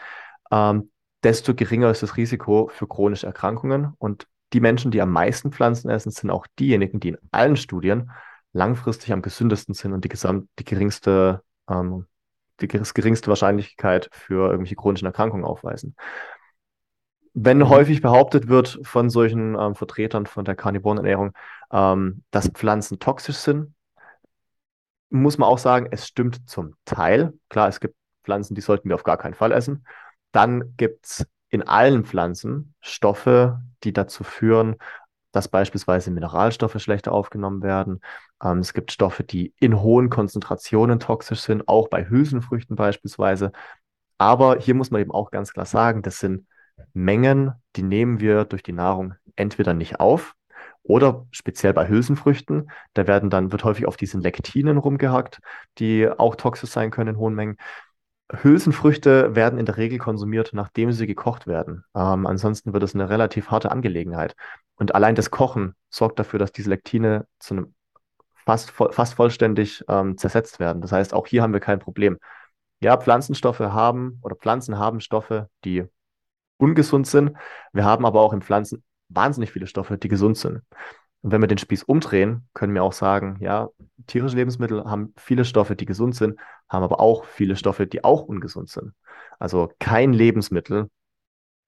ähm, 0.51 0.91
desto 1.23 1.53
geringer 1.53 1.89
ist 1.89 2.03
das 2.03 2.17
Risiko 2.17 2.69
für 2.73 2.87
chronische 2.87 3.27
Erkrankungen. 3.27 3.93
Und 3.99 4.27
die 4.53 4.59
Menschen, 4.59 4.91
die 4.91 5.01
am 5.01 5.11
meisten 5.11 5.51
Pflanzen 5.51 5.89
essen, 5.89 6.11
sind 6.11 6.29
auch 6.29 6.47
diejenigen, 6.59 6.99
die 6.99 7.09
in 7.09 7.17
allen 7.31 7.55
Studien 7.55 8.11
langfristig 8.53 9.13
am 9.13 9.21
gesündesten 9.21 9.73
sind 9.73 9.93
und 9.93 10.03
die, 10.03 10.09
gesamt, 10.09 10.49
die 10.59 10.65
geringste, 10.65 11.41
ähm, 11.69 12.07
die 12.59 12.67
geringste 12.67 13.27
Wahrscheinlichkeit 13.27 14.09
für 14.11 14.49
irgendwelche 14.49 14.75
chronischen 14.75 15.05
Erkrankungen 15.05 15.45
aufweisen. 15.45 15.95
Wenn 17.33 17.59
mhm. 17.59 17.69
häufig 17.69 18.01
behauptet 18.01 18.47
wird 18.47 18.79
von 18.83 19.09
solchen 19.09 19.57
ähm, 19.57 19.75
Vertretern 19.75 20.25
von 20.25 20.45
der 20.45 20.55
Karnivorenernährung, 20.55 21.33
ähm, 21.71 22.23
dass 22.31 22.49
Pflanzen 22.49 22.99
toxisch 22.99 23.37
sind, 23.37 23.73
muss 25.09 25.37
man 25.37 25.49
auch 25.49 25.57
sagen, 25.57 25.87
es 25.91 26.07
stimmt 26.07 26.49
zum 26.49 26.75
Teil. 26.85 27.33
Klar, 27.49 27.67
es 27.67 27.79
gibt 27.79 27.95
Pflanzen, 28.23 28.55
die 28.55 28.61
sollten 28.61 28.89
wir 28.89 28.95
auf 28.95 29.03
gar 29.03 29.17
keinen 29.17 29.33
Fall 29.33 29.51
essen. 29.51 29.85
Dann 30.31 30.75
gibt 30.77 31.05
es 31.05 31.25
in 31.49 31.67
allen 31.67 32.05
Pflanzen 32.05 32.73
Stoffe, 32.79 33.61
die 33.83 33.91
dazu 33.91 34.23
führen, 34.23 34.77
dass 35.31 35.47
beispielsweise 35.47 36.11
Mineralstoffe 36.11 36.79
schlechter 36.81 37.11
aufgenommen 37.11 37.61
werden. 37.61 38.01
Ähm, 38.43 38.59
es 38.59 38.73
gibt 38.73 38.91
Stoffe, 38.91 39.23
die 39.23 39.53
in 39.59 39.81
hohen 39.81 40.09
Konzentrationen 40.09 40.99
toxisch 40.99 41.41
sind, 41.41 41.67
auch 41.67 41.89
bei 41.89 42.09
Hülsenfrüchten 42.09 42.75
beispielsweise. 42.75 43.51
Aber 44.17 44.59
hier 44.59 44.75
muss 44.75 44.91
man 44.91 45.01
eben 45.01 45.11
auch 45.11 45.31
ganz 45.31 45.53
klar 45.53 45.65
sagen, 45.65 46.01
das 46.01 46.19
sind 46.19 46.47
Mengen, 46.93 47.53
die 47.75 47.83
nehmen 47.83 48.19
wir 48.19 48.45
durch 48.45 48.63
die 48.63 48.73
Nahrung 48.73 49.15
entweder 49.35 49.73
nicht 49.73 49.99
auf 49.99 50.35
oder 50.83 51.27
speziell 51.31 51.73
bei 51.73 51.87
Hülsenfrüchten, 51.87 52.71
da 52.93 53.07
werden 53.07 53.29
dann, 53.29 53.51
wird 53.51 53.63
häufig 53.63 53.87
auf 53.87 53.97
diesen 53.97 54.21
Lektinen 54.21 54.77
rumgehackt, 54.77 55.39
die 55.77 56.09
auch 56.09 56.35
toxisch 56.35 56.71
sein 56.71 56.91
können 56.91 57.15
in 57.15 57.17
hohen 57.17 57.35
Mengen. 57.35 57.57
Hülsenfrüchte 58.33 59.35
werden 59.35 59.59
in 59.59 59.65
der 59.65 59.77
Regel 59.77 59.99
konsumiert, 59.99 60.51
nachdem 60.53 60.91
sie 60.91 61.05
gekocht 61.05 61.47
werden. 61.47 61.83
Ähm, 61.95 62.25
ansonsten 62.25 62.73
wird 62.73 62.83
es 62.83 62.95
eine 62.95 63.09
relativ 63.09 63.51
harte 63.51 63.71
Angelegenheit. 63.71 64.35
Und 64.75 64.95
allein 64.95 65.15
das 65.15 65.31
Kochen 65.31 65.75
sorgt 65.89 66.17
dafür, 66.17 66.39
dass 66.39 66.51
diese 66.51 66.69
Lektine 66.69 67.27
zu 67.39 67.55
einem 67.55 67.75
fast, 68.45 68.71
fast 68.71 69.13
vollständig 69.15 69.83
ähm, 69.87 70.17
zersetzt 70.17 70.59
werden. 70.59 70.81
Das 70.81 70.91
heißt, 70.91 71.13
auch 71.13 71.27
hier 71.27 71.43
haben 71.43 71.53
wir 71.53 71.59
kein 71.59 71.79
Problem. 71.79 72.17
Ja, 72.79 72.97
Pflanzenstoffe 72.97 73.59
haben 73.59 74.19
oder 74.23 74.35
Pflanzen 74.35 74.79
haben 74.79 75.01
Stoffe, 75.01 75.49
die 75.65 75.85
ungesund 76.61 77.07
sind. 77.07 77.35
Wir 77.73 77.85
haben 77.85 78.05
aber 78.05 78.21
auch 78.21 78.33
in 78.33 78.41
Pflanzen 78.41 78.83
wahnsinnig 79.09 79.51
viele 79.51 79.67
Stoffe, 79.67 79.97
die 79.97 80.07
gesund 80.07 80.37
sind. 80.37 80.61
Und 81.21 81.31
wenn 81.31 81.41
wir 81.41 81.47
den 81.47 81.57
Spieß 81.57 81.83
umdrehen, 81.83 82.47
können 82.53 82.73
wir 82.73 82.83
auch 82.83 82.93
sagen, 82.93 83.37
ja, 83.41 83.69
tierische 84.07 84.35
Lebensmittel 84.35 84.85
haben 84.85 85.13
viele 85.17 85.45
Stoffe, 85.45 85.75
die 85.75 85.85
gesund 85.85 86.15
sind, 86.15 86.39
haben 86.67 86.83
aber 86.83 86.99
auch 86.99 87.25
viele 87.25 87.55
Stoffe, 87.55 87.85
die 87.85 88.03
auch 88.03 88.23
ungesund 88.23 88.69
sind. 88.69 88.93
Also 89.37 89.71
kein 89.79 90.13
Lebensmittel, 90.13 90.89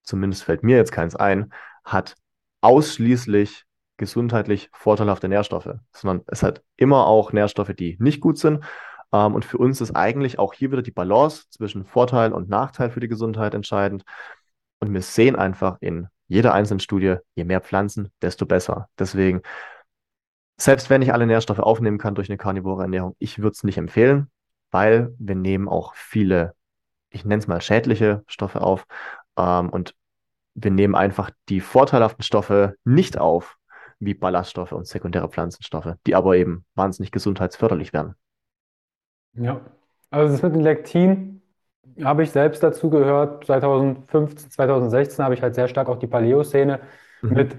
zumindest 0.03 0.43
fällt 0.43 0.63
mir 0.63 0.77
jetzt 0.77 0.91
keins 0.91 1.15
ein, 1.15 1.53
hat 1.83 2.15
ausschließlich 2.61 3.65
gesundheitlich 3.97 4.69
vorteilhafte 4.73 5.27
Nährstoffe, 5.27 5.75
sondern 5.91 6.23
es 6.27 6.41
hat 6.41 6.63
immer 6.77 7.05
auch 7.05 7.31
Nährstoffe, 7.31 7.73
die 7.77 7.97
nicht 7.99 8.21
gut 8.21 8.37
sind. 8.39 8.63
Ähm, 9.11 9.35
und 9.35 9.45
für 9.45 9.57
uns 9.57 9.81
ist 9.81 9.95
eigentlich 9.95 10.39
auch 10.39 10.53
hier 10.53 10.71
wieder 10.71 10.81
die 10.81 10.91
Balance 10.91 11.45
zwischen 11.51 11.85
Vorteil 11.85 12.33
und 12.33 12.49
Nachteil 12.49 12.89
für 12.89 12.99
die 12.99 13.07
Gesundheit 13.07 13.53
entscheidend. 13.53 14.03
Und 14.83 14.93
wir 14.93 15.01
sehen 15.01 15.37
einfach 15.37 15.77
in 15.79 16.09
jeder 16.27 16.53
einzelnen 16.53 16.81
Studie, 16.81 17.15
je 17.35 17.45
mehr 17.45 17.61
Pflanzen, 17.61 18.11
desto 18.21 18.45
besser. 18.45 18.89
Deswegen, 18.99 19.41
selbst 20.57 20.89
wenn 20.89 21.01
ich 21.01 21.13
alle 21.13 21.25
Nährstoffe 21.25 21.59
aufnehmen 21.59 21.97
kann 21.97 22.15
durch 22.15 22.29
eine 22.29 22.35
karnivore 22.35 22.81
Ernährung, 22.81 23.15
ich 23.17 23.39
würde 23.39 23.53
es 23.53 23.63
nicht 23.63 23.77
empfehlen, 23.77 24.29
weil 24.71 25.15
wir 25.19 25.35
nehmen 25.35 25.69
auch 25.69 25.95
viele, 25.95 26.53
ich 27.11 27.23
nenne 27.23 27.39
es 27.39 27.47
mal 27.47 27.61
schädliche 27.61 28.25
Stoffe 28.27 28.59
auf 28.59 28.85
ähm, 29.37 29.69
und 29.69 29.95
wir 30.53 30.71
nehmen 30.71 30.95
einfach 30.95 31.31
die 31.47 31.61
vorteilhaften 31.61 32.23
Stoffe 32.23 32.75
nicht 32.83 33.17
auf, 33.17 33.55
wie 33.99 34.13
Ballaststoffe 34.13 34.73
und 34.73 34.85
sekundäre 34.85 35.29
Pflanzenstoffe, 35.29 35.95
die 36.05 36.13
aber 36.13 36.35
eben 36.35 36.65
wahnsinnig 36.75 37.13
gesundheitsförderlich 37.13 37.93
wären. 37.93 38.15
Ja, 39.35 39.61
also 40.09 40.33
das 40.33 40.43
mit 40.43 40.55
dem 40.55 40.61
Lektin 40.61 41.41
habe 42.03 42.23
ich 42.23 42.31
selbst 42.31 42.63
dazu 42.63 42.89
gehört. 42.89 43.45
2015, 43.45 44.51
2016 44.51 45.23
habe 45.23 45.33
ich 45.33 45.41
halt 45.41 45.55
sehr 45.55 45.67
stark 45.67 45.89
auch 45.89 45.97
die 45.97 46.07
Paleo-Szene 46.07 46.79
mhm. 47.21 47.33
mit 47.33 47.57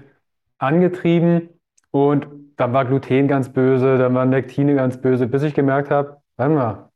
angetrieben 0.57 1.49
und 1.91 2.27
dann 2.57 2.73
war 2.73 2.85
Gluten 2.85 3.27
ganz 3.27 3.49
böse, 3.49 3.97
dann 3.97 4.13
waren 4.13 4.31
Lektine 4.31 4.75
ganz 4.75 4.97
böse, 5.01 5.27
bis 5.27 5.43
ich 5.43 5.53
gemerkt 5.53 5.91
habe, 5.91 6.17
warte 6.37 6.53
mal, 6.53 6.89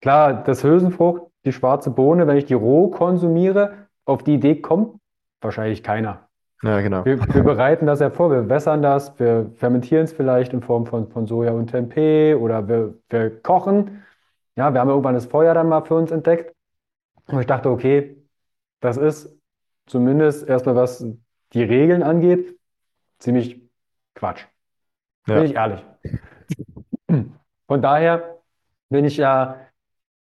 klar, 0.00 0.42
das 0.44 0.64
Hülsenfrucht, 0.64 1.22
die 1.44 1.52
schwarze 1.52 1.90
Bohne, 1.90 2.26
wenn 2.26 2.36
ich 2.36 2.46
die 2.46 2.54
roh 2.54 2.88
konsumiere, 2.88 3.88
auf 4.04 4.22
die 4.22 4.34
Idee 4.34 4.56
kommt 4.56 4.98
wahrscheinlich 5.42 5.82
keiner. 5.82 6.28
Ja, 6.62 6.80
genau. 6.80 7.04
Wir, 7.04 7.18
wir 7.34 7.42
bereiten 7.42 7.86
das 7.86 8.00
ja 8.00 8.10
vor, 8.10 8.30
wir 8.30 8.48
wässern 8.48 8.82
das, 8.82 9.18
wir 9.18 9.50
fermentieren 9.56 10.04
es 10.04 10.12
vielleicht 10.12 10.52
in 10.52 10.62
Form 10.62 10.86
von, 10.86 11.08
von 11.08 11.26
Soja 11.26 11.50
und 11.52 11.66
Tempeh 11.68 12.34
oder 12.34 12.68
wir, 12.68 12.94
wir 13.10 13.42
kochen 13.42 14.02
ja, 14.56 14.72
wir 14.72 14.80
haben 14.80 14.90
irgendwann 14.90 15.14
das 15.14 15.26
Feuer 15.26 15.54
dann 15.54 15.68
mal 15.68 15.82
für 15.82 15.94
uns 15.94 16.10
entdeckt. 16.10 16.54
Und 17.26 17.40
ich 17.40 17.46
dachte, 17.46 17.70
okay, 17.70 18.16
das 18.80 18.96
ist 18.96 19.34
zumindest 19.86 20.48
erstmal, 20.48 20.74
was 20.74 21.04
die 21.52 21.62
Regeln 21.62 22.02
angeht, 22.02 22.58
ziemlich 23.18 23.60
Quatsch. 24.14 24.46
Ja. 25.26 25.36
Bin 25.36 25.44
ich 25.44 25.54
ehrlich. 25.54 25.84
Von 27.66 27.82
daher 27.82 28.38
bin 28.88 29.04
ich 29.04 29.16
ja 29.16 29.56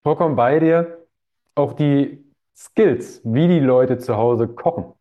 vollkommen 0.03 0.37
bei 0.37 0.59
dir. 0.59 1.07
Auch 1.55 1.73
die 1.75 2.25
Skills, 2.55 3.21
wie 3.25 3.49
die 3.49 3.61
Leute 3.61 3.99
zu 3.99 4.17
Hause 4.17 4.49
kochen, 4.49 4.93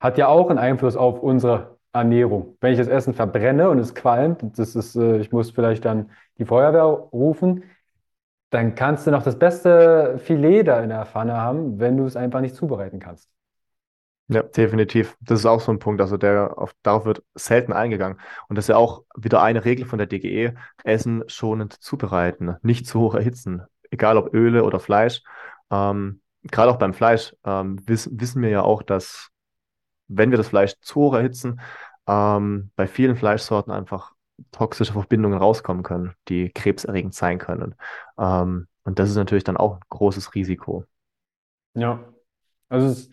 hat 0.00 0.18
ja 0.18 0.28
auch 0.28 0.50
einen 0.50 0.58
Einfluss 0.58 0.96
auf 0.96 1.22
unsere 1.22 1.78
Ernährung. 1.92 2.56
Wenn 2.60 2.72
ich 2.72 2.78
das 2.78 2.88
Essen 2.88 3.14
verbrenne 3.14 3.70
und 3.70 3.78
es 3.78 3.94
qualmt, 3.94 4.58
das 4.58 4.76
ist, 4.76 4.96
äh, 4.96 5.18
ich 5.18 5.32
muss 5.32 5.50
vielleicht 5.50 5.84
dann 5.84 6.10
die 6.38 6.44
Feuerwehr 6.44 6.84
rufen, 6.84 7.64
dann 8.50 8.74
kannst 8.74 9.06
du 9.06 9.10
noch 9.10 9.22
das 9.22 9.38
beste 9.38 10.18
Filet 10.18 10.64
da 10.64 10.80
in 10.82 10.90
der 10.90 11.06
Pfanne 11.06 11.36
haben, 11.36 11.78
wenn 11.78 11.96
du 11.96 12.04
es 12.04 12.16
einfach 12.16 12.40
nicht 12.40 12.54
zubereiten 12.54 13.00
kannst. 13.00 13.28
Ja, 14.28 14.42
definitiv. 14.42 15.16
Das 15.20 15.40
ist 15.40 15.46
auch 15.46 15.60
so 15.60 15.70
ein 15.70 15.78
Punkt. 15.78 16.00
Also 16.00 16.16
der, 16.16 16.58
auf, 16.58 16.74
darauf 16.82 17.04
wird 17.04 17.22
selten 17.34 17.72
eingegangen. 17.72 18.20
Und 18.48 18.56
das 18.56 18.64
ist 18.64 18.68
ja 18.70 18.76
auch 18.76 19.04
wieder 19.16 19.40
eine 19.42 19.64
Regel 19.64 19.86
von 19.86 19.98
der 19.98 20.08
DGE, 20.08 20.54
Essen 20.82 21.22
schonend 21.28 21.74
zubereiten, 21.74 22.56
nicht 22.62 22.86
zu 22.88 23.00
hoch 23.00 23.14
erhitzen, 23.14 23.62
egal 23.90 24.16
ob 24.16 24.34
Öle 24.34 24.64
oder 24.64 24.80
Fleisch. 24.80 25.22
Ähm, 25.70 26.20
gerade 26.42 26.72
auch 26.72 26.78
beim 26.78 26.92
Fleisch 26.92 27.36
ähm, 27.44 27.78
wissen, 27.86 28.20
wissen 28.20 28.42
wir 28.42 28.50
ja 28.50 28.62
auch, 28.62 28.82
dass 28.82 29.28
wenn 30.08 30.30
wir 30.30 30.38
das 30.38 30.48
Fleisch 30.48 30.74
zu 30.80 30.96
hoch 30.96 31.14
erhitzen, 31.14 31.60
ähm, 32.08 32.70
bei 32.74 32.88
vielen 32.88 33.16
Fleischsorten 33.16 33.72
einfach 33.72 34.15
toxische 34.52 34.92
Verbindungen 34.92 35.38
rauskommen 35.38 35.82
können, 35.82 36.14
die 36.28 36.50
krebserregend 36.50 37.14
sein 37.14 37.38
können. 37.38 37.74
Ähm, 38.18 38.66
und 38.84 38.98
das 38.98 39.10
ist 39.10 39.16
natürlich 39.16 39.44
dann 39.44 39.56
auch 39.56 39.76
ein 39.76 39.82
großes 39.88 40.34
Risiko. 40.34 40.84
Ja, 41.74 42.00
also 42.68 43.08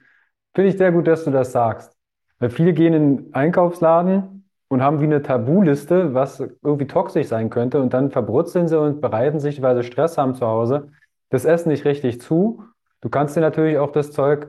finde 0.53 0.69
ich 0.69 0.77
sehr 0.77 0.91
gut, 0.91 1.07
dass 1.07 1.23
du 1.23 1.31
das 1.31 1.51
sagst. 1.51 1.95
Weil 2.39 2.49
viele 2.49 2.73
gehen 2.73 2.93
in 2.93 3.17
den 3.17 3.33
Einkaufsladen 3.33 4.49
und 4.67 4.81
haben 4.81 4.99
wie 4.99 5.05
eine 5.05 5.21
Tabuliste, 5.21 6.13
was 6.13 6.39
irgendwie 6.39 6.87
toxisch 6.87 7.27
sein 7.27 7.49
könnte, 7.49 7.81
und 7.81 7.93
dann 7.93 8.11
verbrutzeln 8.11 8.67
sie 8.67 8.79
und 8.79 9.01
bereiten 9.01 9.39
sich, 9.39 9.61
weil 9.61 9.75
sie 9.75 9.83
Stress 9.83 10.17
haben 10.17 10.35
zu 10.35 10.45
Hause, 10.45 10.91
das 11.29 11.45
Essen 11.45 11.69
nicht 11.69 11.85
richtig 11.85 12.21
zu. 12.21 12.63
Du 13.01 13.09
kannst 13.09 13.35
dir 13.35 13.41
natürlich 13.41 13.77
auch 13.77 13.91
das 13.91 14.11
Zeug, 14.11 14.47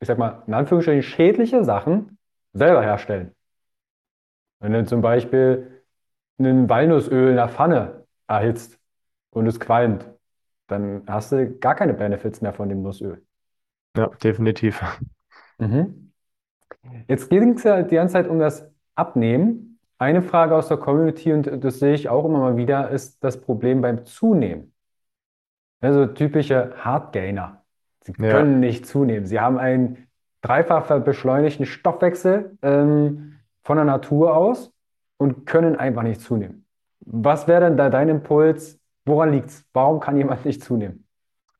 ich 0.00 0.08
sag 0.08 0.18
mal, 0.18 0.42
in 0.46 0.54
Anführungsstrichen 0.54 1.02
schädliche 1.02 1.64
Sachen 1.64 2.18
selber 2.52 2.82
herstellen. 2.82 3.34
Wenn 4.60 4.72
du 4.72 4.84
zum 4.84 5.00
Beispiel 5.00 5.71
ein 6.38 6.68
Walnussöl 6.68 7.30
in 7.30 7.36
der 7.36 7.48
Pfanne 7.48 8.04
erhitzt 8.26 8.78
und 9.30 9.46
es 9.46 9.60
qualmt, 9.60 10.06
dann 10.66 11.02
hast 11.06 11.32
du 11.32 11.58
gar 11.58 11.74
keine 11.74 11.94
Benefits 11.94 12.40
mehr 12.40 12.52
von 12.52 12.68
dem 12.68 12.82
Nussöl. 12.82 13.22
Ja, 13.96 14.08
definitiv. 14.22 14.82
Mhm. 15.58 16.12
Jetzt 17.08 17.28
ging 17.30 17.54
es 17.54 17.62
ja 17.62 17.82
die 17.82 17.94
ganze 17.94 18.14
Zeit 18.14 18.28
um 18.28 18.38
das 18.38 18.68
Abnehmen. 18.94 19.78
Eine 19.98 20.22
Frage 20.22 20.56
aus 20.56 20.68
der 20.68 20.78
Community, 20.78 21.32
und 21.32 21.62
das 21.62 21.78
sehe 21.78 21.94
ich 21.94 22.08
auch 22.08 22.24
immer 22.24 22.40
mal 22.40 22.56
wieder, 22.56 22.90
ist 22.90 23.22
das 23.22 23.40
Problem 23.40 23.82
beim 23.82 24.04
Zunehmen. 24.04 24.72
Also 25.80 26.06
typische 26.06 26.72
Hardgainer. 26.76 27.62
Sie 28.00 28.12
ja. 28.18 28.30
können 28.30 28.60
nicht 28.60 28.86
zunehmen. 28.86 29.26
Sie 29.26 29.38
haben 29.38 29.58
einen 29.58 30.08
dreifach 30.40 31.00
beschleunigten 31.00 31.66
Stoffwechsel 31.66 32.58
ähm, 32.62 33.38
von 33.62 33.76
der 33.76 33.84
Natur 33.84 34.36
aus 34.36 34.72
und 35.22 35.46
können 35.46 35.76
einfach 35.76 36.02
nicht 36.02 36.20
zunehmen. 36.20 36.66
Was 37.00 37.46
wäre 37.48 37.62
denn 37.62 37.76
da 37.76 37.88
dein 37.88 38.08
Impuls? 38.08 38.78
Woran 39.04 39.32
liegt 39.32 39.50
es? 39.50 39.64
Warum 39.72 40.00
kann 40.00 40.16
jemand 40.16 40.44
nicht 40.44 40.62
zunehmen? 40.62 41.06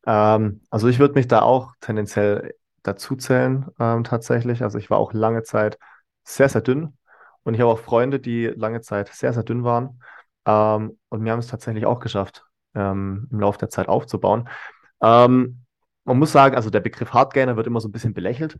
Ähm, 0.07 0.61
also 0.71 0.89
ich 0.89 0.99
würde 0.99 1.15
mich 1.15 1.29
da 1.29 1.43
auch 1.43 1.73
tendenziell 1.81 2.55
dazu 2.83 3.17
zählen, 3.17 3.67
ähm, 3.79 4.05
tatsächlich. 4.05 4.63
Also 4.63 4.79
ich 4.79 4.91
war 4.91 4.99
auch 4.99 5.13
lange 5.13 5.43
Zeit 5.43 5.79
sehr, 6.25 6.49
sehr 6.49 6.61
dünn 6.61 6.97
Und 7.45 7.55
ich 7.55 7.61
habe 7.61 7.71
auch 7.71 7.79
Freunde, 7.79 8.21
die 8.21 8.47
lange 8.47 8.81
Zeit 8.81 9.09
sehr, 9.09 9.33
sehr 9.33 9.43
dünn 9.43 9.65
waren. 9.65 10.01
Ähm, 10.47 10.99
und 11.09 11.25
wir 11.25 11.33
haben 11.33 11.39
es 11.41 11.49
tatsächlich 11.49 11.87
auch 11.87 12.01
geschafft, 12.01 12.45
ähm, 12.75 13.29
im 13.31 13.41
Laufe 13.41 13.59
der 13.59 13.69
Zeit 13.69 13.89
aufzubauen. 13.89 14.49
Ähm, 15.01 15.65
man 16.05 16.19
muss 16.19 16.33
sagen, 16.33 16.57
also 16.57 16.71
der 16.71 16.81
Begriff 16.81 17.13
Hardgainer 17.13 17.57
wird 17.57 17.67
immer 17.67 17.81
so 17.81 17.89
ein 17.89 17.93
bisschen 17.93 18.15
belächelt. 18.15 18.57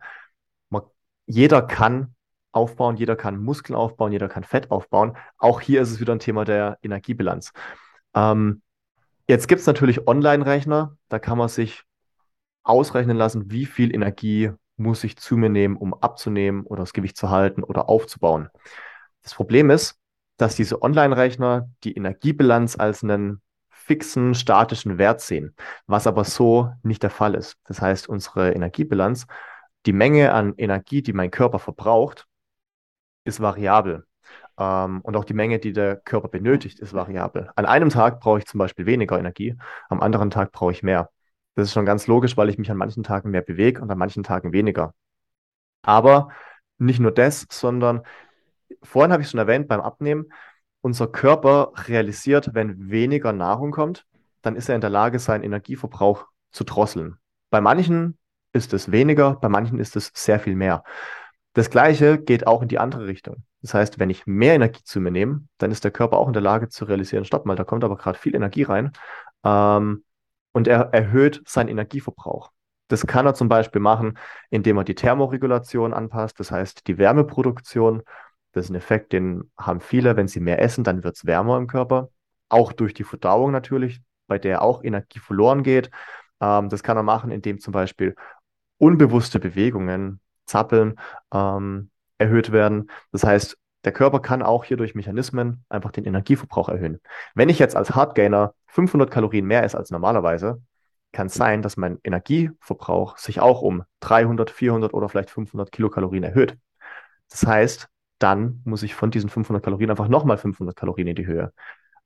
Man, 0.69 0.83
jeder 1.25 1.61
kann 1.61 2.15
aufbauen, 2.53 2.95
jeder 2.95 3.15
kann 3.15 3.37
Muskeln 3.37 3.75
aufbauen, 3.75 4.11
jeder 4.11 4.29
kann 4.29 4.43
Fett 4.43 4.71
aufbauen. 4.71 5.17
Auch 5.37 5.59
hier 5.59 5.81
ist 5.81 5.91
es 5.91 5.99
wieder 5.99 6.13
ein 6.13 6.19
Thema 6.19 6.45
der 6.45 6.77
Energiebilanz. 6.81 7.51
Ähm, 8.13 8.61
jetzt 9.27 9.47
gibt 9.47 9.61
es 9.61 9.67
natürlich 9.67 10.07
Online-Rechner, 10.07 10.97
da 11.09 11.19
kann 11.19 11.37
man 11.37 11.49
sich 11.49 11.83
ausrechnen 12.63 13.17
lassen, 13.17 13.51
wie 13.51 13.65
viel 13.65 13.93
Energie 13.93 14.51
muss 14.77 15.03
ich 15.03 15.17
zu 15.17 15.37
mir 15.37 15.49
nehmen, 15.49 15.75
um 15.75 15.93
abzunehmen 15.93 16.63
oder 16.63 16.83
das 16.83 16.93
Gewicht 16.93 17.17
zu 17.17 17.29
halten 17.29 17.63
oder 17.63 17.89
aufzubauen. 17.89 18.49
Das 19.21 19.33
Problem 19.33 19.69
ist, 19.69 19.99
dass 20.37 20.55
diese 20.55 20.81
Online-Rechner 20.81 21.69
die 21.83 21.95
Energiebilanz 21.95 22.77
als 22.77 23.03
einen 23.03 23.41
fixen, 23.69 24.33
statischen 24.33 24.97
Wert 24.97 25.21
sehen, 25.21 25.55
was 25.87 26.07
aber 26.07 26.23
so 26.23 26.71
nicht 26.83 27.03
der 27.03 27.09
Fall 27.09 27.35
ist. 27.35 27.57
Das 27.65 27.81
heißt, 27.81 28.07
unsere 28.07 28.51
Energiebilanz, 28.51 29.27
die 29.85 29.93
Menge 29.93 30.33
an 30.33 30.53
Energie, 30.57 31.01
die 31.01 31.13
mein 31.13 31.31
Körper 31.31 31.59
verbraucht, 31.59 32.25
ist 33.23 33.41
variabel. 33.41 34.05
Ähm, 34.57 35.01
und 35.01 35.15
auch 35.15 35.25
die 35.25 35.33
Menge, 35.33 35.59
die 35.59 35.73
der 35.73 35.95
Körper 35.95 36.27
benötigt, 36.27 36.79
ist 36.79 36.93
variabel. 36.93 37.49
An 37.55 37.65
einem 37.65 37.89
Tag 37.89 38.19
brauche 38.19 38.39
ich 38.39 38.45
zum 38.45 38.59
Beispiel 38.59 38.85
weniger 38.85 39.17
Energie, 39.19 39.55
am 39.89 40.01
anderen 40.01 40.29
Tag 40.29 40.51
brauche 40.51 40.71
ich 40.71 40.83
mehr. 40.83 41.09
Das 41.55 41.67
ist 41.67 41.73
schon 41.73 41.85
ganz 41.85 42.07
logisch, 42.07 42.37
weil 42.37 42.49
ich 42.49 42.57
mich 42.57 42.71
an 42.71 42.77
manchen 42.77 43.03
Tagen 43.03 43.29
mehr 43.31 43.41
bewege 43.41 43.81
und 43.81 43.91
an 43.91 43.97
manchen 43.97 44.23
Tagen 44.23 44.53
weniger. 44.53 44.93
Aber 45.83 46.29
nicht 46.77 46.99
nur 46.99 47.11
das, 47.11 47.45
sondern 47.51 48.03
vorhin 48.81 49.11
habe 49.11 49.23
ich 49.23 49.29
schon 49.29 49.39
erwähnt, 49.39 49.67
beim 49.67 49.81
Abnehmen, 49.81 50.31
unser 50.81 51.07
Körper 51.07 51.71
realisiert, 51.87 52.53
wenn 52.53 52.89
weniger 52.89 53.33
Nahrung 53.33 53.71
kommt, 53.71 54.05
dann 54.41 54.55
ist 54.55 54.69
er 54.69 54.75
in 54.75 54.81
der 54.81 54.89
Lage, 54.89 55.19
seinen 55.19 55.43
Energieverbrauch 55.43 56.25
zu 56.51 56.63
drosseln. 56.63 57.17
Bei 57.49 57.61
manchen 57.61 58.17
ist 58.51 58.73
es 58.73 58.91
weniger, 58.91 59.35
bei 59.35 59.49
manchen 59.49 59.79
ist 59.79 59.95
es 59.95 60.11
sehr 60.13 60.39
viel 60.39 60.55
mehr. 60.55 60.83
Das 61.53 61.69
Gleiche 61.69 62.17
geht 62.17 62.47
auch 62.47 62.61
in 62.63 62.67
die 62.67 62.79
andere 62.79 63.05
Richtung. 63.05 63.43
Das 63.61 63.73
heißt, 63.73 63.99
wenn 63.99 64.09
ich 64.09 64.25
mehr 64.25 64.55
Energie 64.55 64.83
zu 64.83 64.99
mir 64.99 65.11
nehme, 65.11 65.47
dann 65.59 65.71
ist 65.71 65.83
der 65.83 65.91
Körper 65.91 66.17
auch 66.17 66.27
in 66.27 66.33
der 66.33 66.41
Lage 66.41 66.67
zu 66.67 66.85
realisieren, 66.85 67.25
stopp 67.25 67.45
mal, 67.45 67.55
da 67.55 67.63
kommt 67.63 67.83
aber 67.83 67.95
gerade 67.95 68.17
viel 68.17 68.35
Energie 68.35 68.63
rein. 68.63 68.91
Ähm, 69.43 70.03
und 70.51 70.67
er 70.67 70.93
erhöht 70.93 71.41
seinen 71.47 71.69
Energieverbrauch. 71.69 72.51
Das 72.87 73.07
kann 73.07 73.25
er 73.25 73.33
zum 73.33 73.49
Beispiel 73.49 73.81
machen, 73.81 74.17
indem 74.49 74.77
er 74.77 74.83
die 74.83 74.95
Thermoregulation 74.95 75.93
anpasst, 75.93 76.39
das 76.39 76.51
heißt 76.51 76.87
die 76.87 76.97
Wärmeproduktion. 76.97 78.03
Das 78.51 78.65
ist 78.65 78.71
ein 78.71 78.75
Effekt, 78.75 79.13
den 79.13 79.51
haben 79.57 79.81
viele, 79.81 80.15
wenn 80.15 80.27
sie 80.27 80.39
mehr 80.39 80.61
essen, 80.61 80.83
dann 80.83 81.03
wird 81.03 81.15
es 81.15 81.25
wärmer 81.25 81.57
im 81.57 81.67
Körper. 81.67 82.09
Auch 82.49 82.71
durch 82.73 82.93
die 82.93 83.03
Verdauung 83.03 83.51
natürlich, 83.51 84.01
bei 84.27 84.37
der 84.37 84.61
auch 84.61 84.83
Energie 84.83 85.19
verloren 85.19 85.63
geht. 85.63 85.89
Ähm, 86.39 86.69
das 86.69 86.83
kann 86.83 86.97
er 86.97 87.03
machen, 87.03 87.31
indem 87.31 87.59
zum 87.59 87.71
Beispiel 87.71 88.15
unbewusste 88.77 89.39
Bewegungen, 89.39 90.19
Zappeln, 90.45 90.99
ähm, 91.33 91.89
erhöht 92.17 92.51
werden. 92.51 92.89
Das 93.11 93.23
heißt, 93.23 93.57
der 93.83 93.91
Körper 93.91 94.19
kann 94.21 94.41
auch 94.41 94.63
hier 94.63 94.77
durch 94.77 94.95
Mechanismen 94.95 95.65
einfach 95.69 95.91
den 95.91 96.05
Energieverbrauch 96.05 96.69
erhöhen. 96.69 96.99
Wenn 97.35 97.49
ich 97.49 97.59
jetzt 97.59 97.75
als 97.75 97.95
Hardgainer 97.95 98.53
500 98.67 99.11
Kalorien 99.11 99.45
mehr 99.45 99.63
esse 99.63 99.77
als 99.77 99.91
normalerweise, 99.91 100.61
kann 101.11 101.27
es 101.27 101.33
sein, 101.33 101.61
dass 101.61 101.77
mein 101.77 101.99
Energieverbrauch 102.03 103.17
sich 103.17 103.39
auch 103.39 103.61
um 103.61 103.83
300, 103.99 104.49
400 104.49 104.93
oder 104.93 105.09
vielleicht 105.09 105.29
500 105.29 105.71
Kilokalorien 105.71 106.23
erhöht. 106.23 106.57
Das 107.29 107.45
heißt, 107.45 107.89
dann 108.19 108.61
muss 108.63 108.83
ich 108.83 108.95
von 108.95 109.11
diesen 109.11 109.29
500 109.29 109.63
Kalorien 109.63 109.89
einfach 109.89 110.07
nochmal 110.07 110.37
500 110.37 110.75
Kalorien 110.75 111.07
in 111.07 111.15
die 111.15 111.25
Höhe. 111.25 111.53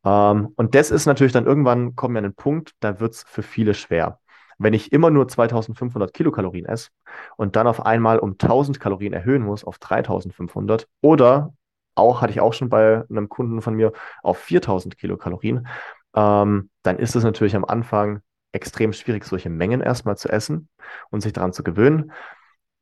Ähm, 0.04 0.50
und 0.56 0.76
das 0.76 0.92
ist 0.92 1.06
natürlich 1.06 1.34
dann 1.34 1.46
irgendwann, 1.46 1.96
kommen 1.96 2.16
wir 2.16 2.20
an 2.20 2.24
den 2.24 2.34
Punkt, 2.34 2.74
da 2.80 3.00
wird 3.00 3.14
es 3.14 3.24
für 3.24 3.44
viele 3.44 3.74
schwer. 3.74 4.20
Wenn 4.58 4.74
ich 4.74 4.91
immer 4.91 5.10
nur 5.10 5.28
2500 5.28 6.14
Kilokalorien 6.14 6.66
esse 6.66 6.89
und 7.36 7.55
dann 7.55 7.68
auf 7.68 7.86
einmal 7.86 8.20
um 8.20 8.32
1000 8.32 8.80
Kalorien 8.80 9.14
erhöhen 9.14 9.43
muss 9.43 9.64
auf 9.64 9.78
3500 9.78 10.88
oder 11.01 11.53
auch, 11.95 12.22
hatte 12.22 12.32
ich 12.32 12.41
auch 12.41 12.53
schon 12.53 12.70
bei 12.70 13.03
einem 13.10 13.30
Kunden 13.30 13.62
von 13.62 13.74
mir, 13.76 13.91
auf 14.24 14.38
4000 14.38 14.97
Kilokalorien, 14.97 15.68
ähm, 16.16 16.70
dann 16.84 16.99
ist 16.99 17.16
es 17.16 17.24
natürlich 17.24 17.55
am 17.55 17.66
Anfang 17.66 18.22
extrem 18.51 18.93
schwierig, 18.93 19.26
solche 19.26 19.49
Mengen 19.49 19.82
erstmal 19.82 20.18
zu 20.18 20.30
essen 20.30 20.70
und 21.10 21.22
sich 21.22 21.34
daran 21.34 21.53
zu 21.53 21.64
gewöhnen. 21.64 22.12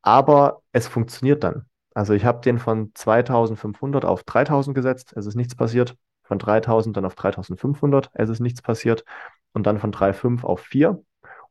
Aber 0.01 0.61
es 0.71 0.87
funktioniert 0.87 1.43
dann. 1.43 1.65
Also 1.93 2.13
ich 2.13 2.25
habe 2.25 2.41
den 2.41 2.59
von 2.59 2.91
2500 2.93 4.05
auf 4.05 4.23
3000 4.23 4.75
gesetzt, 4.75 5.13
es 5.15 5.25
ist 5.25 5.35
nichts 5.35 5.55
passiert. 5.55 5.95
Von 6.23 6.39
3000 6.39 6.95
dann 6.97 7.05
auf 7.05 7.15
3500, 7.15 8.09
es 8.13 8.29
ist 8.29 8.39
nichts 8.39 8.61
passiert. 8.61 9.05
Und 9.53 9.65
dann 9.65 9.79
von 9.79 9.91
3,5 9.91 10.43
auf 10.43 10.59
4 10.61 11.01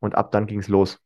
und 0.05 0.15
ab 0.15 0.31
dann 0.33 0.47
ging 0.47 0.61
es 0.61 0.69
los. 0.69 1.01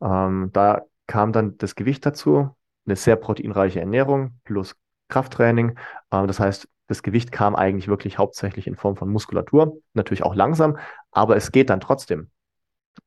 Ähm, 0.00 0.50
da 0.52 0.82
kam 1.06 1.32
dann 1.32 1.56
das 1.58 1.74
Gewicht 1.74 2.04
dazu, 2.04 2.54
eine 2.86 2.96
sehr 2.96 3.16
proteinreiche 3.16 3.80
Ernährung 3.80 4.40
plus 4.44 4.76
Krafttraining. 5.08 5.78
Ähm, 6.10 6.26
das 6.26 6.40
heißt, 6.40 6.68
das 6.88 7.02
Gewicht 7.02 7.32
kam 7.32 7.54
eigentlich 7.54 7.88
wirklich 7.88 8.18
hauptsächlich 8.18 8.66
in 8.66 8.76
Form 8.76 8.96
von 8.96 9.08
Muskulatur, 9.10 9.80
natürlich 9.94 10.22
auch 10.24 10.34
langsam, 10.34 10.78
aber 11.10 11.36
es 11.36 11.52
geht 11.52 11.70
dann 11.70 11.80
trotzdem. 11.80 12.30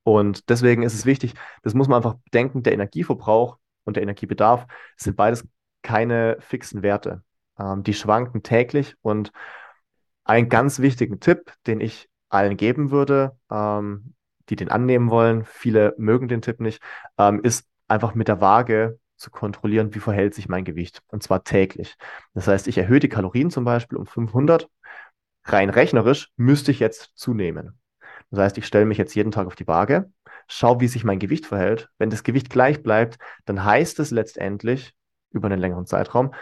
Und 0.04 0.50
deswegen 0.50 0.84
ist 0.84 0.94
es 0.94 1.06
wichtig, 1.06 1.34
das 1.64 1.74
muss 1.74 1.88
man 1.88 1.98
einfach 1.98 2.16
bedenken, 2.26 2.64
der 2.64 2.74
Energieverbrauch 2.74 3.58
und 3.84 3.98
der 3.98 4.04
Energiebedarf 4.04 4.66
sind 4.96 5.18
beides 5.18 5.48
keine 5.82 6.38
fixen 6.40 6.84
Werte. 6.84 7.24
Ähm, 7.60 7.84
die 7.84 7.94
schwanken 7.94 8.44
täglich 8.44 8.96
und 9.02 9.32
einen 10.24 10.48
ganz 10.48 10.80
wichtigen 10.80 11.20
Tipp, 11.20 11.52
den 11.68 11.82
ich 11.82 12.08
allen 12.30 12.56
geben 12.56 12.92
würde, 12.92 13.38
ähm, 13.52 14.14
die 14.50 14.56
den 14.56 14.70
annehmen 14.70 15.10
wollen, 15.10 15.46
viele 15.46 15.94
mögen 15.98 16.28
den 16.28 16.42
Tipp 16.42 16.60
nicht, 16.60 16.82
ähm, 17.18 17.42
ist 17.44 17.68
einfach 17.88 18.16
mit 18.16 18.28
der 18.28 18.42
Waage 18.42 19.00
zu 19.18 19.30
kontrollieren, 19.30 19.94
wie 19.94 20.00
verhält 20.00 20.34
sich 20.34 20.50
mein 20.50 20.66
Gewicht. 20.66 21.02
Und 21.08 21.24
zwar 21.24 21.44
täglich. 21.44 21.96
Das 22.34 22.48
heißt, 22.48 22.68
ich 22.68 22.78
erhöhe 22.78 23.00
die 23.00 23.10
Kalorien 23.10 23.52
zum 23.52 23.64
Beispiel 23.64 23.98
um 23.98 24.08
500. 24.08 24.68
Rein 25.46 25.70
rechnerisch 25.70 26.30
müsste 26.38 26.72
ich 26.72 26.80
jetzt 26.80 27.12
zunehmen. 27.16 27.80
Das 28.32 28.40
heißt, 28.40 28.58
ich 28.58 28.66
stelle 28.66 28.86
mich 28.86 28.98
jetzt 28.98 29.16
jeden 29.16 29.32
Tag 29.32 29.48
auf 29.48 29.56
die 29.56 29.68
Waage, 29.68 30.12
schaue, 30.48 30.80
wie 30.80 30.88
sich 30.88 31.04
mein 31.04 31.20
Gewicht 31.20 31.46
verhält. 31.46 31.90
Wenn 31.98 32.10
das 32.10 32.24
Gewicht 32.24 32.50
gleich 32.50 32.82
bleibt, 32.82 33.18
dann 33.46 33.64
heißt 33.64 34.00
es 34.00 34.12
letztendlich 34.12 34.94
über 35.32 35.48
einen 35.48 35.60
längeren 35.60 35.86
Zeitraum, 35.86 36.34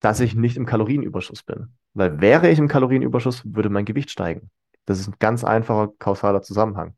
dass 0.00 0.20
ich 0.20 0.34
nicht 0.34 0.56
im 0.56 0.66
Kalorienüberschuss 0.66 1.42
bin. 1.42 1.74
Weil 1.94 2.20
wäre 2.20 2.50
ich 2.50 2.58
im 2.58 2.68
Kalorienüberschuss, 2.68 3.42
würde 3.44 3.70
mein 3.70 3.84
Gewicht 3.84 4.10
steigen. 4.10 4.50
Das 4.86 4.98
ist 4.98 5.08
ein 5.08 5.16
ganz 5.18 5.44
einfacher 5.44 5.92
kausaler 5.98 6.42
Zusammenhang. 6.42 6.96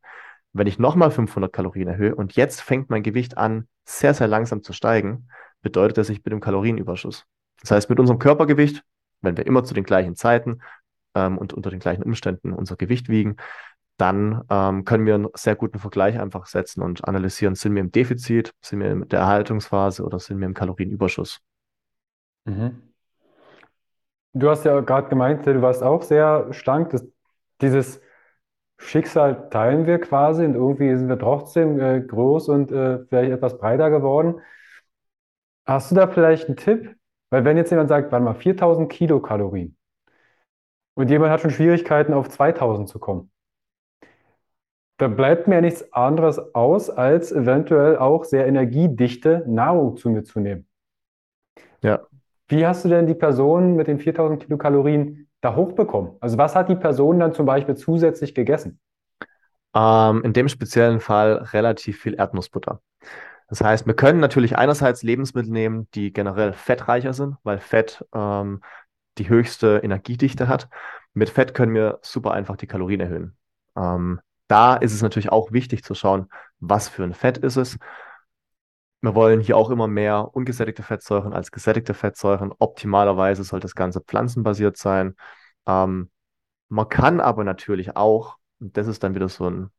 Wenn 0.52 0.66
ich 0.66 0.78
nochmal 0.78 1.10
500 1.10 1.52
Kalorien 1.52 1.88
erhöhe 1.88 2.14
und 2.14 2.34
jetzt 2.36 2.60
fängt 2.60 2.90
mein 2.90 3.02
Gewicht 3.02 3.36
an, 3.36 3.68
sehr, 3.84 4.14
sehr 4.14 4.28
langsam 4.28 4.62
zu 4.62 4.72
steigen, 4.72 5.28
bedeutet 5.62 5.98
das, 5.98 6.08
ich 6.08 6.22
bin 6.22 6.32
im 6.32 6.40
Kalorienüberschuss. 6.40 7.24
Das 7.60 7.70
heißt, 7.70 7.90
mit 7.90 7.98
unserem 7.98 8.18
Körpergewicht, 8.18 8.82
wenn 9.20 9.36
wir 9.36 9.46
immer 9.46 9.64
zu 9.64 9.74
den 9.74 9.84
gleichen 9.84 10.14
Zeiten 10.14 10.60
ähm, 11.14 11.38
und 11.38 11.52
unter 11.52 11.70
den 11.70 11.80
gleichen 11.80 12.02
Umständen 12.02 12.52
unser 12.52 12.76
Gewicht 12.76 13.08
wiegen, 13.08 13.36
dann 13.96 14.44
ähm, 14.48 14.84
können 14.84 15.06
wir 15.06 15.16
einen 15.16 15.28
sehr 15.34 15.56
guten 15.56 15.80
Vergleich 15.80 16.20
einfach 16.20 16.46
setzen 16.46 16.82
und 16.82 17.06
analysieren, 17.06 17.56
sind 17.56 17.74
wir 17.74 17.80
im 17.80 17.90
Defizit, 17.90 18.54
sind 18.60 18.80
wir 18.80 18.92
in 18.92 19.08
der 19.08 19.20
Erhaltungsphase 19.20 20.04
oder 20.04 20.20
sind 20.20 20.38
wir 20.38 20.46
im 20.46 20.54
Kalorienüberschuss. 20.54 21.40
Mhm. 22.44 22.82
Du 24.34 24.48
hast 24.48 24.64
ja 24.64 24.80
gerade 24.80 25.08
gemeint, 25.08 25.46
du 25.46 25.60
warst 25.62 25.82
auch 25.82 26.02
sehr 26.02 26.52
stark, 26.52 26.90
dass 26.90 27.04
dieses 27.60 28.00
Schicksal 28.78 29.50
teilen 29.50 29.86
wir 29.86 30.00
quasi 30.00 30.44
und 30.44 30.54
irgendwie 30.54 30.94
sind 30.96 31.08
wir 31.08 31.18
trotzdem 31.18 31.80
äh, 31.80 32.00
groß 32.00 32.48
und 32.48 32.70
äh, 32.70 33.04
vielleicht 33.06 33.32
etwas 33.32 33.58
breiter 33.58 33.90
geworden. 33.90 34.40
Hast 35.66 35.90
du 35.90 35.94
da 35.96 36.06
vielleicht 36.06 36.46
einen 36.46 36.56
Tipp? 36.56 36.96
Weil 37.30 37.44
wenn 37.44 37.56
jetzt 37.56 37.70
jemand 37.70 37.88
sagt, 37.88 38.10
warte 38.12 38.24
mal, 38.24 38.34
4000 38.34 38.90
Kilokalorien 38.90 39.76
und 40.94 41.10
jemand 41.10 41.30
hat 41.30 41.40
schon 41.40 41.50
Schwierigkeiten 41.50 42.14
auf 42.14 42.28
2000 42.28 42.88
zu 42.88 42.98
kommen, 42.98 43.30
da 44.96 45.08
bleibt 45.08 45.46
mir 45.46 45.60
nichts 45.60 45.92
anderes 45.92 46.54
aus, 46.54 46.90
als 46.90 47.30
eventuell 47.30 47.98
auch 47.98 48.24
sehr 48.24 48.46
energiedichte 48.46 49.44
Nahrung 49.46 49.96
zu 49.96 50.10
mir 50.10 50.24
zu 50.24 50.40
nehmen. 50.40 50.66
Ja. 51.82 52.00
Wie 52.48 52.66
hast 52.66 52.84
du 52.84 52.88
denn 52.88 53.06
die 53.06 53.14
Person 53.14 53.76
mit 53.76 53.86
den 53.86 54.00
4000 54.00 54.42
Kilokalorien 54.42 55.27
da 55.40 55.54
hochbekommen? 55.54 56.16
Also 56.20 56.38
was 56.38 56.54
hat 56.54 56.68
die 56.68 56.76
Person 56.76 57.20
dann 57.20 57.32
zum 57.32 57.46
Beispiel 57.46 57.76
zusätzlich 57.76 58.34
gegessen? 58.34 58.80
Ähm, 59.74 60.22
in 60.24 60.32
dem 60.32 60.48
speziellen 60.48 61.00
Fall 61.00 61.34
relativ 61.52 62.00
viel 62.00 62.14
Erdnussbutter. 62.14 62.80
Das 63.48 63.62
heißt, 63.62 63.86
wir 63.86 63.94
können 63.94 64.20
natürlich 64.20 64.58
einerseits 64.58 65.02
Lebensmittel 65.02 65.50
nehmen, 65.50 65.88
die 65.94 66.12
generell 66.12 66.52
fettreicher 66.52 67.14
sind, 67.14 67.36
weil 67.44 67.58
Fett 67.58 68.04
ähm, 68.14 68.62
die 69.16 69.28
höchste 69.28 69.80
Energiedichte 69.82 70.48
hat. 70.48 70.68
Mit 71.14 71.30
Fett 71.30 71.54
können 71.54 71.74
wir 71.74 71.98
super 72.02 72.32
einfach 72.32 72.56
die 72.56 72.66
Kalorien 72.66 73.00
erhöhen. 73.00 73.36
Ähm, 73.76 74.20
da 74.48 74.76
ist 74.76 74.94
es 74.94 75.02
natürlich 75.02 75.30
auch 75.30 75.52
wichtig 75.52 75.82
zu 75.82 75.94
schauen, 75.94 76.28
was 76.60 76.88
für 76.88 77.04
ein 77.04 77.14
Fett 77.14 77.38
ist 77.38 77.56
es. 77.56 77.78
Wir 79.00 79.14
wollen 79.14 79.40
hier 79.40 79.56
auch 79.56 79.70
immer 79.70 79.86
mehr 79.86 80.34
ungesättigte 80.34 80.82
Fettsäuren 80.82 81.32
als 81.32 81.52
gesättigte 81.52 81.94
Fettsäuren. 81.94 82.52
Optimalerweise 82.58 83.44
sollte 83.44 83.66
das 83.66 83.74
Ganze 83.74 84.00
pflanzenbasiert 84.00 84.76
sein. 84.76 85.14
Ähm, 85.66 86.10
man 86.68 86.88
kann 86.88 87.20
aber 87.20 87.44
natürlich 87.44 87.96
auch, 87.96 88.36
und 88.60 88.76
das 88.76 88.86
ist 88.86 89.02
dann 89.02 89.14
wieder 89.14 89.28
so 89.28 89.48
ein, 89.48 89.70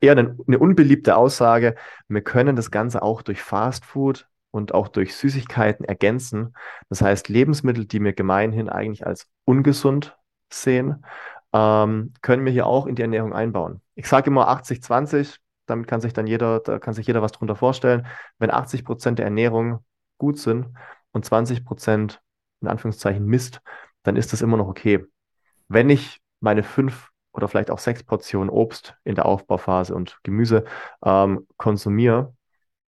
eher 0.00 0.12
eine, 0.12 0.36
eine 0.46 0.58
unbeliebte 0.58 1.16
Aussage, 1.16 1.74
wir 2.08 2.22
können 2.22 2.56
das 2.56 2.70
Ganze 2.70 3.02
auch 3.02 3.22
durch 3.22 3.42
Fastfood 3.42 4.28
und 4.52 4.72
auch 4.72 4.86
durch 4.86 5.16
Süßigkeiten 5.16 5.84
ergänzen. 5.84 6.54
Das 6.88 7.02
heißt, 7.02 7.28
Lebensmittel, 7.28 7.86
die 7.86 8.00
wir 8.00 8.12
gemeinhin 8.12 8.68
eigentlich 8.68 9.04
als 9.04 9.26
ungesund 9.44 10.16
sehen, 10.48 11.04
ähm, 11.52 12.12
können 12.22 12.44
wir 12.44 12.52
hier 12.52 12.66
auch 12.66 12.86
in 12.86 12.94
die 12.94 13.02
Ernährung 13.02 13.32
einbauen. 13.32 13.80
Ich 13.96 14.06
sage 14.06 14.30
immer 14.30 14.48
80-20, 14.48 15.38
damit 15.66 15.86
kann 15.86 16.00
sich 16.00 16.12
dann 16.12 16.26
jeder, 16.26 16.60
da 16.60 16.78
kann 16.78 16.94
sich 16.94 17.06
jeder 17.06 17.22
was 17.22 17.32
drunter 17.32 17.56
vorstellen. 17.56 18.06
Wenn 18.38 18.50
80 18.50 18.84
Prozent 18.84 19.18
der 19.18 19.26
Ernährung 19.26 19.84
gut 20.18 20.38
sind 20.38 20.68
und 21.12 21.24
20 21.24 21.64
Prozent 21.64 22.20
in 22.60 22.68
Anführungszeichen 22.68 23.24
Mist, 23.24 23.60
dann 24.02 24.16
ist 24.16 24.32
das 24.32 24.42
immer 24.42 24.56
noch 24.56 24.68
okay. 24.68 25.04
Wenn 25.68 25.90
ich 25.90 26.20
meine 26.40 26.62
fünf 26.62 27.10
oder 27.32 27.48
vielleicht 27.48 27.70
auch 27.70 27.78
sechs 27.78 28.02
Portionen 28.02 28.50
Obst 28.50 28.96
in 29.04 29.14
der 29.14 29.26
Aufbauphase 29.26 29.94
und 29.94 30.18
Gemüse 30.22 30.64
ähm, 31.04 31.46
konsumiere, 31.56 32.34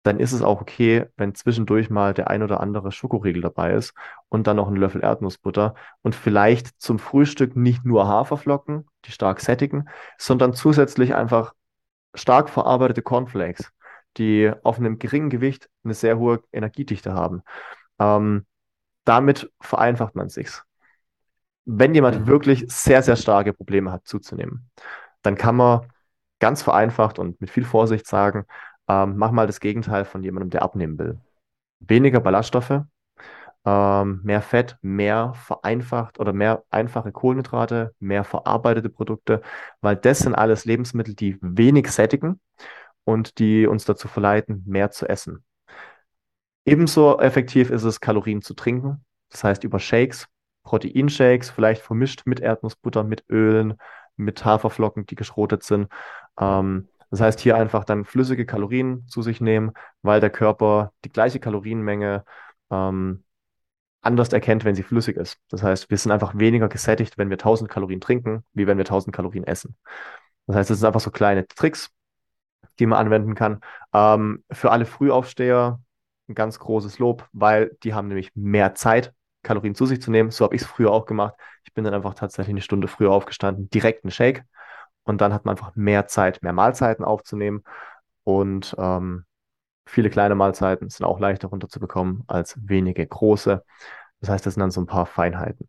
dann 0.02 0.18
ist 0.18 0.32
es 0.32 0.42
auch 0.42 0.60
okay, 0.60 1.06
wenn 1.16 1.34
zwischendurch 1.34 1.90
mal 1.90 2.12
der 2.12 2.28
ein 2.28 2.42
oder 2.42 2.60
andere 2.60 2.90
Schokoriegel 2.90 3.42
dabei 3.42 3.72
ist 3.74 3.94
und 4.28 4.46
dann 4.46 4.56
noch 4.56 4.68
ein 4.68 4.76
Löffel 4.76 5.02
Erdnussbutter 5.02 5.74
und 6.02 6.14
vielleicht 6.14 6.80
zum 6.80 6.98
Frühstück 6.98 7.54
nicht 7.54 7.84
nur 7.84 8.08
Haferflocken, 8.08 8.86
die 9.04 9.12
stark 9.12 9.40
sättigen, 9.40 9.88
sondern 10.18 10.54
zusätzlich 10.54 11.14
einfach 11.14 11.54
stark 12.14 12.48
verarbeitete 12.48 13.02
Cornflakes, 13.02 13.72
die 14.16 14.52
auf 14.62 14.78
einem 14.78 14.98
geringen 14.98 15.30
Gewicht 15.30 15.68
eine 15.84 15.94
sehr 15.94 16.18
hohe 16.18 16.42
Energiedichte 16.52 17.14
haben. 17.14 17.42
Ähm, 17.98 18.46
damit 19.04 19.50
vereinfacht 19.60 20.14
man 20.14 20.28
sich's. 20.28 20.64
Wenn 21.64 21.94
jemand 21.94 22.20
mhm. 22.20 22.26
wirklich 22.26 22.64
sehr, 22.68 23.02
sehr 23.02 23.16
starke 23.16 23.52
Probleme 23.52 23.92
hat 23.92 24.06
zuzunehmen, 24.06 24.70
dann 25.22 25.36
kann 25.36 25.56
man 25.56 25.88
ganz 26.40 26.62
vereinfacht 26.62 27.18
und 27.18 27.40
mit 27.40 27.50
viel 27.50 27.64
Vorsicht 27.64 28.06
sagen, 28.06 28.46
ähm, 28.88 29.16
mach 29.16 29.30
mal 29.30 29.46
das 29.46 29.60
Gegenteil 29.60 30.04
von 30.04 30.22
jemandem, 30.22 30.50
der 30.50 30.62
abnehmen 30.62 30.98
will. 30.98 31.20
Weniger 31.78 32.20
Ballaststoffe, 32.20 32.82
ähm, 33.64 34.20
mehr 34.24 34.42
Fett, 34.42 34.76
mehr 34.82 35.34
vereinfacht 35.34 36.18
oder 36.18 36.32
mehr 36.32 36.64
einfache 36.70 37.12
Kohlenhydrate, 37.12 37.94
mehr 38.00 38.24
verarbeitete 38.24 38.88
Produkte, 38.90 39.42
weil 39.80 39.96
das 39.96 40.20
sind 40.20 40.34
alles 40.34 40.64
Lebensmittel, 40.64 41.14
die 41.14 41.38
wenig 41.40 41.90
sättigen 41.90 42.40
und 43.04 43.38
die 43.38 43.66
uns 43.66 43.84
dazu 43.84 44.08
verleiten, 44.08 44.62
mehr 44.66 44.90
zu 44.90 45.08
essen. 45.08 45.44
Ebenso 46.64 47.18
effektiv 47.18 47.70
ist 47.70 47.84
es, 47.84 48.00
Kalorien 48.00 48.42
zu 48.42 48.54
trinken, 48.54 49.04
das 49.30 49.44
heißt 49.44 49.64
über 49.64 49.78
Shakes, 49.78 50.28
Proteinshakes, 50.64 51.50
vielleicht 51.50 51.82
vermischt 51.82 52.22
mit 52.24 52.40
Erdnussbutter, 52.40 53.02
mit 53.04 53.24
Ölen, 53.28 53.74
mit 54.16 54.44
Haferflocken, 54.44 55.06
die 55.06 55.16
geschrotet 55.16 55.64
sind. 55.64 55.88
Ähm, 56.38 56.88
das 57.10 57.20
heißt, 57.20 57.40
hier 57.40 57.56
einfach 57.56 57.84
dann 57.84 58.04
flüssige 58.04 58.46
Kalorien 58.46 59.06
zu 59.08 59.22
sich 59.22 59.40
nehmen, 59.40 59.72
weil 60.02 60.20
der 60.20 60.30
Körper 60.30 60.92
die 61.04 61.10
gleiche 61.10 61.40
Kalorienmenge 61.40 62.24
ähm, 62.70 63.24
anders 64.02 64.32
erkennt, 64.32 64.64
wenn 64.64 64.74
sie 64.74 64.82
flüssig 64.82 65.16
ist. 65.16 65.38
Das 65.48 65.62
heißt, 65.62 65.88
wir 65.88 65.96
sind 65.96 66.12
einfach 66.12 66.36
weniger 66.36 66.68
gesättigt, 66.68 67.16
wenn 67.18 67.30
wir 67.30 67.38
1000 67.38 67.70
Kalorien 67.70 68.00
trinken, 68.00 68.44
wie 68.52 68.66
wenn 68.66 68.76
wir 68.76 68.84
1000 68.84 69.14
Kalorien 69.14 69.44
essen. 69.44 69.76
Das 70.46 70.56
heißt, 70.56 70.70
das 70.70 70.78
sind 70.78 70.86
einfach 70.86 71.00
so 71.00 71.10
kleine 71.10 71.46
Tricks, 71.46 71.90
die 72.78 72.86
man 72.86 72.98
anwenden 72.98 73.34
kann. 73.34 73.60
Ähm, 73.94 74.44
für 74.50 74.72
alle 74.72 74.86
Frühaufsteher 74.86 75.80
ein 76.28 76.34
ganz 76.34 76.58
großes 76.58 76.98
Lob, 76.98 77.28
weil 77.32 77.76
die 77.84 77.94
haben 77.94 78.08
nämlich 78.08 78.32
mehr 78.34 78.74
Zeit, 78.74 79.12
Kalorien 79.42 79.74
zu 79.74 79.86
sich 79.86 80.02
zu 80.02 80.10
nehmen. 80.10 80.30
So 80.30 80.44
habe 80.44 80.56
ich 80.56 80.62
es 80.62 80.68
früher 80.68 80.90
auch 80.90 81.06
gemacht. 81.06 81.34
Ich 81.64 81.72
bin 81.72 81.84
dann 81.84 81.94
einfach 81.94 82.14
tatsächlich 82.14 82.54
eine 82.54 82.60
Stunde 82.60 82.88
früher 82.88 83.12
aufgestanden, 83.12 83.70
direkt 83.70 84.04
einen 84.04 84.10
Shake. 84.10 84.44
Und 85.04 85.20
dann 85.20 85.32
hat 85.32 85.44
man 85.44 85.56
einfach 85.56 85.74
mehr 85.74 86.06
Zeit, 86.06 86.42
mehr 86.42 86.52
Mahlzeiten 86.52 87.04
aufzunehmen. 87.04 87.64
Und 88.24 88.74
ähm, 88.78 89.24
viele 89.86 90.10
kleine 90.10 90.34
Mahlzeiten 90.34 90.88
sind 90.88 91.04
auch 91.06 91.20
leichter 91.20 91.48
runterzubekommen 91.48 92.24
als 92.26 92.56
wenige 92.66 93.06
große. 93.06 93.64
Das 94.20 94.30
heißt, 94.30 94.46
das 94.46 94.54
sind 94.54 94.60
dann 94.60 94.70
so 94.70 94.80
ein 94.80 94.86
paar 94.86 95.06
Feinheiten. 95.06 95.68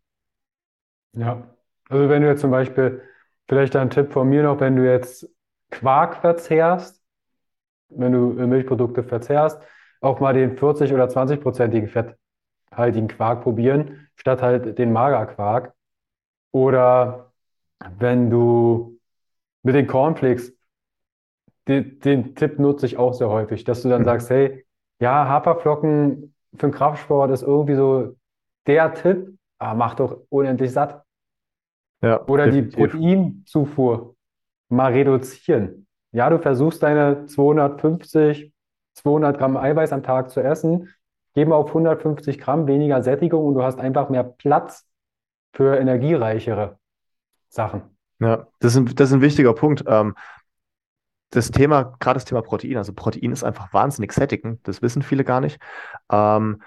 Ja, 1.12 1.42
also 1.88 2.08
wenn 2.08 2.22
du 2.22 2.28
jetzt 2.28 2.40
zum 2.40 2.50
Beispiel, 2.50 3.02
vielleicht 3.48 3.76
ein 3.76 3.90
Tipp 3.90 4.12
von 4.12 4.28
mir 4.28 4.42
noch, 4.42 4.60
wenn 4.60 4.76
du 4.76 4.84
jetzt 4.90 5.28
Quark 5.70 6.16
verzehrst, 6.16 7.02
wenn 7.88 8.12
du 8.12 8.32
Milchprodukte 8.46 9.04
verzehrst, 9.04 9.60
auch 10.00 10.20
mal 10.20 10.34
den 10.34 10.56
40 10.56 10.92
oder 10.92 11.08
20-prozentigen 11.08 11.88
fetthaltigen 11.88 13.08
Quark 13.08 13.42
probieren, 13.42 14.08
statt 14.16 14.42
halt 14.42 14.78
den 14.78 14.92
Magerquark. 14.92 15.74
Oder 16.52 17.32
wenn 17.98 18.30
du 18.30 18.98
mit 19.62 19.74
den 19.74 19.86
Cornflakes, 19.86 20.53
den, 21.68 21.98
den 22.00 22.34
Tipp 22.34 22.58
nutze 22.58 22.86
ich 22.86 22.96
auch 22.96 23.14
sehr 23.14 23.28
häufig, 23.28 23.64
dass 23.64 23.82
du 23.82 23.88
dann 23.88 24.02
mhm. 24.02 24.06
sagst, 24.06 24.30
hey, 24.30 24.64
ja, 25.00 25.28
Haferflocken 25.28 26.34
für 26.56 26.66
den 26.66 26.72
Kraftsport 26.72 27.30
ist 27.30 27.42
irgendwie 27.42 27.74
so 27.74 28.16
der 28.66 28.94
Tipp, 28.94 29.36
aber 29.58 29.74
macht 29.74 30.00
doch 30.00 30.20
unendlich 30.28 30.72
satt. 30.72 31.02
Ja, 32.02 32.22
Oder 32.26 32.50
die 32.50 32.62
Proteinzufuhr 32.62 34.14
mal 34.68 34.92
reduzieren. 34.92 35.86
Ja, 36.12 36.30
du 36.30 36.38
versuchst 36.38 36.82
deine 36.82 37.26
250, 37.26 38.52
200 38.94 39.38
Gramm 39.38 39.56
Eiweiß 39.56 39.92
am 39.92 40.02
Tag 40.02 40.30
zu 40.30 40.40
essen, 40.40 40.92
geben 41.34 41.52
auf 41.52 41.68
150 41.68 42.38
Gramm 42.38 42.66
weniger 42.66 43.02
Sättigung 43.02 43.46
und 43.46 43.54
du 43.54 43.62
hast 43.62 43.80
einfach 43.80 44.10
mehr 44.10 44.22
Platz 44.22 44.86
für 45.52 45.76
energiereichere 45.76 46.78
Sachen. 47.48 47.82
Ja, 48.20 48.46
das 48.60 48.72
ist 48.72 48.78
ein, 48.78 48.94
das 48.94 49.08
ist 49.08 49.14
ein 49.14 49.20
wichtiger 49.20 49.54
Punkt. 49.54 49.84
Ähm, 49.86 50.14
das 51.36 51.50
Thema, 51.50 51.96
gerade 52.00 52.16
das 52.16 52.24
Thema 52.24 52.42
Protein, 52.42 52.76
also 52.76 52.92
Protein 52.92 53.32
ist 53.32 53.44
einfach 53.44 53.72
wahnsinnig 53.72 54.12
sättigend, 54.12 54.66
das 54.66 54.82
wissen 54.82 55.02
viele 55.02 55.24
gar 55.24 55.40
nicht. 55.40 55.58
Ähm, 56.10 56.62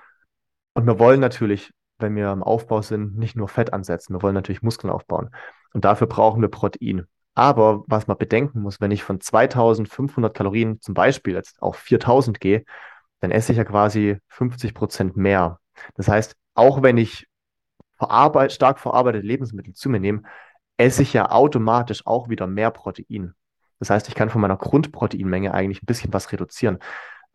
und 0.73 0.85
wir 0.85 0.99
wollen 0.99 1.19
natürlich 1.19 1.71
wenn 1.99 2.15
wir 2.15 2.31
im 2.31 2.43
Aufbau 2.43 2.81
sind, 2.81 3.17
nicht 3.17 3.35
nur 3.35 3.47
Fett 3.47 3.73
ansetzen. 3.73 4.13
Wir 4.13 4.21
wollen 4.21 4.35
natürlich 4.35 4.61
Muskeln 4.61 4.91
aufbauen. 4.91 5.29
Und 5.73 5.85
dafür 5.85 6.07
brauchen 6.07 6.41
wir 6.41 6.49
Protein. 6.49 7.07
Aber 7.33 7.83
was 7.87 8.07
man 8.07 8.17
bedenken 8.17 8.61
muss, 8.61 8.81
wenn 8.81 8.91
ich 8.91 9.03
von 9.03 9.21
2500 9.21 10.33
Kalorien 10.33 10.81
zum 10.81 10.93
Beispiel 10.93 11.35
jetzt 11.35 11.61
auf 11.61 11.77
4000 11.77 12.39
gehe, 12.39 12.63
dann 13.19 13.31
esse 13.31 13.51
ich 13.51 13.57
ja 13.57 13.63
quasi 13.63 14.17
50 14.29 14.73
Prozent 14.73 15.17
mehr. 15.17 15.59
Das 15.95 16.07
heißt, 16.07 16.35
auch 16.55 16.81
wenn 16.81 16.97
ich 16.97 17.27
verarbeit 17.97 18.51
stark 18.51 18.79
verarbeitete 18.79 19.25
Lebensmittel 19.25 19.73
zu 19.73 19.89
mir 19.89 19.99
nehme, 19.99 20.23
esse 20.77 21.01
ich 21.01 21.13
ja 21.13 21.31
automatisch 21.31 22.05
auch 22.05 22.29
wieder 22.29 22.47
mehr 22.47 22.71
Protein. 22.71 23.33
Das 23.79 23.89
heißt, 23.89 24.07
ich 24.07 24.15
kann 24.15 24.29
von 24.29 24.41
meiner 24.41 24.57
Grundproteinmenge 24.57 25.53
eigentlich 25.53 25.83
ein 25.83 25.85
bisschen 25.85 26.13
was 26.13 26.31
reduzieren. 26.31 26.79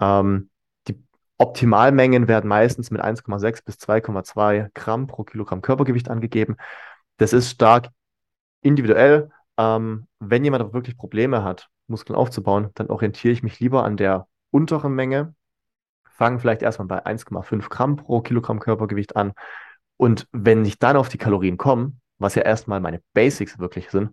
Ähm, 0.00 0.50
Optimalmengen 1.42 2.28
werden 2.28 2.46
meistens 2.46 2.92
mit 2.92 3.02
1,6 3.02 3.64
bis 3.64 3.74
2,2 3.76 4.70
Gramm 4.74 5.08
pro 5.08 5.24
Kilogramm 5.24 5.60
Körpergewicht 5.60 6.08
angegeben. 6.08 6.56
Das 7.16 7.32
ist 7.32 7.50
stark 7.50 7.88
individuell. 8.60 9.30
Ähm, 9.58 10.06
wenn 10.20 10.44
jemand 10.44 10.62
aber 10.62 10.72
wirklich 10.72 10.96
Probleme 10.96 11.42
hat, 11.42 11.68
Muskeln 11.88 12.16
aufzubauen, 12.16 12.70
dann 12.74 12.90
orientiere 12.90 13.32
ich 13.32 13.42
mich 13.42 13.58
lieber 13.58 13.82
an 13.82 13.96
der 13.96 14.28
unteren 14.52 14.94
Menge, 14.94 15.34
fange 16.04 16.38
vielleicht 16.38 16.62
erstmal 16.62 16.86
bei 16.86 17.06
1,5 17.06 17.68
Gramm 17.68 17.96
pro 17.96 18.20
Kilogramm 18.20 18.60
Körpergewicht 18.60 19.16
an. 19.16 19.32
Und 19.96 20.28
wenn 20.30 20.64
ich 20.64 20.78
dann 20.78 20.96
auf 20.96 21.08
die 21.08 21.18
Kalorien 21.18 21.56
komme, 21.56 21.94
was 22.18 22.36
ja 22.36 22.42
erstmal 22.42 22.78
meine 22.78 23.02
Basics 23.14 23.58
wirklich 23.58 23.90
sind, 23.90 24.12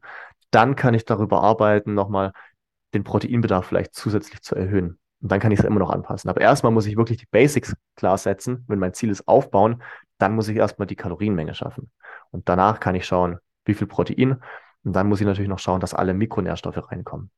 dann 0.52 0.76
kann 0.76 0.94
ich 0.94 1.06
darüber 1.06 1.44
arbeiten, 1.44 1.94
nochmal 1.94 2.32
den 2.94 3.04
Proteinbedarf 3.04 3.66
vielleicht 3.66 3.94
zusätzlich 3.94 4.42
zu 4.42 4.56
erhöhen. 4.56 5.00
Und 5.22 5.32
dann 5.32 5.40
kann 5.40 5.52
ich 5.52 5.60
es 5.60 5.66
immer 5.66 5.80
noch 5.80 5.90
anpassen. 5.90 6.30
Aber 6.30 6.42
erstmal 6.42 6.72
muss 6.72 6.86
ich 6.86 6.98
wirklich 6.98 7.18
die 7.18 7.28
Basics 7.30 7.76
klar 7.96 8.18
setzen. 8.18 8.64
Wenn 8.68 8.80
mein 8.80 8.94
Ziel 8.94 9.10
ist 9.10 9.28
aufbauen, 9.28 9.84
dann 10.18 10.34
muss 10.34 10.48
ich 10.48 10.58
erstmal 10.58 10.88
die 10.88 10.96
Kalorienmenge 10.96 11.54
schaffen. 11.54 11.92
Und 12.32 12.48
danach 12.48 12.80
kann 12.80 12.96
ich 12.96 13.06
schauen, 13.06 13.40
wie 13.66 13.74
viel 13.74 13.88
Protein. 13.88 14.42
Und 14.84 14.94
dann 14.94 15.08
muss 15.08 15.20
ich 15.20 15.28
natürlich 15.28 15.50
noch 15.50 15.60
schauen, 15.60 15.82
dass 15.82 15.94
alle 15.94 16.14
Mikronährstoffe 16.14 16.92
reinkommen. 16.92 17.32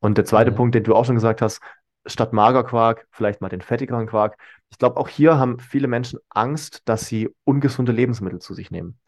Und 0.00 0.18
der 0.18 0.24
zweite 0.24 0.50
mhm. 0.50 0.56
Punkt, 0.56 0.74
den 0.74 0.84
du 0.84 0.94
auch 0.94 1.04
schon 1.04 1.14
gesagt 1.14 1.42
hast, 1.42 1.60
statt 2.06 2.32
Magerquark 2.32 3.06
vielleicht 3.10 3.40
mal 3.40 3.48
den 3.48 3.60
fettigeren 3.60 4.06
Quark. 4.06 4.36
Ich 4.70 4.78
glaube, 4.78 4.96
auch 4.96 5.08
hier 5.08 5.38
haben 5.38 5.58
viele 5.58 5.88
Menschen 5.88 6.18
Angst, 6.30 6.82
dass 6.86 7.06
sie 7.06 7.34
ungesunde 7.44 7.92
Lebensmittel 7.92 8.40
zu 8.40 8.54
sich 8.54 8.70
nehmen. 8.70 8.98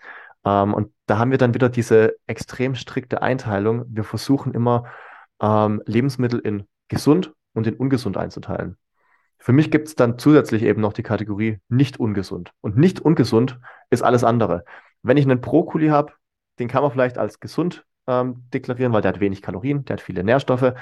Ähm, 0.45 0.75
und 0.75 0.93
da 1.07 1.19
haben 1.19 1.31
wir 1.31 1.39
dann 1.39 1.55
wieder 1.55 1.69
diese 1.69 2.17
extrem 2.27 2.75
strikte 2.75 3.23
Einteilung. 3.23 3.85
Wir 3.89 4.05
versuchen 4.05 4.55
immer, 4.55 4.85
ähm, 5.41 5.83
Lebensmittel 5.87 6.41
in 6.41 6.69
gesund 6.89 7.33
und 7.53 7.67
in 7.67 7.75
ungesund 7.75 8.17
einzuteilen. 8.17 8.77
Für 9.39 9.53
mich 9.53 9.71
gibt 9.71 9.89
es 9.89 9.97
dann 9.97 10.19
zusätzlich 10.19 10.63
eben 10.63 10.81
noch 10.81 10.93
die 10.93 11.03
Kategorie 11.03 11.59
nicht 11.69 11.99
ungesund. 11.99 12.53
Und 12.61 12.77
nicht 12.77 13.01
ungesund 13.01 13.59
ist 13.91 14.03
alles 14.03 14.23
andere. 14.23 14.65
Wenn 15.03 15.17
ich 15.17 15.25
einen 15.25 15.41
Brokkoli 15.41 15.89
habe, 15.89 16.13
den 16.61 16.69
kann 16.69 16.83
man 16.83 16.93
vielleicht 16.93 17.19
als 17.19 17.41
gesund 17.41 17.85
ähm, 18.07 18.45
deklarieren, 18.55 18.93
weil 18.93 19.03
der 19.03 19.11
hat 19.11 19.21
wenig 19.21 19.43
Kalorien, 19.43 19.85
der 19.85 19.95
hat 19.95 20.01
viele 20.01 20.23
Nährstoffe. 20.23 20.75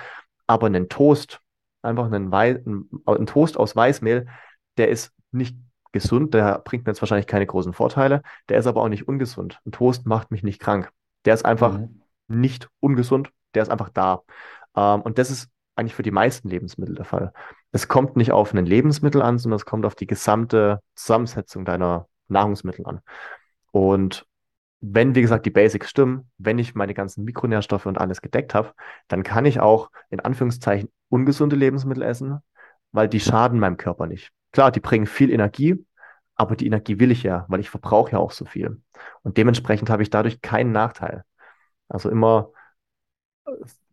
Aber 0.46 0.66
einen 0.66 0.90
Toast, 0.90 1.40
einfach 1.80 2.04
einen, 2.04 2.30
Wei 2.30 2.62
ein, 2.66 2.90
ein 3.06 3.26
Toast 3.26 3.56
aus 3.56 3.74
Weißmehl, 3.74 4.26
der 4.76 4.88
ist 4.88 5.12
nicht 5.32 5.56
gesund, 5.92 6.34
der 6.34 6.58
bringt 6.60 6.86
mir 6.86 6.92
jetzt 6.92 7.02
wahrscheinlich 7.02 7.26
keine 7.26 7.46
großen 7.46 7.72
Vorteile, 7.72 8.22
der 8.48 8.58
ist 8.58 8.66
aber 8.66 8.82
auch 8.82 8.88
nicht 8.88 9.08
ungesund. 9.08 9.60
Ein 9.66 9.72
Toast 9.72 10.06
macht 10.06 10.30
mich 10.30 10.42
nicht 10.42 10.60
krank. 10.60 10.90
Der 11.24 11.34
ist 11.34 11.44
einfach 11.44 11.78
mhm. 11.78 12.02
nicht 12.28 12.68
ungesund, 12.80 13.30
der 13.54 13.62
ist 13.62 13.70
einfach 13.70 13.90
da. 13.90 14.22
Ähm, 14.76 15.02
und 15.02 15.18
das 15.18 15.30
ist 15.30 15.48
eigentlich 15.76 15.94
für 15.94 16.02
die 16.02 16.10
meisten 16.10 16.48
Lebensmittel 16.48 16.94
der 16.94 17.04
Fall. 17.04 17.32
Es 17.72 17.88
kommt 17.88 18.16
nicht 18.16 18.32
auf 18.32 18.52
ein 18.54 18.66
Lebensmittel 18.66 19.22
an, 19.22 19.38
sondern 19.38 19.56
es 19.56 19.64
kommt 19.64 19.86
auf 19.86 19.94
die 19.94 20.06
gesamte 20.06 20.80
Zusammensetzung 20.94 21.64
deiner 21.64 22.06
Nahrungsmittel 22.28 22.86
an. 22.86 23.00
Und 23.72 24.26
wenn, 24.80 25.14
wie 25.14 25.20
gesagt, 25.20 25.46
die 25.46 25.50
Basics 25.50 25.90
stimmen, 25.90 26.30
wenn 26.38 26.58
ich 26.58 26.74
meine 26.74 26.94
ganzen 26.94 27.24
Mikronährstoffe 27.24 27.86
und 27.86 27.98
alles 27.98 28.22
gedeckt 28.22 28.54
habe, 28.54 28.72
dann 29.08 29.22
kann 29.22 29.44
ich 29.44 29.60
auch 29.60 29.90
in 30.08 30.20
Anführungszeichen 30.20 30.90
ungesunde 31.08 31.56
Lebensmittel 31.56 32.02
essen, 32.02 32.38
weil 32.92 33.08
die 33.08 33.20
schaden 33.20 33.58
meinem 33.58 33.76
Körper 33.76 34.06
nicht. 34.06 34.32
Klar, 34.52 34.70
die 34.70 34.80
bringen 34.80 35.06
viel 35.06 35.30
Energie, 35.30 35.84
aber 36.34 36.56
die 36.56 36.66
Energie 36.66 36.98
will 36.98 37.10
ich 37.10 37.22
ja, 37.22 37.44
weil 37.48 37.60
ich 37.60 37.70
verbrauche 37.70 38.12
ja 38.12 38.18
auch 38.18 38.32
so 38.32 38.44
viel. 38.44 38.80
Und 39.22 39.36
dementsprechend 39.36 39.90
habe 39.90 40.02
ich 40.02 40.10
dadurch 40.10 40.40
keinen 40.40 40.72
Nachteil. 40.72 41.24
Also 41.88 42.10
immer 42.10 42.52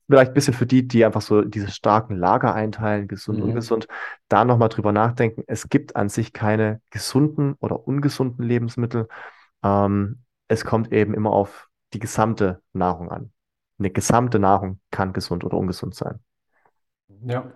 vielleicht 0.10 0.32
ein 0.32 0.34
bisschen 0.34 0.54
für 0.54 0.66
die, 0.66 0.88
die 0.88 1.06
einfach 1.06 1.22
so 1.22 1.42
diese 1.42 1.70
starken 1.70 2.16
Lager 2.16 2.54
einteilen, 2.54 3.08
gesund, 3.08 3.40
mhm. 3.40 3.46
ungesund, 3.46 3.88
da 4.30 4.46
nochmal 4.46 4.70
drüber 4.70 4.92
nachdenken. 4.92 5.44
Es 5.48 5.70
gibt 5.70 5.96
an 5.96 6.10
sich 6.10 6.34
keine 6.34 6.82
gesunden 6.92 7.56
oder 7.60 7.88
ungesunden 7.88 8.46
Lebensmittel. 8.46 9.08
Ähm, 9.64 10.24
es 10.48 10.64
kommt 10.64 10.94
eben 10.94 11.14
immer 11.14 11.32
auf 11.32 11.68
die 11.94 12.00
gesamte 12.00 12.62
Nahrung 12.74 13.12
an. 13.12 13.32
Eine 13.80 13.92
gesamte 13.92 14.40
Nahrung 14.40 14.80
kann 14.92 15.14
gesund 15.14 15.44
oder 15.44 15.58
ungesund 15.58 15.94
sein. 15.94 16.20
Ja, 17.22 17.52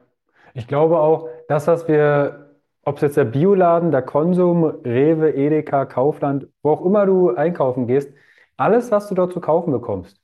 ich 0.53 0.67
glaube 0.67 0.99
auch, 0.99 1.29
das, 1.47 1.67
was 1.67 1.87
wir, 1.87 2.50
ob 2.91 2.97
es 2.97 3.03
jetzt 3.03 3.15
der 3.17 3.23
Bioladen, 3.23 3.91
der 3.91 4.01
Konsum, 4.01 4.65
Rewe, 4.65 5.33
Edeka, 5.33 5.85
Kaufland, 5.85 6.49
wo 6.61 6.71
auch 6.71 6.85
immer 6.85 7.05
du 7.05 7.29
einkaufen 7.33 7.87
gehst, 7.87 8.11
alles, 8.57 8.91
was 8.91 9.07
du 9.07 9.15
dort 9.15 9.31
zu 9.31 9.39
kaufen 9.39 9.71
bekommst, 9.71 10.19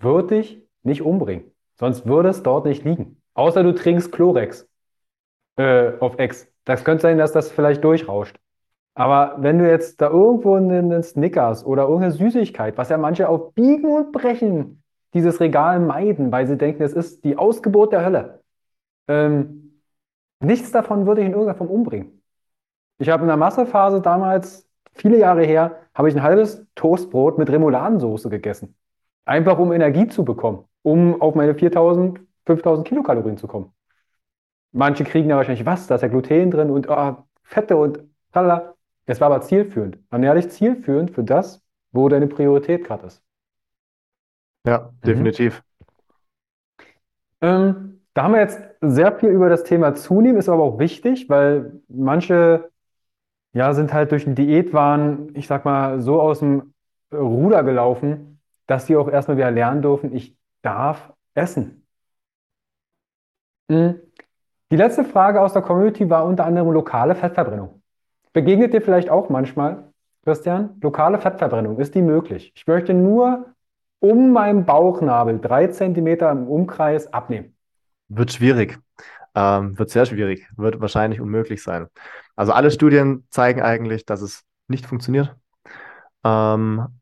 wird 0.00 0.30
dich 0.30 0.62
nicht 0.82 1.00
umbringen. 1.00 1.50
Sonst 1.76 2.06
würde 2.06 2.28
es 2.28 2.42
dort 2.42 2.66
nicht 2.66 2.84
liegen. 2.84 3.22
Außer 3.32 3.62
du 3.62 3.74
trinkst 3.74 4.12
Chlorex 4.12 4.68
äh, 5.56 5.92
auf 5.98 6.18
Ex. 6.18 6.46
Das 6.66 6.84
könnte 6.84 7.00
sein, 7.00 7.16
dass 7.16 7.32
das 7.32 7.50
vielleicht 7.50 7.82
durchrauscht. 7.82 8.36
Aber 8.94 9.36
wenn 9.38 9.58
du 9.58 9.66
jetzt 9.66 10.02
da 10.02 10.10
irgendwo 10.10 10.56
einen 10.56 11.02
Snickers 11.02 11.64
oder 11.64 11.84
irgendeine 11.84 12.12
Süßigkeit, 12.12 12.76
was 12.76 12.90
ja 12.90 12.98
manche 12.98 13.30
auf 13.30 13.54
Biegen 13.54 13.90
und 13.90 14.12
Brechen 14.12 14.82
dieses 15.14 15.40
Regal 15.40 15.80
meiden, 15.80 16.30
weil 16.30 16.46
sie 16.46 16.58
denken, 16.58 16.82
es 16.82 16.92
ist 16.92 17.24
die 17.24 17.38
Ausgeburt 17.38 17.92
der 17.94 18.04
Hölle. 18.04 18.42
Ähm, 19.08 19.63
nichts 20.44 20.72
davon 20.72 21.06
würde 21.06 21.20
ich 21.20 21.26
in 21.26 21.32
irgendeiner 21.32 21.58
Form 21.58 21.70
umbringen. 21.70 22.22
Ich 22.98 23.08
habe 23.08 23.22
in 23.22 23.28
der 23.28 23.36
Massephase 23.36 24.00
damals, 24.00 24.68
viele 24.92 25.18
Jahre 25.18 25.44
her, 25.44 25.80
habe 25.94 26.08
ich 26.08 26.14
ein 26.14 26.22
halbes 26.22 26.66
Toastbrot 26.74 27.38
mit 27.38 27.50
Remouladensoße 27.50 28.28
gegessen. 28.28 28.76
Einfach 29.24 29.58
um 29.58 29.72
Energie 29.72 30.06
zu 30.08 30.24
bekommen 30.24 30.66
um 30.84 31.20
auf 31.20 31.34
meine 31.34 31.54
4000, 31.54 32.20
5000 32.46 32.86
Kilokalorien 32.86 33.38
zu 33.38 33.48
kommen. 33.48 33.72
Manche 34.72 35.04
kriegen 35.04 35.28
da 35.28 35.36
wahrscheinlich, 35.36 35.66
was, 35.66 35.86
da 35.86 35.96
ist 35.96 36.02
ja 36.02 36.08
Gluten 36.08 36.50
drin 36.50 36.70
und 36.70 36.88
oh, 36.88 37.16
Fette 37.42 37.76
und 37.76 38.00
tralala. 38.32 38.74
Es 39.06 39.20
war 39.20 39.26
aber 39.26 39.40
zielführend. 39.40 39.98
Ernähr 40.10 40.34
dich 40.34 40.50
zielführend 40.50 41.10
für 41.10 41.24
das, 41.24 41.62
wo 41.92 42.08
deine 42.08 42.26
Priorität 42.26 42.84
gerade 42.84 43.06
ist. 43.06 43.22
Ja, 44.66 44.90
mhm. 44.90 45.06
definitiv. 45.06 45.62
Ähm, 47.40 47.93
da 48.14 48.22
haben 48.22 48.34
wir 48.34 48.40
jetzt 48.40 48.62
sehr 48.80 49.12
viel 49.18 49.30
über 49.30 49.48
das 49.48 49.64
Thema 49.64 49.94
Zunehmen, 49.94 50.38
ist 50.38 50.48
aber 50.48 50.62
auch 50.62 50.78
wichtig, 50.78 51.28
weil 51.28 51.80
manche 51.88 52.70
ja, 53.52 53.74
sind 53.74 53.92
halt 53.92 54.12
durch 54.12 54.24
den 54.24 54.34
Diätwahn, 54.34 55.30
ich 55.34 55.46
sag 55.46 55.64
mal, 55.64 56.00
so 56.00 56.20
aus 56.20 56.40
dem 56.40 56.74
Ruder 57.12 57.62
gelaufen, 57.62 58.40
dass 58.66 58.86
sie 58.86 58.96
auch 58.96 59.08
erstmal 59.08 59.36
wieder 59.36 59.50
lernen 59.50 59.82
dürfen, 59.82 60.14
ich 60.14 60.36
darf 60.62 61.12
essen. 61.34 61.86
Hm. 63.70 64.00
Die 64.70 64.76
letzte 64.76 65.04
Frage 65.04 65.40
aus 65.40 65.52
der 65.52 65.62
Community 65.62 66.08
war 66.10 66.24
unter 66.24 66.44
anderem 66.44 66.72
lokale 66.72 67.14
Fettverbrennung. 67.14 67.82
Begegnet 68.32 68.72
dir 68.72 68.82
vielleicht 68.82 69.10
auch 69.10 69.28
manchmal, 69.28 69.92
Christian? 70.24 70.78
Lokale 70.80 71.18
Fettverbrennung, 71.18 71.78
ist 71.78 71.94
die 71.94 72.02
möglich? 72.02 72.52
Ich 72.56 72.66
möchte 72.66 72.94
nur 72.94 73.54
um 74.00 74.32
meinen 74.32 74.64
Bauchnabel 74.64 75.38
drei 75.38 75.68
Zentimeter 75.68 76.30
im 76.30 76.48
Umkreis 76.48 77.12
abnehmen. 77.12 77.53
Wird 78.08 78.32
schwierig. 78.32 78.78
Ähm, 79.34 79.78
wird 79.78 79.90
sehr 79.90 80.06
schwierig. 80.06 80.48
Wird 80.56 80.80
wahrscheinlich 80.80 81.20
unmöglich 81.20 81.62
sein. 81.62 81.88
Also 82.36 82.52
alle 82.52 82.70
Studien 82.70 83.26
zeigen 83.30 83.62
eigentlich, 83.62 84.06
dass 84.06 84.20
es 84.20 84.44
nicht 84.68 84.86
funktioniert. 84.86 85.34
Ähm, 86.24 87.00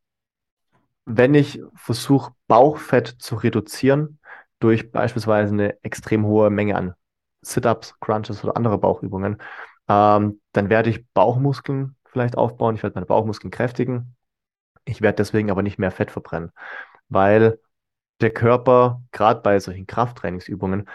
wenn 1.04 1.34
ich 1.34 1.60
versuche, 1.74 2.32
Bauchfett 2.46 3.08
zu 3.08 3.36
reduzieren 3.36 4.18
durch 4.60 4.92
beispielsweise 4.92 5.52
eine 5.52 5.82
extrem 5.82 6.24
hohe 6.24 6.50
Menge 6.50 6.76
an 6.76 6.94
Sit-ups, 7.42 7.98
Crunches 8.00 8.44
oder 8.44 8.56
andere 8.56 8.78
Bauchübungen, 8.78 9.38
ähm, 9.88 10.40
dann 10.52 10.70
werde 10.70 10.90
ich 10.90 11.06
Bauchmuskeln 11.12 11.96
vielleicht 12.06 12.38
aufbauen. 12.38 12.76
Ich 12.76 12.82
werde 12.82 12.94
meine 12.94 13.06
Bauchmuskeln 13.06 13.50
kräftigen. 13.50 14.16
Ich 14.84 15.00
werde 15.02 15.16
deswegen 15.16 15.50
aber 15.50 15.62
nicht 15.62 15.78
mehr 15.78 15.90
Fett 15.90 16.10
verbrennen, 16.10 16.52
weil 17.08 17.58
der 18.22 18.30
Körper 18.30 19.02
gerade 19.12 19.40
bei 19.40 19.58
solchen 19.60 19.86
Krafttrainingsübungen 19.86 20.88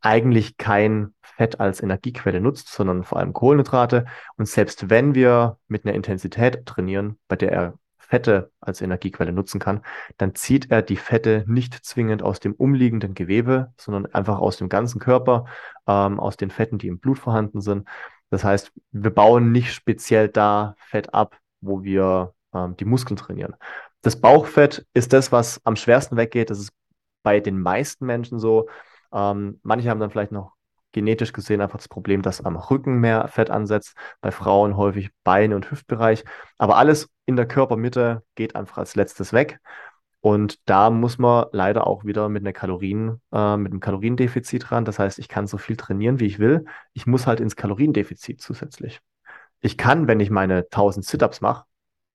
eigentlich 0.00 0.56
kein 0.56 1.14
Fett 1.22 1.60
als 1.60 1.82
Energiequelle 1.82 2.40
nutzt, 2.40 2.68
sondern 2.68 3.04
vor 3.04 3.18
allem 3.18 3.32
Kohlenhydrate. 3.32 4.06
Und 4.36 4.46
selbst 4.46 4.88
wenn 4.90 5.14
wir 5.14 5.58
mit 5.68 5.84
einer 5.84 5.94
Intensität 5.94 6.64
trainieren, 6.66 7.18
bei 7.28 7.36
der 7.36 7.52
er 7.52 7.74
Fette 7.98 8.52
als 8.60 8.80
Energiequelle 8.80 9.32
nutzen 9.32 9.58
kann, 9.58 9.82
dann 10.16 10.34
zieht 10.34 10.70
er 10.70 10.82
die 10.82 10.96
Fette 10.96 11.44
nicht 11.48 11.74
zwingend 11.84 12.22
aus 12.22 12.38
dem 12.38 12.54
umliegenden 12.54 13.14
Gewebe, 13.14 13.72
sondern 13.76 14.06
einfach 14.06 14.38
aus 14.38 14.58
dem 14.58 14.68
ganzen 14.68 15.00
Körper, 15.00 15.46
ähm, 15.88 16.20
aus 16.20 16.36
den 16.36 16.50
Fetten, 16.50 16.78
die 16.78 16.86
im 16.88 17.00
Blut 17.00 17.18
vorhanden 17.18 17.60
sind. 17.60 17.88
Das 18.30 18.44
heißt, 18.44 18.72
wir 18.92 19.10
bauen 19.10 19.50
nicht 19.52 19.72
speziell 19.74 20.28
da 20.28 20.76
Fett 20.78 21.14
ab, 21.14 21.36
wo 21.60 21.82
wir 21.82 22.34
ähm, 22.54 22.76
die 22.76 22.84
Muskeln 22.84 23.16
trainieren. 23.16 23.56
Das 24.06 24.20
Bauchfett 24.20 24.86
ist 24.94 25.12
das, 25.12 25.32
was 25.32 25.60
am 25.64 25.74
schwersten 25.74 26.16
weggeht. 26.16 26.50
Das 26.50 26.60
ist 26.60 26.70
bei 27.24 27.40
den 27.40 27.60
meisten 27.60 28.06
Menschen 28.06 28.38
so. 28.38 28.68
Ähm, 29.12 29.58
manche 29.64 29.90
haben 29.90 29.98
dann 29.98 30.12
vielleicht 30.12 30.30
noch 30.30 30.52
genetisch 30.92 31.32
gesehen 31.32 31.60
einfach 31.60 31.78
das 31.78 31.88
Problem, 31.88 32.22
dass 32.22 32.40
am 32.40 32.54
Rücken 32.54 33.00
mehr 33.00 33.26
Fett 33.26 33.50
ansetzt, 33.50 33.96
bei 34.20 34.30
Frauen 34.30 34.76
häufig 34.76 35.10
Beine 35.24 35.56
und 35.56 35.72
Hüftbereich. 35.72 36.24
Aber 36.56 36.76
alles 36.76 37.08
in 37.24 37.34
der 37.34 37.48
Körpermitte 37.48 38.22
geht 38.36 38.54
einfach 38.54 38.78
als 38.78 38.94
letztes 38.94 39.32
weg. 39.32 39.58
Und 40.20 40.60
da 40.66 40.90
muss 40.90 41.18
man 41.18 41.46
leider 41.50 41.88
auch 41.88 42.04
wieder 42.04 42.28
mit 42.28 42.44
einer 42.44 42.52
Kalorien, 42.52 43.20
äh, 43.32 43.56
mit 43.56 43.72
einem 43.72 43.80
Kaloriendefizit 43.80 44.70
ran. 44.70 44.84
Das 44.84 45.00
heißt, 45.00 45.18
ich 45.18 45.26
kann 45.28 45.48
so 45.48 45.58
viel 45.58 45.76
trainieren, 45.76 46.20
wie 46.20 46.26
ich 46.26 46.38
will. 46.38 46.64
Ich 46.92 47.08
muss 47.08 47.26
halt 47.26 47.40
ins 47.40 47.56
Kaloriendefizit 47.56 48.40
zusätzlich. 48.40 49.00
Ich 49.62 49.76
kann, 49.76 50.06
wenn 50.06 50.20
ich 50.20 50.30
meine 50.30 50.68
1000 50.70 51.04
Sit-ups 51.04 51.40
mache, 51.40 51.64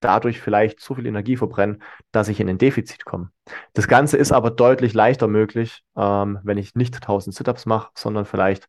dadurch 0.02 0.42
vielleicht 0.42 0.80
so 0.82 0.96
viel 0.96 1.06
Energie 1.06 1.38
verbrennen, 1.38 1.82
dass 2.12 2.28
ich 2.28 2.40
in 2.40 2.50
ein 2.50 2.58
Defizit 2.58 3.06
komme. 3.06 3.32
Das 3.74 3.88
Ganze 3.88 4.18
ist 4.18 4.32
aber 4.32 4.52
deutlich 4.52 4.94
leichter 4.94 5.28
möglich, 5.28 5.84
ähm, 5.96 6.40
wenn 6.44 6.58
ich 6.58 6.76
nicht 6.76 6.96
1000 6.96 7.36
Sit-ups 7.36 7.66
mache, 7.66 7.92
sondern 7.96 8.26
vielleicht 8.26 8.68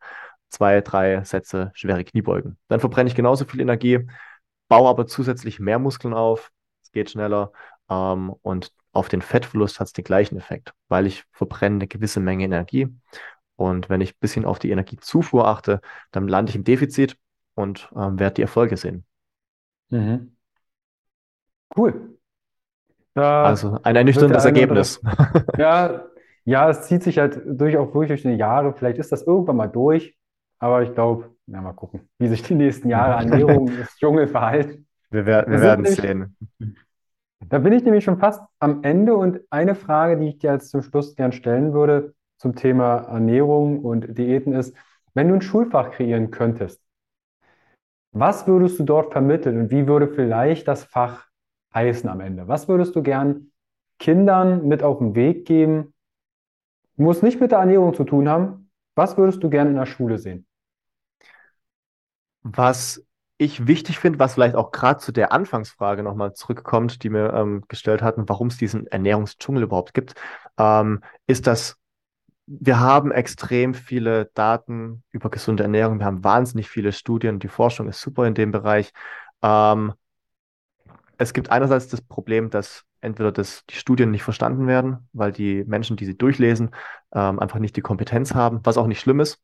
zwei, 0.49 0.81
drei 0.81 1.25
Sätze 1.25 1.73
schwere 1.75 2.05
Kniebeugen. 2.05 2.59
Dann 2.69 2.81
verbrenne 2.81 3.09
ich 3.09 3.17
genauso 3.17 3.45
viel 3.45 3.61
Energie, 3.61 4.07
baue 4.69 4.89
aber 4.89 5.07
zusätzlich 5.07 5.59
mehr 5.59 5.79
Muskeln 5.79 6.15
auf, 6.15 6.53
es 6.83 6.93
geht 6.93 7.11
schneller 7.11 7.53
ähm, 7.89 8.31
und 8.43 8.73
auf 8.93 9.09
den 9.09 9.23
Fettverlust 9.23 9.81
hat 9.81 9.87
es 9.87 9.93
den 9.93 10.05
gleichen 10.05 10.37
Effekt, 10.37 10.75
weil 10.89 11.07
ich 11.07 11.25
verbrenne 11.33 11.77
eine 11.77 11.89
gewisse 11.89 12.21
Menge 12.21 12.45
Energie. 12.45 12.89
Und 13.57 13.89
wenn 13.89 14.01
ich 14.01 14.13
ein 14.13 14.21
bisschen 14.21 14.45
auf 14.45 14.59
die 14.59 14.71
Energiezufuhr 14.71 15.47
achte, 15.47 15.81
dann 16.11 16.29
lande 16.29 16.51
ich 16.51 16.57
im 16.57 16.65
Defizit 16.65 17.17
und 17.55 17.91
ähm, 17.97 18.19
werde 18.19 18.35
die 18.35 18.43
Erfolge 18.43 18.77
sehen. 18.77 19.05
Mhm. 19.91 20.37
Cool. 21.77 22.19
Da 23.15 23.45
also 23.45 23.79
ein 23.83 23.97
ernüchterndes 23.97 24.45
Ergebnis. 24.45 25.01
ja, 25.59 26.05
ja, 26.45 26.71
es 26.71 26.83
zieht 26.83 27.03
sich 27.03 27.19
halt 27.19 27.41
durch 27.47 27.77
auch 27.77 27.93
durch 27.93 28.23
die 28.23 28.31
Jahre. 28.31 28.75
Vielleicht 28.75 28.99
ist 28.99 29.13
das 29.13 29.23
irgendwann 29.23 29.57
mal 29.57 29.69
durch, 29.69 30.17
aber 30.59 30.83
ich 30.83 30.95
glaube, 30.95 31.31
mal 31.47 31.73
gucken, 31.73 32.09
wie 32.19 32.29
sich 32.29 32.43
die 32.43 32.55
nächsten 32.55 32.89
Jahre 32.89 33.25
Ernährung 33.25 33.67
des 33.79 33.97
Dschungel 33.97 34.29
verhalten. 34.29 34.87
Wir, 35.11 35.27
wir, 35.27 35.45
wir 35.47 35.61
werden 35.61 35.85
es 35.85 35.97
sehen. 35.97 36.37
Da 37.49 37.59
bin 37.59 37.73
ich 37.73 37.85
nämlich 37.85 38.05
schon 38.05 38.19
fast 38.19 38.43
am 38.61 38.83
Ende 38.83 39.15
und 39.15 39.41
eine 39.51 39.75
Frage, 39.75 40.17
die 40.17 40.29
ich 40.29 40.39
dir 40.39 40.53
jetzt 40.53 40.71
zum 40.71 40.83
Schluss 40.83 41.17
gern 41.17 41.33
stellen 41.33 41.75
würde 41.75 42.15
zum 42.39 42.57
Thema 42.57 42.99
Ernährung 42.99 43.85
und 43.85 44.19
Diäten 44.19 44.53
ist, 44.53 44.75
wenn 45.15 45.29
du 45.29 45.35
ein 45.35 45.43
Schulfach 45.43 45.91
kreieren 45.91 46.31
könntest, 46.31 46.83
was 48.13 48.47
würdest 48.47 48.79
du 48.79 48.85
dort 48.85 49.13
vermitteln 49.13 49.61
und 49.61 49.71
wie 49.71 49.87
würde 49.87 50.09
vielleicht 50.09 50.67
das 50.67 50.85
Fach 50.85 51.27
heißen 51.75 52.09
am 52.09 52.21
Ende? 52.21 52.49
Was 52.49 52.69
würdest 52.69 52.95
du 52.97 53.03
gern 53.03 53.53
Kindern 53.99 54.67
mit 54.67 54.83
auf 54.83 54.99
den 54.99 55.15
Weg 55.15 55.47
geben? 55.47 55.95
Muss 56.97 57.23
nicht 57.23 57.41
mit 57.41 57.53
der 57.53 57.59
Ernährung 57.59 57.95
zu 57.95 58.05
tun 58.05 58.29
haben, 58.29 58.71
Was 58.95 59.17
würdest 59.17 59.43
du 59.43 59.49
gerne 59.49 59.71
in 59.71 59.77
der 59.77 59.87
Schule 59.87 60.19
sehen? 60.19 60.47
Was 62.43 63.03
ich 63.39 63.67
wichtig 63.67 63.99
finde, 63.99 64.19
was 64.19 64.35
vielleicht 64.35 64.55
auch 64.55 64.71
gerade 64.71 65.01
zu 65.01 65.13
der 65.13 65.33
Anfangsfrage 65.33 66.03
nochmal 66.03 66.35
zurückkommt, 66.35 67.03
die 67.03 67.11
wir 67.11 67.33
ähm, 67.33 67.65
gestellt 67.69 68.03
hatten, 68.03 68.29
warum 68.29 68.49
es 68.49 68.57
diesen 68.57 68.87
Ernährungsdschungel 68.87 69.63
überhaupt 69.65 69.95
gibt, 69.95 70.15
ähm, 70.59 71.03
ist, 71.27 71.47
dass 71.47 71.77
wir 72.47 72.81
haben 72.81 73.13
extrem 73.13 73.75
viele 73.75 74.27
Daten 74.35 75.05
über 75.11 75.31
gesunde 75.31 75.63
Ernährung. 75.63 75.99
Wir 75.99 76.07
haben 76.07 76.25
wahnsinnig 76.25 76.69
viele 76.69 76.93
Studien. 76.93 77.39
Die 77.39 77.49
Forschung 77.49 77.89
ist 77.89 78.01
super 78.01 78.27
in 78.27 78.35
dem 78.35 78.51
Bereich. 78.51 78.93
Ähm, 79.43 79.95
es 81.23 81.33
gibt 81.33 81.51
einerseits 81.51 81.89
das 81.89 82.01
Problem, 82.03 82.51
dass 82.51 82.85
entweder 83.01 83.33
das, 83.33 83.65
die 83.69 83.75
Studien 83.75 84.11
nicht 84.11 84.23
verstanden 84.23 84.67
werden, 84.67 85.09
weil 85.13 85.33
die 85.33 85.65
Menschen, 85.65 85.97
die 85.97 86.05
sie 86.07 86.17
durchlesen, 86.17 86.71
ähm, 87.13 87.39
einfach 87.39 87.59
nicht 87.59 87.77
die 87.77 87.81
Kompetenz 87.81 88.35
haben, 88.35 88.61
was 88.65 88.77
auch 88.77 88.87
nicht 88.87 89.01
schlimm 89.01 89.21
ist. 89.21 89.41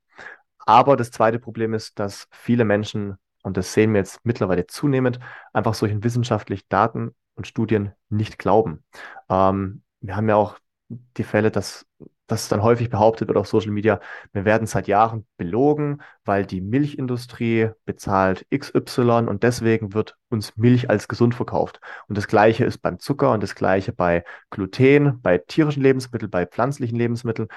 Aber 0.59 0.97
das 0.97 1.11
zweite 1.11 1.39
Problem 1.39 1.75
ist, 1.75 1.99
dass 1.99 2.29
viele 2.31 2.65
Menschen, 2.65 3.17
und 3.43 3.57
das 3.57 3.73
sehen 3.73 3.93
wir 3.93 4.01
jetzt 4.01 4.21
mittlerweile 4.25 4.67
zunehmend, 4.67 5.19
einfach 5.53 5.75
solchen 5.75 6.05
wissenschaftlichen 6.05 6.67
Daten 6.69 7.15
und 7.35 7.47
Studien 7.47 7.93
nicht 8.09 8.39
glauben. 8.39 8.85
Ähm, 9.29 9.83
wir 10.01 10.17
haben 10.17 10.29
ja 10.29 10.37
auch 10.37 10.59
die 10.89 11.25
Fälle, 11.25 11.51
dass 11.51 11.87
das 12.29 12.49
dann 12.49 12.63
häufig 12.63 12.91
behauptet 12.91 13.27
wird 13.29 13.39
auf 13.39 13.49
Social 13.49 13.73
Media, 13.73 14.01
wir 14.33 14.45
werden 14.45 14.67
seit 14.67 14.87
Jahren 14.87 15.27
belogen, 15.37 16.03
weil 16.25 16.47
die 16.47 16.61
Milchindustrie 16.61 17.71
bezahlt 17.87 18.47
XY 18.57 19.27
und 19.29 19.43
deswegen 19.43 19.95
wird 19.95 20.17
uns 20.29 20.57
Milch 20.57 20.91
als 20.91 21.09
gesund 21.09 21.35
verkauft. 21.35 21.81
Und 22.07 22.17
das 22.19 22.29
Gleiche 22.29 22.65
ist 22.65 22.79
beim 22.79 23.01
Zucker 23.01 23.33
und 23.33 23.43
das 23.43 23.55
Gleiche 23.55 23.93
bei 23.93 24.25
Gluten, 24.51 25.21
bei 25.23 25.39
tierischen 25.39 25.83
Lebensmitteln, 25.83 26.31
bei 26.31 26.47
pflanzlichen 26.47 26.99
Lebensmitteln. 26.99 27.49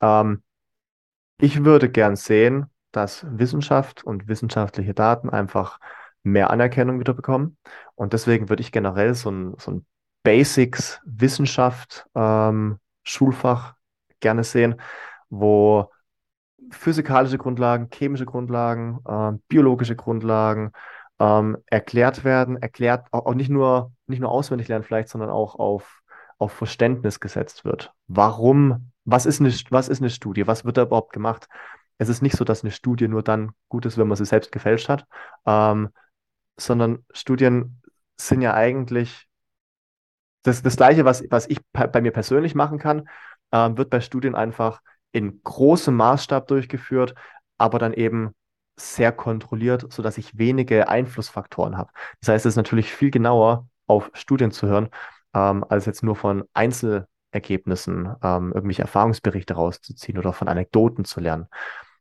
Ähm, 0.00 0.42
ich 1.40 1.64
würde 1.64 1.90
gern 1.90 2.16
sehen, 2.16 2.66
dass 2.92 3.26
Wissenschaft 3.30 4.04
und 4.04 4.28
wissenschaftliche 4.28 4.94
Daten 4.94 5.30
einfach 5.30 5.78
mehr 6.22 6.50
Anerkennung 6.50 7.00
wieder 7.00 7.14
bekommen. 7.14 7.56
Und 7.94 8.12
deswegen 8.12 8.48
würde 8.48 8.60
ich 8.60 8.72
generell 8.72 9.14
so 9.14 9.30
ein, 9.30 9.54
so 9.58 9.70
ein 9.72 9.86
Basics 10.22 11.00
Wissenschaft 11.04 12.06
ähm, 12.14 12.78
Schulfach 13.04 13.77
gerne 14.20 14.44
sehen, 14.44 14.80
wo 15.30 15.90
physikalische 16.70 17.38
Grundlagen, 17.38 17.88
chemische 17.92 18.26
Grundlagen, 18.26 18.98
äh, 19.06 19.32
biologische 19.48 19.96
Grundlagen 19.96 20.72
ähm, 21.18 21.58
erklärt 21.66 22.24
werden, 22.24 22.56
erklärt 22.56 23.06
auch, 23.12 23.34
nicht 23.34 23.50
nur 23.50 23.92
nicht 24.06 24.20
nur 24.20 24.30
auswendig 24.30 24.68
lernen 24.68 24.84
vielleicht, 24.84 25.08
sondern 25.08 25.30
auch 25.30 25.56
auf 25.56 26.02
auf 26.38 26.52
Verständnis 26.52 27.20
gesetzt 27.20 27.64
wird. 27.64 27.92
Warum? 28.06 28.92
Was 29.04 29.26
ist 29.26 29.40
eine 29.40 29.52
was 29.70 29.88
ist 29.88 30.00
eine 30.00 30.10
Studie? 30.10 30.46
Was 30.46 30.64
wird 30.64 30.76
da 30.76 30.82
überhaupt 30.82 31.12
gemacht? 31.12 31.48
Es 31.98 32.08
ist 32.08 32.22
nicht 32.22 32.36
so, 32.36 32.44
dass 32.44 32.62
eine 32.62 32.70
Studie 32.70 33.08
nur 33.08 33.22
dann 33.22 33.52
gut 33.68 33.84
ist, 33.86 33.98
wenn 33.98 34.06
man 34.06 34.16
sie 34.16 34.24
selbst 34.24 34.52
gefälscht 34.52 34.88
hat, 34.88 35.06
ähm, 35.46 35.90
sondern 36.56 37.04
Studien 37.12 37.82
sind 38.16 38.42
ja 38.42 38.54
eigentlich 38.54 39.26
das, 40.42 40.62
das 40.62 40.76
Gleiche, 40.76 41.04
was, 41.04 41.24
was 41.30 41.48
ich 41.48 41.60
bei 41.72 42.00
mir 42.00 42.12
persönlich 42.12 42.54
machen 42.54 42.78
kann, 42.78 43.08
äh, 43.50 43.70
wird 43.76 43.90
bei 43.90 44.00
Studien 44.00 44.34
einfach 44.34 44.80
in 45.12 45.42
großem 45.42 45.94
Maßstab 45.94 46.46
durchgeführt, 46.46 47.14
aber 47.56 47.78
dann 47.78 47.92
eben 47.92 48.34
sehr 48.76 49.12
kontrolliert, 49.12 49.92
sodass 49.92 50.18
ich 50.18 50.38
wenige 50.38 50.88
Einflussfaktoren 50.88 51.76
habe. 51.76 51.90
Das 52.20 52.28
heißt, 52.28 52.46
es 52.46 52.52
ist 52.52 52.56
natürlich 52.56 52.92
viel 52.92 53.10
genauer 53.10 53.66
auf 53.86 54.10
Studien 54.14 54.52
zu 54.52 54.68
hören, 54.68 54.88
ähm, 55.34 55.64
als 55.68 55.86
jetzt 55.86 56.02
nur 56.02 56.16
von 56.16 56.44
Einzelergebnissen 56.54 58.14
ähm, 58.22 58.52
irgendwelche 58.52 58.82
Erfahrungsberichte 58.82 59.54
rauszuziehen 59.54 60.18
oder 60.18 60.32
von 60.32 60.48
Anekdoten 60.48 61.04
zu 61.04 61.20
lernen. 61.20 61.48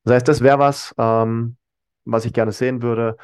Das 0.04 0.16
heißt, 0.16 0.28
das 0.28 0.42
wäre 0.42 0.60
was, 0.60 0.94
ähm, 0.98 1.58
was 2.06 2.26
ich 2.26 2.34
gerne 2.34 2.52
sehen 2.52 2.82
würde. 2.82 3.18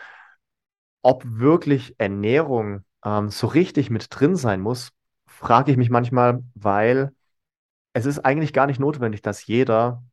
Ob 1.02 1.24
wirklich 1.26 1.96
Ernährung 2.00 2.84
ähm, 3.06 3.30
so 3.30 3.48
richtig 3.48 3.90
mit 3.90 4.08
drin 4.10 4.36
sein 4.36 4.62
muss, 4.62 4.92
frage 5.28 5.72
ich 5.72 5.78
mich 5.78 5.90
manchmal, 5.90 6.42
weil 6.56 7.12
es 7.94 8.06
ist 8.06 8.20
eigentlich 8.20 8.54
gar 8.54 8.68
nicht 8.68 8.80
notwendig, 8.80 9.22
dass 9.22 9.46
jeder 9.46 10.04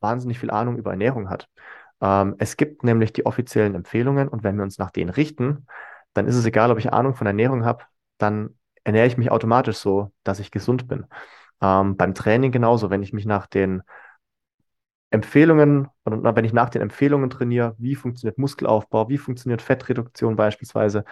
wahnsinnig 0.00 0.38
viel 0.38 0.50
Ahnung 0.50 0.76
über 0.76 0.90
Ernährung 0.90 1.30
hat. 1.30 1.48
Ähm, 2.00 2.34
es 2.38 2.56
gibt 2.56 2.84
nämlich 2.84 3.12
die 3.12 3.26
offiziellen 3.26 3.74
Empfehlungen 3.74 4.28
und 4.28 4.42
wenn 4.42 4.56
wir 4.56 4.64
uns 4.64 4.78
nach 4.78 4.90
denen 4.90 5.10
richten, 5.10 5.66
dann 6.14 6.26
ist 6.26 6.36
es 6.36 6.44
egal, 6.44 6.70
ob 6.70 6.78
ich 6.78 6.92
Ahnung 6.92 7.14
von 7.14 7.26
Ernährung 7.26 7.64
habe, 7.64 7.84
dann 8.18 8.56
ernähre 8.84 9.06
ich 9.06 9.16
mich 9.16 9.30
automatisch 9.30 9.76
so, 9.76 10.12
dass 10.24 10.40
ich 10.40 10.50
gesund 10.50 10.88
bin. 10.88 11.06
Ähm, 11.60 11.96
beim 11.96 12.14
Training 12.14 12.50
genauso, 12.50 12.90
wenn 12.90 13.02
ich 13.02 13.12
mich 13.12 13.24
nach 13.26 13.46
den 13.46 13.82
Empfehlungen 15.10 15.88
oder 16.06 16.34
wenn 16.34 16.44
ich 16.44 16.54
nach 16.54 16.70
den 16.70 16.82
Empfehlungen 16.82 17.28
trainiere, 17.28 17.74
wie 17.78 17.94
funktioniert 17.94 18.38
Muskelaufbau, 18.38 19.08
wie 19.10 19.18
funktioniert 19.18 19.60
Fettreduktion 19.60 20.36
beispielsweise, 20.36 21.04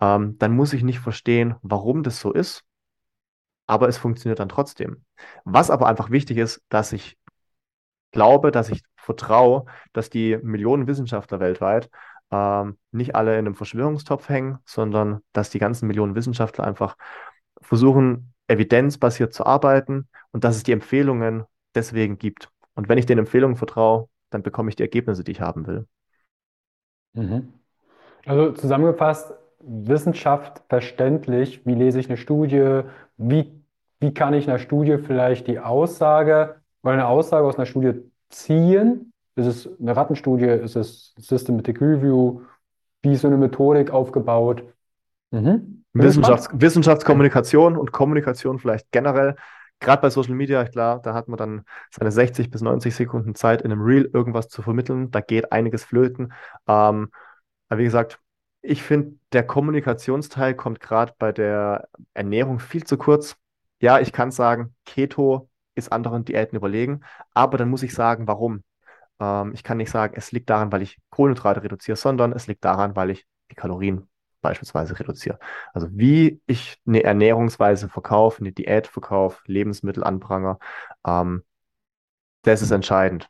ähm, 0.00 0.36
dann 0.38 0.54
muss 0.54 0.74
ich 0.74 0.82
nicht 0.82 1.00
verstehen, 1.00 1.54
warum 1.62 2.02
das 2.02 2.20
so 2.20 2.32
ist, 2.32 2.64
aber 3.66 3.88
es 3.88 3.98
funktioniert 3.98 4.38
dann 4.38 4.48
trotzdem. 4.48 5.04
Was 5.44 5.70
aber 5.70 5.86
einfach 5.86 6.10
wichtig 6.10 6.38
ist, 6.38 6.62
dass 6.68 6.92
ich 6.92 7.18
glaube, 8.12 8.50
dass 8.50 8.70
ich 8.70 8.82
vertraue, 8.96 9.66
dass 9.92 10.10
die 10.10 10.38
Millionen 10.42 10.86
Wissenschaftler 10.86 11.40
weltweit 11.40 11.90
ähm, 12.30 12.78
nicht 12.90 13.14
alle 13.14 13.32
in 13.32 13.46
einem 13.46 13.54
Verschwörungstopf 13.54 14.28
hängen, 14.28 14.58
sondern 14.64 15.20
dass 15.32 15.50
die 15.50 15.58
ganzen 15.58 15.86
Millionen 15.86 16.14
Wissenschaftler 16.14 16.64
einfach 16.64 16.96
versuchen, 17.60 18.32
evidenzbasiert 18.48 19.32
zu 19.32 19.44
arbeiten 19.46 20.08
und 20.32 20.44
dass 20.44 20.56
es 20.56 20.62
die 20.62 20.72
Empfehlungen 20.72 21.44
deswegen 21.74 22.18
gibt. 22.18 22.50
Und 22.74 22.88
wenn 22.88 22.98
ich 22.98 23.06
den 23.06 23.18
Empfehlungen 23.18 23.56
vertraue, 23.56 24.08
dann 24.30 24.42
bekomme 24.42 24.68
ich 24.68 24.76
die 24.76 24.82
Ergebnisse, 24.82 25.24
die 25.24 25.32
ich 25.32 25.40
haben 25.40 25.66
will. 25.66 25.86
Mhm. 27.14 27.52
Also 28.24 28.52
zusammengefasst, 28.52 29.32
Wissenschaft 29.66 30.62
verständlich, 30.68 31.66
wie 31.66 31.74
lese 31.74 31.98
ich 31.98 32.08
eine 32.08 32.16
Studie, 32.16 32.82
wie, 33.16 33.52
wie 34.00 34.14
kann 34.14 34.34
ich 34.34 34.48
einer 34.48 34.58
Studie 34.58 34.98
vielleicht 34.98 35.48
die 35.48 35.58
Aussage 35.58 36.56
oder 36.82 36.92
eine 36.92 37.06
Aussage 37.06 37.46
aus 37.46 37.56
einer 37.56 37.66
Studie 37.66 38.00
ziehen? 38.28 39.12
Ist 39.34 39.46
es 39.46 39.80
eine 39.80 39.96
Rattenstudie? 39.96 40.46
Ist 40.46 40.76
es 40.76 41.14
Systematic 41.18 41.80
Review? 41.80 42.42
Wie 43.02 43.12
ist 43.12 43.22
so 43.22 43.28
eine 43.28 43.36
Methodik 43.36 43.90
aufgebaut? 43.90 44.62
Mhm. 45.30 45.84
Wissenschafts 45.92 46.48
Wissenschaftskommunikation 46.52 47.76
und 47.76 47.92
Kommunikation 47.92 48.58
vielleicht 48.58 48.90
generell. 48.92 49.36
Gerade 49.80 50.00
bei 50.00 50.10
Social 50.10 50.34
Media, 50.34 50.64
klar, 50.64 51.00
da 51.02 51.12
hat 51.12 51.28
man 51.28 51.36
dann 51.36 51.64
seine 51.90 52.10
60 52.10 52.50
bis 52.50 52.62
90 52.62 52.94
Sekunden 52.94 53.34
Zeit, 53.34 53.62
in 53.62 53.72
einem 53.72 53.82
Reel 53.82 54.08
irgendwas 54.12 54.48
zu 54.48 54.62
vermitteln. 54.62 55.10
Da 55.10 55.20
geht 55.20 55.52
einiges 55.52 55.84
flöten. 55.84 56.32
Ähm, 56.66 57.10
aber 57.68 57.78
wie 57.78 57.84
gesagt, 57.84 58.18
ich 58.66 58.82
finde, 58.82 59.18
der 59.32 59.46
Kommunikationsteil 59.46 60.54
kommt 60.54 60.80
gerade 60.80 61.14
bei 61.18 61.32
der 61.32 61.88
Ernährung 62.14 62.58
viel 62.58 62.84
zu 62.84 62.98
kurz. 62.98 63.36
Ja, 63.80 64.00
ich 64.00 64.12
kann 64.12 64.30
sagen, 64.30 64.74
Keto 64.84 65.48
ist 65.74 65.92
anderen 65.92 66.24
Diäten 66.24 66.56
überlegen, 66.56 67.02
aber 67.34 67.58
dann 67.58 67.68
muss 67.70 67.82
ich 67.82 67.94
sagen, 67.94 68.26
warum. 68.26 68.64
Ähm, 69.20 69.52
ich 69.54 69.62
kann 69.62 69.78
nicht 69.78 69.90
sagen, 69.90 70.14
es 70.16 70.32
liegt 70.32 70.50
daran, 70.50 70.72
weil 70.72 70.82
ich 70.82 70.98
Kohlenhydrate 71.10 71.62
reduziere, 71.62 71.96
sondern 71.96 72.32
es 72.32 72.46
liegt 72.46 72.64
daran, 72.64 72.96
weil 72.96 73.10
ich 73.10 73.26
die 73.50 73.54
Kalorien 73.54 74.08
beispielsweise 74.42 74.98
reduziere. 74.98 75.38
Also 75.72 75.88
wie 75.92 76.40
ich 76.46 76.78
eine 76.86 77.02
Ernährungsweise 77.04 77.88
verkaufe, 77.88 78.40
eine 78.40 78.52
Diät 78.52 78.86
verkaufe, 78.86 79.40
Lebensmittel 79.46 80.04
anpranger, 80.04 80.58
ähm, 81.06 81.44
das 82.42 82.62
ist 82.62 82.70
entscheidend. 82.70 83.28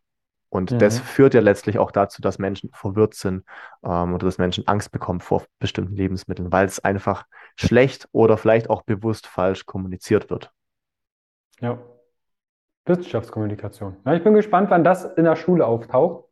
Und 0.57 0.73
mhm. 0.73 0.79
das 0.79 0.99
führt 0.99 1.35
ja 1.35 1.41
letztlich 1.41 1.79
auch 1.79 1.91
dazu, 1.91 2.23
dass 2.23 2.39
Menschen 2.39 2.71
verwirrt 2.73 3.15
sind 3.15 3.45
ähm, 3.85 4.15
oder 4.15 4.27
dass 4.27 4.39
Menschen 4.39 4.67
Angst 4.67 4.91
bekommen 4.91 5.21
vor 5.21 5.45
bestimmten 5.59 5.95
Lebensmitteln, 5.95 6.51
weil 6.51 6.67
es 6.67 6.83
einfach 6.83 7.27
schlecht 7.57 8.09
oder 8.13 8.37
vielleicht 8.37 8.71
auch 8.71 8.83
bewusst 8.83 9.27
falsch 9.27 9.67
kommuniziert 9.67 10.31
wird. 10.31 10.51
Ja. 11.61 11.79
Wissenschaftskommunikation. 12.87 13.97
Ja, 14.05 14.15
ich 14.15 14.23
bin 14.23 14.35
gespannt, 14.35 14.71
wann 14.71 14.85
das 14.85 15.05
in 15.05 15.25
der 15.25 15.37
Schule 15.37 15.67
auftaucht. 15.67 16.25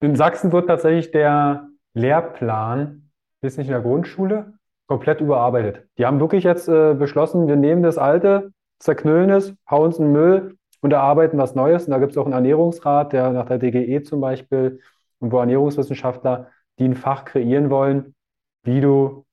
In 0.00 0.14
Sachsen 0.14 0.52
wird 0.52 0.68
tatsächlich 0.68 1.10
der 1.10 1.68
Lehrplan, 1.94 3.10
ist 3.40 3.58
nicht 3.58 3.66
in 3.66 3.72
der 3.72 3.82
Grundschule, 3.82 4.54
komplett 4.86 5.20
überarbeitet. 5.20 5.88
Die 5.98 6.06
haben 6.06 6.20
wirklich 6.20 6.44
jetzt 6.44 6.68
äh, 6.68 6.94
beschlossen, 6.94 7.48
wir 7.48 7.56
nehmen 7.56 7.82
das 7.82 7.98
alte, 7.98 8.52
zerknüllen 8.78 9.30
es, 9.30 9.54
hauen 9.68 9.90
es 9.90 9.98
in 9.98 10.04
den 10.04 10.12
Müll 10.12 10.57
und 10.80 10.92
erarbeiten 10.92 11.38
was 11.38 11.54
Neues. 11.54 11.84
Und 11.86 11.90
da 11.90 11.98
gibt 11.98 12.12
es 12.12 12.18
auch 12.18 12.24
einen 12.24 12.34
Ernährungsrat, 12.34 13.12
der 13.12 13.32
nach 13.32 13.46
der 13.46 13.58
DGE 13.58 14.02
zum 14.02 14.20
Beispiel, 14.20 14.80
und 15.18 15.32
wo 15.32 15.38
Ernährungswissenschaftler, 15.38 16.48
die 16.78 16.84
ein 16.84 16.94
Fach 16.94 17.24
kreieren 17.24 17.70
wollen, 17.70 18.14
wie 18.62 18.80
du 18.80 19.24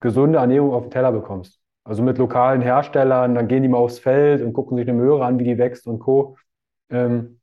gesunde 0.00 0.38
Ernährung 0.38 0.72
auf 0.72 0.84
den 0.84 0.90
Teller 0.90 1.12
bekommst. 1.12 1.60
Also 1.84 2.02
mit 2.02 2.18
lokalen 2.18 2.62
Herstellern, 2.62 3.34
dann 3.34 3.48
gehen 3.48 3.62
die 3.62 3.68
mal 3.68 3.78
aufs 3.78 3.98
Feld 3.98 4.42
und 4.42 4.52
gucken 4.52 4.76
sich 4.76 4.88
eine 4.88 4.98
Möhre 4.98 5.24
an, 5.24 5.38
wie 5.38 5.44
die 5.44 5.58
wächst 5.58 5.86
und 5.86 5.98
Co. 5.98 6.36
Ähm, 6.90 7.40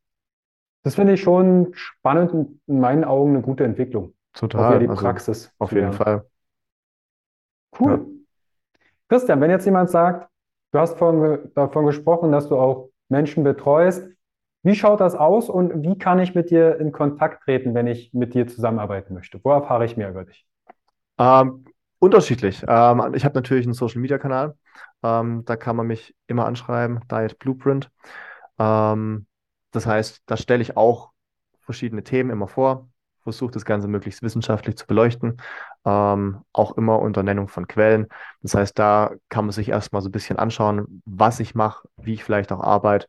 das 0.83 0.95
finde 0.95 1.13
ich 1.13 1.21
schon 1.21 1.73
spannend 1.73 2.31
und 2.31 2.61
in 2.67 2.79
meinen 2.79 3.03
Augen 3.03 3.31
eine 3.31 3.41
gute 3.41 3.63
Entwicklung. 3.63 4.13
Total. 4.33 4.75
Auch 4.75 4.79
die 4.79 4.87
also 4.87 5.01
Praxis. 5.01 5.51
Auf 5.57 5.71
jeden 5.71 5.93
Fall. 5.93 6.25
Cool. 7.79 7.91
Ja. 7.91 8.05
Christian, 9.09 9.41
wenn 9.41 9.49
jetzt 9.49 9.65
jemand 9.65 9.89
sagt, 9.89 10.29
du 10.71 10.79
hast 10.79 10.93
davon, 10.93 11.51
davon 11.55 11.85
gesprochen, 11.87 12.31
dass 12.31 12.47
du 12.47 12.57
auch 12.57 12.89
Menschen 13.09 13.43
betreust. 13.43 14.07
Wie 14.63 14.75
schaut 14.75 14.99
das 14.99 15.15
aus 15.15 15.49
und 15.49 15.83
wie 15.83 15.97
kann 15.97 16.19
ich 16.19 16.33
mit 16.33 16.49
dir 16.49 16.79
in 16.79 16.91
Kontakt 16.91 17.43
treten, 17.43 17.75
wenn 17.75 17.85
ich 17.85 18.13
mit 18.13 18.33
dir 18.33 18.47
zusammenarbeiten 18.47 19.13
möchte? 19.13 19.39
Wo 19.43 19.51
erfahre 19.51 19.85
ich 19.85 19.95
mehr 19.95 20.09
über 20.09 20.25
dich? 20.25 20.47
Ähm, 21.19 21.65
unterschiedlich. 21.99 22.63
Ähm, 22.67 23.13
ich 23.13 23.25
habe 23.25 23.35
natürlich 23.35 23.65
einen 23.65 23.73
Social 23.73 24.01
Media 24.01 24.17
Kanal. 24.17 24.55
Ähm, 25.03 25.43
da 25.45 25.55
kann 25.55 25.75
man 25.75 25.85
mich 25.85 26.15
immer 26.25 26.45
anschreiben, 26.45 27.01
Diet 27.11 27.37
Blueprint. 27.37 27.91
Ähm, 28.57 29.27
das 29.71 29.85
heißt, 29.85 30.23
da 30.25 30.35
stelle 30.35 30.63
ich 30.63 30.77
auch 30.77 31.11
verschiedene 31.61 32.03
Themen 32.03 32.31
immer 32.31 32.47
vor, 32.47 32.89
versuche 33.25 33.51
das 33.51 33.65
Ganze 33.65 33.87
möglichst 33.89 34.21
wissenschaftlich 34.21 34.77
zu 34.77 34.87
beleuchten, 34.87 35.41
ähm, 35.83 36.41
auch 36.53 36.77
immer 36.77 36.99
unter 36.99 37.23
Nennung 37.23 37.49
von 37.49 37.67
Quellen. 37.67 38.07
Das 38.41 38.55
heißt, 38.55 38.79
da 38.79 39.11
kann 39.29 39.45
man 39.45 39.51
sich 39.51 39.69
erstmal 39.69 40.01
so 40.01 40.09
ein 40.09 40.13
bisschen 40.13 40.37
anschauen, 40.39 41.01
was 41.05 41.41
ich 41.41 41.55
mache, 41.55 41.89
wie 41.97 42.13
ich 42.13 42.23
vielleicht 42.23 42.51
auch 42.53 42.61
arbeite. 42.61 43.07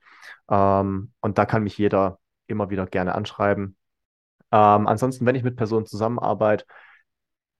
Ähm, 0.50 1.12
und 1.20 1.38
da 1.38 1.46
kann 1.46 1.62
mich 1.62 1.78
jeder 1.78 2.18
immer 2.48 2.70
wieder 2.70 2.86
gerne 2.86 3.14
anschreiben. 3.14 3.76
Ähm, 4.52 4.86
ansonsten, 4.86 5.26
wenn 5.26 5.36
ich 5.36 5.44
mit 5.44 5.56
Personen 5.56 5.86
zusammenarbeite, 5.86 6.64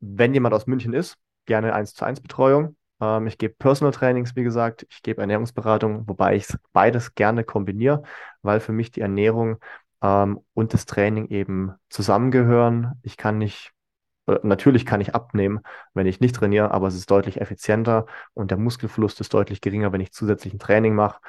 wenn 0.00 0.34
jemand 0.34 0.54
aus 0.54 0.66
München 0.66 0.92
ist, 0.92 1.16
gerne 1.46 1.74
1 1.74 1.94
zu 1.94 2.04
1 2.04 2.20
Betreuung. 2.20 2.76
Ähm, 3.00 3.26
ich 3.26 3.38
gebe 3.38 3.54
Personal 3.54 3.92
Trainings, 3.92 4.36
wie 4.36 4.42
gesagt, 4.42 4.86
ich 4.90 5.02
gebe 5.02 5.20
Ernährungsberatung, 5.20 6.08
wobei 6.08 6.36
ich 6.36 6.46
beides 6.72 7.14
gerne 7.14 7.44
kombiniere, 7.44 8.02
weil 8.42 8.60
für 8.60 8.72
mich 8.72 8.90
die 8.90 9.00
Ernährung 9.00 9.58
ähm, 10.06 10.40
und 10.54 10.72
das 10.72 10.86
Training 10.86 11.26
eben 11.28 11.72
zusammengehören. 11.90 12.92
Ich 13.02 13.16
kann 13.16 13.38
nicht, 13.38 13.72
natürlich 14.42 14.86
kann 14.86 15.00
ich 15.00 15.14
abnehmen, 15.14 15.60
wenn 15.94 16.06
ich 16.06 16.20
nicht 16.20 16.36
trainiere, 16.36 16.70
aber 16.70 16.88
es 16.88 16.94
ist 16.94 17.10
deutlich 17.10 17.40
effizienter 17.40 18.06
und 18.34 18.50
der 18.50 18.58
Muskelverlust 18.58 19.20
ist 19.20 19.34
deutlich 19.34 19.60
geringer, 19.60 19.92
wenn 19.92 20.00
ich 20.00 20.12
zusätzlich 20.12 20.54
ein 20.54 20.58
Training 20.60 20.94
mache. 20.94 21.20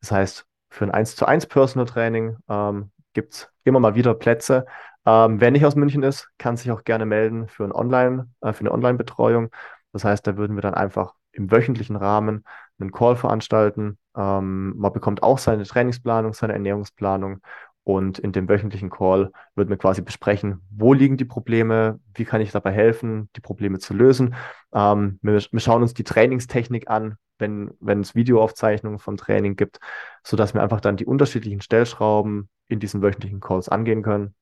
Das 0.00 0.10
heißt, 0.12 0.46
für 0.70 0.84
ein 0.84 0.90
1 0.90 1.16
zu 1.16 1.26
1 1.26 1.46
Personal 1.46 1.86
Training 1.86 2.36
ähm, 2.48 2.90
gibt 3.14 3.34
es 3.34 3.50
immer 3.64 3.80
mal 3.80 3.94
wieder 3.94 4.14
Plätze. 4.14 4.66
Ähm, 5.06 5.40
wer 5.40 5.50
nicht 5.50 5.64
aus 5.64 5.76
München 5.76 6.02
ist, 6.02 6.28
kann 6.38 6.56
sich 6.56 6.70
auch 6.70 6.84
gerne 6.84 7.06
melden 7.06 7.48
für, 7.48 7.64
ein 7.64 7.72
Online, 7.72 8.28
äh, 8.42 8.52
für 8.52 8.60
eine 8.60 8.72
Online-Betreuung. 8.72 9.50
Das 9.92 10.04
heißt, 10.04 10.26
da 10.26 10.36
würden 10.36 10.56
wir 10.56 10.62
dann 10.62 10.74
einfach 10.74 11.14
im 11.32 11.50
wöchentlichen 11.50 11.96
Rahmen 11.96 12.44
einen 12.78 12.92
Call 12.92 13.16
veranstalten. 13.16 13.98
Ähm, 14.16 14.74
man 14.76 14.92
bekommt 14.92 15.22
auch 15.22 15.38
seine 15.38 15.64
Trainingsplanung, 15.64 16.34
seine 16.34 16.54
Ernährungsplanung 16.54 17.40
und 17.86 18.18
in 18.18 18.32
dem 18.32 18.48
wöchentlichen 18.48 18.90
Call 18.90 19.30
würden 19.54 19.70
wir 19.70 19.76
quasi 19.76 20.02
besprechen, 20.02 20.60
wo 20.70 20.92
liegen 20.92 21.16
die 21.16 21.24
Probleme, 21.24 22.00
wie 22.14 22.24
kann 22.24 22.40
ich 22.40 22.50
dabei 22.50 22.72
helfen, 22.72 23.30
die 23.36 23.40
Probleme 23.40 23.78
zu 23.78 23.94
lösen. 23.94 24.34
Ähm, 24.74 25.20
wir, 25.22 25.34
wir, 25.34 25.60
schauen 25.60 25.82
uns 25.82 25.94
die 25.94 26.02
Trainingstechnik 26.02 26.90
an, 26.90 27.14
wenn, 27.38 27.70
wenn 27.78 28.00
es 28.00 28.16
Videoaufzeichnungen 28.16 28.98
vom 28.98 29.16
Training 29.16 29.54
gibt, 29.54 29.78
sodass 30.24 30.52
wir 30.52 30.64
einfach 30.64 30.80
dann 30.80 30.96
die 30.96 31.06
unterschiedlichen 31.06 31.60
Stellschrauben 31.60 32.48
in 32.66 32.80
diesen 32.80 33.02
wöchentlichen 33.02 33.38
Calls 33.38 33.68
angehen 33.68 34.02
können 34.02 34.34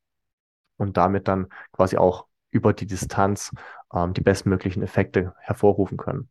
und 0.79 0.97
damit 0.97 1.29
dann 1.29 1.49
quasi 1.71 1.99
auch 1.99 2.25
über 2.51 2.73
die 2.73 2.87
Distanz 2.87 3.51
ähm, 3.93 4.15
die 4.15 4.23
bestmöglichen 4.23 4.83
Effekte 4.83 5.35
hervorrufen 5.39 5.99
können. 5.99 6.31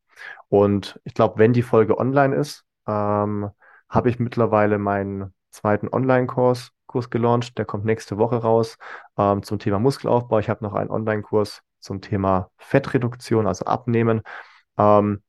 Und 0.49 0.99
ich 1.03 1.13
glaube, 1.13 1.37
wenn 1.37 1.53
die 1.53 1.61
Folge 1.61 1.95
online 1.95 2.33
ist, 2.33 2.65
ähm, 2.87 3.51
habe 3.87 4.09
ich 4.09 4.17
mittlerweile 4.17 4.79
meinen 4.79 5.31
zweiten 5.51 5.89
Online-Kurs 5.89 6.71
Kurs 6.93 7.09
gelauncht, 7.09 7.57
der 7.57 7.65
kommt 7.65 7.85
nächste 7.85 8.19
Woche 8.19 8.35
raus 8.35 8.77
ähm, 9.17 9.41
zum 9.41 9.57
Thema 9.57 9.79
Muskelaufbau. 9.79 10.37
Ich 10.37 10.47
habe 10.47 10.63
noch 10.63 10.75
einen 10.75 10.91
Online-Kurs 10.91 11.63
zum 11.79 12.01
Thema 12.01 12.51
Fettreduktion, 12.57 13.47
also 13.47 13.65
Abnehmen. 13.65 14.21
Ähm, 14.77 15.23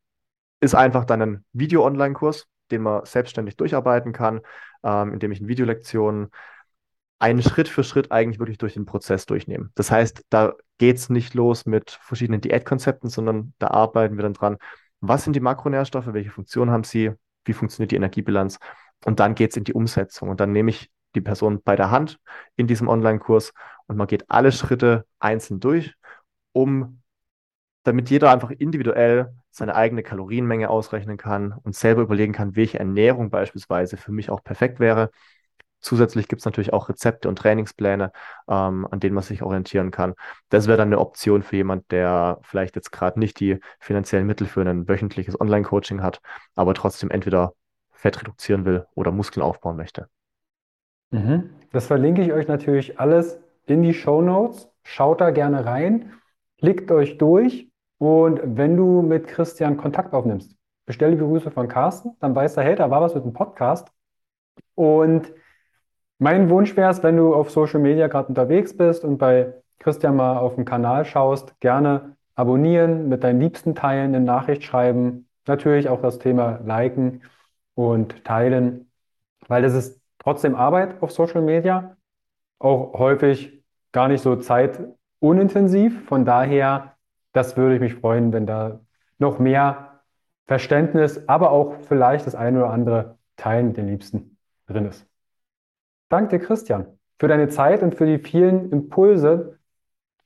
ist 0.61 0.75
einfach 0.75 1.07
dann 1.07 1.23
ein 1.23 1.45
Video-Online-Kurs, 1.55 2.47
den 2.71 2.83
man 2.83 3.07
selbstständig 3.07 3.57
durcharbeiten 3.57 4.13
kann, 4.13 4.43
ähm, 4.83 5.15
indem 5.15 5.33
ich 5.33 5.41
in 5.41 5.49
Videolektionen 5.49 6.29
einen 7.19 7.43
Schritt 7.43 7.69
für 7.69 7.83
Schritt 7.83 8.13
eigentlich 8.13 8.41
wirklich 8.41 8.59
durch 8.59 8.75
den 8.75 8.85
Prozess 8.85 9.25
durchnehme. 9.25 9.71
Das 9.75 9.91
heißt, 9.91 10.23
da 10.29 10.53
geht 10.77 10.97
es 10.97 11.09
nicht 11.09 11.33
los 11.33 11.65
mit 11.65 11.93
verschiedenen 12.03 12.43
Diätkonzepten, 12.43 13.09
sondern 13.09 13.55
da 13.59 13.69
arbeiten 13.69 14.17
wir 14.17 14.23
dann 14.23 14.35
dran, 14.35 14.59
was 15.01 15.25
sind 15.25 15.35
die 15.35 15.41
Makronährstoffe, 15.41 16.13
welche 16.13 16.31
Funktion 16.31 16.71
haben 16.71 16.85
sie, 16.85 17.13
wie 17.47 17.55
funktioniert 17.55 17.91
die 17.93 17.97
Energiebilanz 17.97 18.59
und 19.05 19.21
dann 19.21 19.35
geht 19.35 19.51
es 19.51 19.57
in 19.57 19.65
die 19.65 19.75
Umsetzung. 19.75 20.29
Und 20.29 20.41
dann 20.41 20.53
nehme 20.53 20.71
ich 20.71 20.91
die 21.15 21.21
Person 21.21 21.63
bei 21.63 21.77
der 21.77 21.91
Hand 21.91 22.19
in 22.57 22.67
diesem 22.67 22.89
Online-Kurs 22.89 23.53
und 23.87 23.97
man 23.97 24.07
geht 24.07 24.31
alle 24.31 24.53
Schritte 24.53 25.07
einzeln 25.19 25.61
durch, 25.61 25.95
um 26.53 27.03
damit 27.85 28.11
jeder 28.11 28.31
einfach 28.31 28.51
individuell 28.51 29.35
seine 29.51 29.77
eigene 29.77 30.03
Kalorienmenge 30.03 30.69
ausrechnen 30.71 31.17
kann 31.17 31.53
und 31.63 31.77
selber 31.77 32.03
überlegen 32.03 32.33
kann, 32.33 32.57
welche 32.57 32.79
Ernährung 32.79 33.31
beispielsweise 33.31 33.97
für 33.97 34.11
mich 34.11 34.31
auch 34.31 34.43
perfekt 34.43 34.81
wäre. 34.81 35.11
Zusätzlich 35.81 36.29
gibt 36.29 36.41
es 36.41 36.47
natürlich 36.47 36.73
auch 36.73 36.89
Rezepte 36.89 37.29
und 37.29 37.37
Trainingspläne, 37.39 38.11
ähm, 38.49 38.89
an 38.91 39.01
denen 39.01 39.15
man 39.15 39.23
sich 39.23 39.43
orientieren 39.43 39.91
kann. 39.91 40.15
Das 40.49 40.67
wäre 40.67 40.79
dann 40.79 40.89
eine 40.89 40.99
Option 40.99 41.43
für 41.43 41.57
jemand, 41.57 41.91
der 41.93 42.39
vielleicht 42.43 42.75
jetzt 42.75 42.91
gerade 42.91 43.21
nicht 43.21 43.39
die 43.39 43.61
finanziellen 43.81 44.27
Mittel 44.27 44.47
für 44.47 44.63
ein 44.63 44.89
wöchentliches 44.89 45.39
Online-Coaching 45.39 46.03
hat, 46.03 46.21
aber 46.55 46.73
trotzdem 46.73 47.11
entweder 47.11 47.53
Fett 47.93 48.19
reduzieren 48.21 48.65
will 48.65 48.87
oder 48.95 49.13
Muskeln 49.13 49.43
aufbauen 49.43 49.77
möchte. 49.77 50.09
Mhm. 51.15 51.51
Das 51.73 51.87
verlinke 51.87 52.23
ich 52.23 52.33
euch 52.33 52.49
natürlich 52.49 52.99
alles 52.99 53.41
in 53.67 53.83
die 53.83 53.95
Show 53.95 54.21
Notes. 54.21 54.69
Schaut 54.83 55.21
da 55.21 55.31
gerne 55.31 55.65
rein, 55.65 56.13
klickt 56.59 56.91
euch 56.91 57.19
durch 57.19 57.71
und 57.99 58.41
wenn 58.45 58.77
du 58.77 59.01
mit 59.01 59.29
Christian 59.29 59.77
Kontakt 59.77 60.13
aufnimmst, 60.13 60.57
bestell 60.87 61.13
die 61.13 61.19
Grüße 61.19 61.51
von 61.53 61.69
Carsten, 61.69 62.17
dann 62.21 62.35
weiß 62.35 62.57
er, 62.57 62.65
hey, 62.65 62.75
da 62.75 62.91
war 62.91 63.01
was 63.01 63.15
mit 63.15 63.25
dem 63.25 63.33
Podcast. 63.33 63.89
Und 64.75 65.33
mein 66.19 66.51
Wunsch 66.51 66.77
wäre 66.77 66.91
es, 66.91 67.03
wenn 67.03 67.17
du 67.17 67.33
auf 67.33 67.51
Social 67.51 67.81
Media 67.81 68.09
gerade 68.09 68.29
unterwegs 68.29 68.77
bist 68.77 69.05
und 69.05 69.19
bei 69.19 69.55
Christian 69.79 70.17
mal 70.17 70.39
auf 70.39 70.57
den 70.57 70.65
Kanal 70.65 71.05
schaust, 71.05 71.59
gerne 71.61 72.17
abonnieren, 72.35 73.09
mit 73.09 73.23
deinen 73.23 73.41
Liebsten 73.41 73.75
teilen, 73.75 74.15
eine 74.15 74.25
Nachricht 74.25 74.65
schreiben, 74.65 75.29
natürlich 75.47 75.89
auch 75.89 76.03
das 76.03 76.19
Thema 76.19 76.61
liken 76.65 77.23
und 77.75 78.25
teilen, 78.25 78.91
weil 79.47 79.63
das 79.63 79.75
ist 79.75 80.04
trotzdem 80.25 80.55
Arbeit 80.57 81.01
auf 81.03 81.13
Social 81.13 81.43
Media, 81.43 81.97
auch 82.59 82.99
häufig 82.99 83.63
gar 83.93 84.09
nicht 84.09 84.23
so 84.23 84.37
zeitunintensiv. 84.37 86.05
Von 86.07 86.25
daher, 86.25 86.97
das 87.33 87.57
würde 87.57 87.77
ich 87.77 87.81
mich 87.81 87.95
freuen, 87.95 88.33
wenn 88.33 88.47
da 88.47 88.81
noch 89.19 89.39
mehr 89.39 90.01
Verständnis, 90.47 91.29
aber 91.29 91.53
auch 91.53 91.77
vielleicht 91.83 92.27
das 92.27 92.35
eine 92.35 92.59
oder 92.59 92.71
andere 92.71 93.19
Teilen 93.37 93.69
mit 93.69 93.77
den 93.77 93.87
Liebsten 93.89 94.39
drin 94.67 94.87
ist. 94.87 95.07
Danke 96.09 96.39
dir, 96.39 96.45
Christian, 96.45 96.87
für 97.19 97.29
deine 97.29 97.49
Zeit 97.49 97.83
und 97.83 97.95
für 97.95 98.07
die 98.07 98.19
vielen 98.19 98.71
Impulse. 98.73 99.59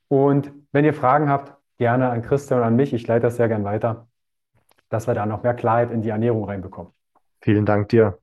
Und 0.09 0.53
wenn 0.73 0.85
ihr 0.85 0.95
Fragen 0.95 1.29
habt, 1.29 1.55
gerne 1.79 2.11
an 2.11 2.23
Christian 2.23 2.61
und 2.61 2.67
an 2.67 2.77
mich. 2.77 2.93
Ich 2.93 3.07
leite 3.07 3.23
das 3.23 3.37
sehr 3.37 3.49
gern 3.49 3.65
weiter, 3.65 4.09
dass 4.89 5.07
wir 5.07 5.15
da 5.15 5.27
noch 5.27 5.43
mehr 5.43 5.55
Klarheit 5.55 5.91
in 5.91 6.03
die 6.03 6.11
Ernährung 6.11 6.45
reinbekommen. 6.45 6.93
Vielen 7.41 7.65
Dank 7.65 7.89
dir. 7.89 8.19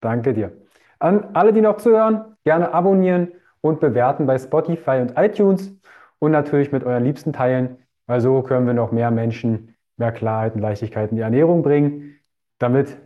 Danke 0.00 0.32
dir. 0.32 0.63
An 1.04 1.34
alle, 1.34 1.52
die 1.52 1.60
noch 1.60 1.76
zuhören, 1.76 2.34
gerne 2.44 2.72
abonnieren 2.72 3.32
und 3.60 3.78
bewerten 3.78 4.24
bei 4.24 4.38
Spotify 4.38 5.02
und 5.02 5.18
iTunes 5.18 5.70
und 6.18 6.30
natürlich 6.30 6.72
mit 6.72 6.82
euren 6.82 7.04
Liebsten 7.04 7.34
teilen, 7.34 7.76
weil 8.06 8.22
so 8.22 8.40
können 8.40 8.66
wir 8.66 8.72
noch 8.72 8.90
mehr 8.90 9.10
Menschen 9.10 9.76
mehr 9.98 10.12
Klarheit 10.12 10.54
und 10.54 10.62
Leichtigkeit 10.62 11.10
in 11.10 11.16
die 11.16 11.22
Ernährung 11.22 11.62
bringen, 11.62 12.18
damit 12.58 12.96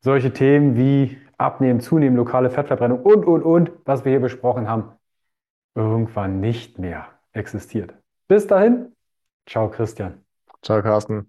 solche 0.00 0.32
Themen 0.32 0.76
wie 0.76 1.18
Abnehmen, 1.38 1.80
Zunehmen, 1.80 2.16
lokale 2.16 2.50
Fettverbrennung 2.50 3.02
und, 3.02 3.24
und, 3.24 3.42
und, 3.42 3.72
was 3.84 4.04
wir 4.04 4.12
hier 4.12 4.20
besprochen 4.20 4.68
haben, 4.68 4.92
irgendwann 5.74 6.38
nicht 6.38 6.78
mehr 6.78 7.08
existiert. 7.32 7.94
Bis 8.28 8.46
dahin, 8.46 8.92
ciao 9.46 9.68
Christian. 9.68 10.24
Ciao 10.62 10.80
Carsten. 10.82 11.28